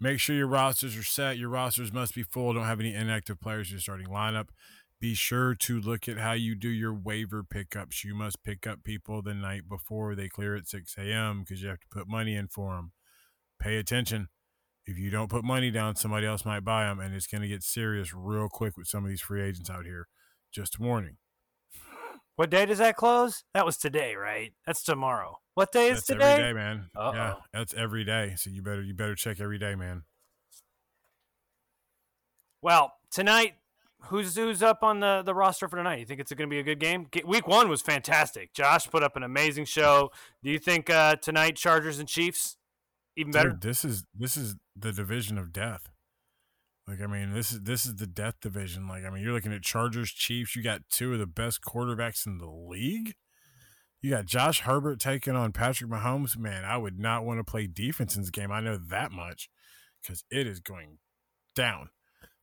Make 0.00 0.18
sure 0.18 0.34
your 0.34 0.46
rosters 0.46 0.96
are 0.96 1.02
set. 1.02 1.36
Your 1.36 1.50
rosters 1.50 1.92
must 1.92 2.14
be 2.14 2.22
full. 2.22 2.54
Don't 2.54 2.64
have 2.64 2.80
any 2.80 2.94
inactive 2.94 3.40
players 3.40 3.68
in 3.68 3.74
your 3.74 3.80
starting 3.80 4.06
lineup. 4.06 4.48
Be 4.98 5.14
sure 5.14 5.54
to 5.54 5.80
look 5.80 6.08
at 6.08 6.18
how 6.18 6.32
you 6.32 6.54
do 6.54 6.68
your 6.68 6.94
waiver 6.94 7.42
pickups. 7.42 8.04
You 8.04 8.14
must 8.14 8.42
pick 8.42 8.66
up 8.66 8.82
people 8.82 9.22
the 9.22 9.34
night 9.34 9.68
before 9.68 10.14
they 10.14 10.28
clear 10.28 10.56
at 10.56 10.68
6 10.68 10.94
a.m. 10.98 11.40
because 11.40 11.62
you 11.62 11.68
have 11.68 11.80
to 11.80 11.86
put 11.90 12.08
money 12.08 12.34
in 12.34 12.48
for 12.48 12.74
them. 12.74 12.92
Pay 13.60 13.76
attention. 13.76 14.28
If 14.86 14.98
you 14.98 15.10
don't 15.10 15.30
put 15.30 15.44
money 15.44 15.70
down, 15.70 15.94
somebody 15.96 16.26
else 16.26 16.44
might 16.44 16.64
buy 16.64 16.84
them, 16.84 16.98
and 16.98 17.14
it's 17.14 17.26
going 17.26 17.42
to 17.42 17.48
get 17.48 17.62
serious 17.62 18.12
real 18.14 18.48
quick 18.48 18.76
with 18.76 18.88
some 18.88 19.04
of 19.04 19.10
these 19.10 19.20
free 19.20 19.42
agents 19.42 19.70
out 19.70 19.84
here. 19.84 20.08
Just 20.52 20.76
a 20.80 20.82
warning. 20.82 21.18
What 22.36 22.48
day 22.50 22.64
does 22.64 22.78
that 22.78 22.96
close? 22.96 23.44
That 23.52 23.66
was 23.66 23.76
today, 23.76 24.14
right? 24.14 24.52
That's 24.66 24.82
tomorrow. 24.82 25.38
What 25.54 25.72
day 25.72 25.88
is 25.90 25.98
That's 25.98 26.06
today? 26.06 26.32
every 26.32 26.44
day, 26.44 26.52
man. 26.54 26.86
Yeah, 26.96 27.02
Uh-oh. 27.02 27.38
that's 27.52 27.74
every 27.74 28.02
day. 28.04 28.32
So 28.36 28.48
you 28.48 28.62
better 28.62 28.82
you 28.82 28.94
better 28.94 29.14
check 29.14 29.40
every 29.40 29.58
day, 29.58 29.74
man. 29.74 30.04
Well, 32.62 32.94
tonight, 33.10 33.54
who's 34.04 34.34
who's 34.36 34.62
up 34.62 34.82
on 34.82 35.00
the, 35.00 35.22
the 35.22 35.34
roster 35.34 35.68
for 35.68 35.76
tonight? 35.76 35.98
You 35.98 36.06
think 36.06 36.20
it's 36.20 36.32
going 36.32 36.48
to 36.48 36.50
be 36.54 36.60
a 36.60 36.62
good 36.62 36.78
game? 36.80 37.08
Week 37.26 37.46
one 37.46 37.68
was 37.68 37.82
fantastic. 37.82 38.54
Josh 38.54 38.88
put 38.88 39.02
up 39.02 39.16
an 39.16 39.22
amazing 39.22 39.66
show. 39.66 40.10
Do 40.42 40.50
you 40.50 40.58
think 40.58 40.88
uh, 40.88 41.16
tonight 41.16 41.56
Chargers 41.56 41.98
and 41.98 42.08
Chiefs 42.08 42.56
even 43.16 43.32
better? 43.32 43.50
Dude, 43.50 43.62
this 43.62 43.84
is 43.84 44.04
this 44.14 44.36
is 44.36 44.56
the 44.76 44.92
division 44.92 45.38
of 45.38 45.52
death. 45.52 45.90
Like 46.86 47.00
I 47.00 47.06
mean, 47.06 47.32
this 47.32 47.52
is 47.52 47.60
this 47.60 47.86
is 47.86 47.96
the 47.96 48.06
death 48.06 48.34
division. 48.40 48.88
Like 48.88 49.04
I 49.04 49.10
mean, 49.10 49.22
you're 49.22 49.32
looking 49.32 49.52
at 49.52 49.62
Chargers, 49.62 50.10
Chiefs. 50.10 50.56
You 50.56 50.62
got 50.62 50.82
two 50.90 51.12
of 51.12 51.18
the 51.18 51.26
best 51.26 51.62
quarterbacks 51.62 52.26
in 52.26 52.38
the 52.38 52.50
league. 52.50 53.14
You 54.02 54.10
got 54.10 54.26
Josh 54.26 54.60
Herbert 54.60 54.98
taking 54.98 55.36
on 55.36 55.52
Patrick 55.52 55.90
Mahomes. 55.90 56.36
Man, 56.36 56.64
I 56.64 56.78
would 56.78 56.98
not 56.98 57.24
want 57.24 57.38
to 57.38 57.44
play 57.44 57.66
defense 57.66 58.16
in 58.16 58.22
this 58.22 58.30
game. 58.30 58.50
I 58.50 58.60
know 58.60 58.78
that 58.88 59.12
much 59.12 59.50
because 60.02 60.24
it 60.30 60.46
is 60.46 60.60
going 60.60 60.98
down. 61.54 61.90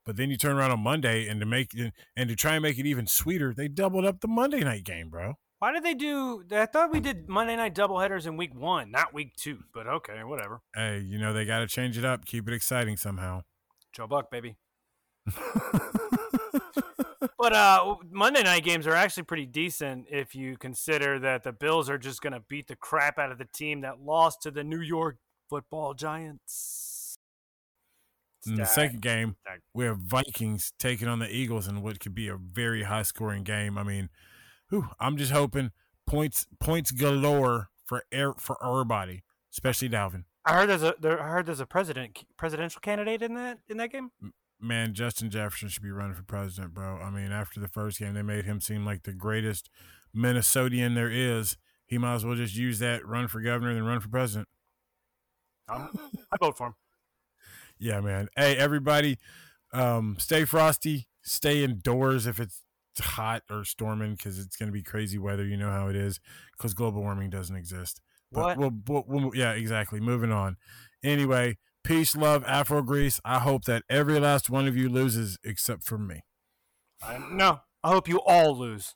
But 0.05 0.15
then 0.15 0.29
you 0.29 0.37
turn 0.37 0.55
around 0.55 0.71
on 0.71 0.79
Monday 0.79 1.27
and 1.27 1.39
to 1.41 1.45
make 1.45 1.73
and 2.15 2.29
to 2.29 2.35
try 2.35 2.53
and 2.53 2.63
make 2.63 2.77
it 2.77 2.85
even 2.85 3.07
sweeter, 3.07 3.53
they 3.53 3.67
doubled 3.67 4.05
up 4.05 4.21
the 4.21 4.27
Monday 4.27 4.61
night 4.61 4.85
game, 4.85 5.09
bro. 5.09 5.33
Why 5.59 5.71
did 5.71 5.83
they 5.83 5.95
do? 5.95 6.43
I 6.51 6.67
thought 6.67 6.91
we 6.91 6.99
did 6.99 7.27
Monday 7.27 7.55
night 7.55 7.73
doubleheaders 7.73 8.27
in 8.27 8.37
week 8.37 8.53
one, 8.53 8.91
not 8.91 9.13
week 9.13 9.35
two. 9.35 9.63
But 9.73 9.87
okay, 9.87 10.23
whatever. 10.23 10.61
Hey, 10.75 10.99
you 10.99 11.17
know 11.17 11.33
they 11.33 11.45
got 11.45 11.59
to 11.59 11.67
change 11.67 11.97
it 11.97 12.05
up, 12.05 12.25
keep 12.25 12.47
it 12.47 12.53
exciting 12.53 12.97
somehow. 12.97 13.41
Joe 13.91 14.07
Buck, 14.07 14.29
baby. 14.29 14.55
But 17.37 17.53
uh, 17.53 17.95
Monday 18.09 18.43
night 18.43 18.63
games 18.63 18.87
are 18.87 18.93
actually 18.93 19.23
pretty 19.23 19.45
decent 19.45 20.07
if 20.09 20.35
you 20.35 20.57
consider 20.57 21.19
that 21.19 21.43
the 21.43 21.51
Bills 21.51 21.89
are 21.89 21.97
just 21.97 22.21
going 22.21 22.33
to 22.33 22.39
beat 22.39 22.67
the 22.67 22.75
crap 22.75 23.19
out 23.19 23.31
of 23.31 23.37
the 23.37 23.47
team 23.53 23.81
that 23.81 24.01
lost 24.01 24.41
to 24.41 24.51
the 24.51 24.63
New 24.63 24.81
York 24.81 25.17
Football 25.49 25.93
Giants. 25.93 27.17
In 28.45 28.55
the 28.55 28.65
second 28.65 29.01
game, 29.01 29.35
Stack. 29.41 29.59
we 29.73 29.85
have 29.85 29.97
Vikings 29.99 30.71
taking 30.79 31.07
on 31.07 31.19
the 31.19 31.29
Eagles 31.29 31.67
in 31.67 31.81
what 31.81 31.99
could 31.99 32.15
be 32.15 32.27
a 32.27 32.37
very 32.37 32.83
high 32.83 33.03
scoring 33.03 33.43
game. 33.43 33.77
I 33.77 33.83
mean, 33.83 34.09
whew, 34.69 34.89
I'm 34.99 35.17
just 35.17 35.31
hoping 35.31 35.71
points 36.05 36.47
points 36.59 36.91
galore 36.91 37.69
for 37.85 38.03
air, 38.11 38.33
for 38.37 38.57
everybody, 38.63 39.23
especially 39.51 39.89
Dalvin. 39.89 40.25
I 40.45 40.53
heard 40.53 40.69
there's 40.69 40.83
a 40.83 40.95
there, 40.99 41.21
I 41.21 41.29
heard 41.29 41.45
there's 41.45 41.59
a 41.59 41.65
president 41.65 42.23
presidential 42.37 42.79
candidate 42.81 43.21
in 43.21 43.33
that 43.35 43.59
in 43.67 43.77
that 43.77 43.91
game. 43.91 44.11
Man, 44.59 44.93
Justin 44.93 45.29
Jefferson 45.29 45.69
should 45.69 45.83
be 45.83 45.91
running 45.91 46.15
for 46.15 46.23
president, 46.23 46.73
bro. 46.73 46.97
I 46.97 47.11
mean, 47.11 47.31
after 47.31 47.59
the 47.59 47.67
first 47.67 47.99
game, 47.99 48.13
they 48.13 48.23
made 48.23 48.45
him 48.45 48.59
seem 48.59 48.85
like 48.85 49.03
the 49.03 49.13
greatest 49.13 49.69
Minnesotian 50.15 50.95
there 50.95 51.11
is. 51.11 51.57
He 51.85 51.97
might 51.97 52.15
as 52.15 52.25
well 52.25 52.35
just 52.35 52.55
use 52.55 52.79
that 52.79 53.05
run 53.05 53.27
for 53.27 53.39
governor 53.39 53.73
than 53.73 53.85
run 53.85 53.99
for 53.99 54.09
president. 54.09 54.47
Um, 55.69 55.89
I 56.31 56.37
vote 56.39 56.57
for 56.57 56.67
him. 56.67 56.75
Yeah, 57.79 57.99
man. 58.01 58.27
Hey, 58.35 58.57
everybody, 58.57 59.19
um, 59.71 60.15
stay 60.17 60.45
frosty. 60.45 61.07
Stay 61.21 61.63
indoors 61.63 62.25
if 62.25 62.39
it's 62.39 62.63
hot 62.99 63.43
or 63.49 63.63
storming 63.63 64.15
because 64.15 64.39
it's 64.39 64.55
going 64.55 64.67
to 64.67 64.73
be 64.73 64.83
crazy 64.83 65.17
weather. 65.17 65.45
You 65.45 65.57
know 65.57 65.71
how 65.71 65.87
it 65.87 65.95
is 65.95 66.19
because 66.57 66.73
global 66.73 67.01
warming 67.01 67.29
doesn't 67.29 67.55
exist. 67.55 68.01
But 68.31 68.41
What? 68.41 68.57
We'll, 68.57 68.71
we'll, 68.87 69.03
we'll- 69.07 69.35
yeah, 69.35 69.51
exactly. 69.53 69.99
Moving 69.99 70.31
on. 70.31 70.57
Anyway, 71.03 71.57
peace, 71.83 72.15
love, 72.15 72.43
Afro 72.45 72.81
Greece. 72.81 73.19
I 73.23 73.39
hope 73.39 73.65
that 73.65 73.83
every 73.89 74.19
last 74.19 74.49
one 74.49 74.67
of 74.67 74.75
you 74.75 74.89
loses 74.89 75.37
except 75.43 75.83
for 75.83 75.97
me. 75.97 76.21
I, 77.01 77.19
no, 77.31 77.61
I 77.83 77.89
hope 77.89 78.07
you 78.07 78.19
all 78.25 78.57
lose. 78.57 78.95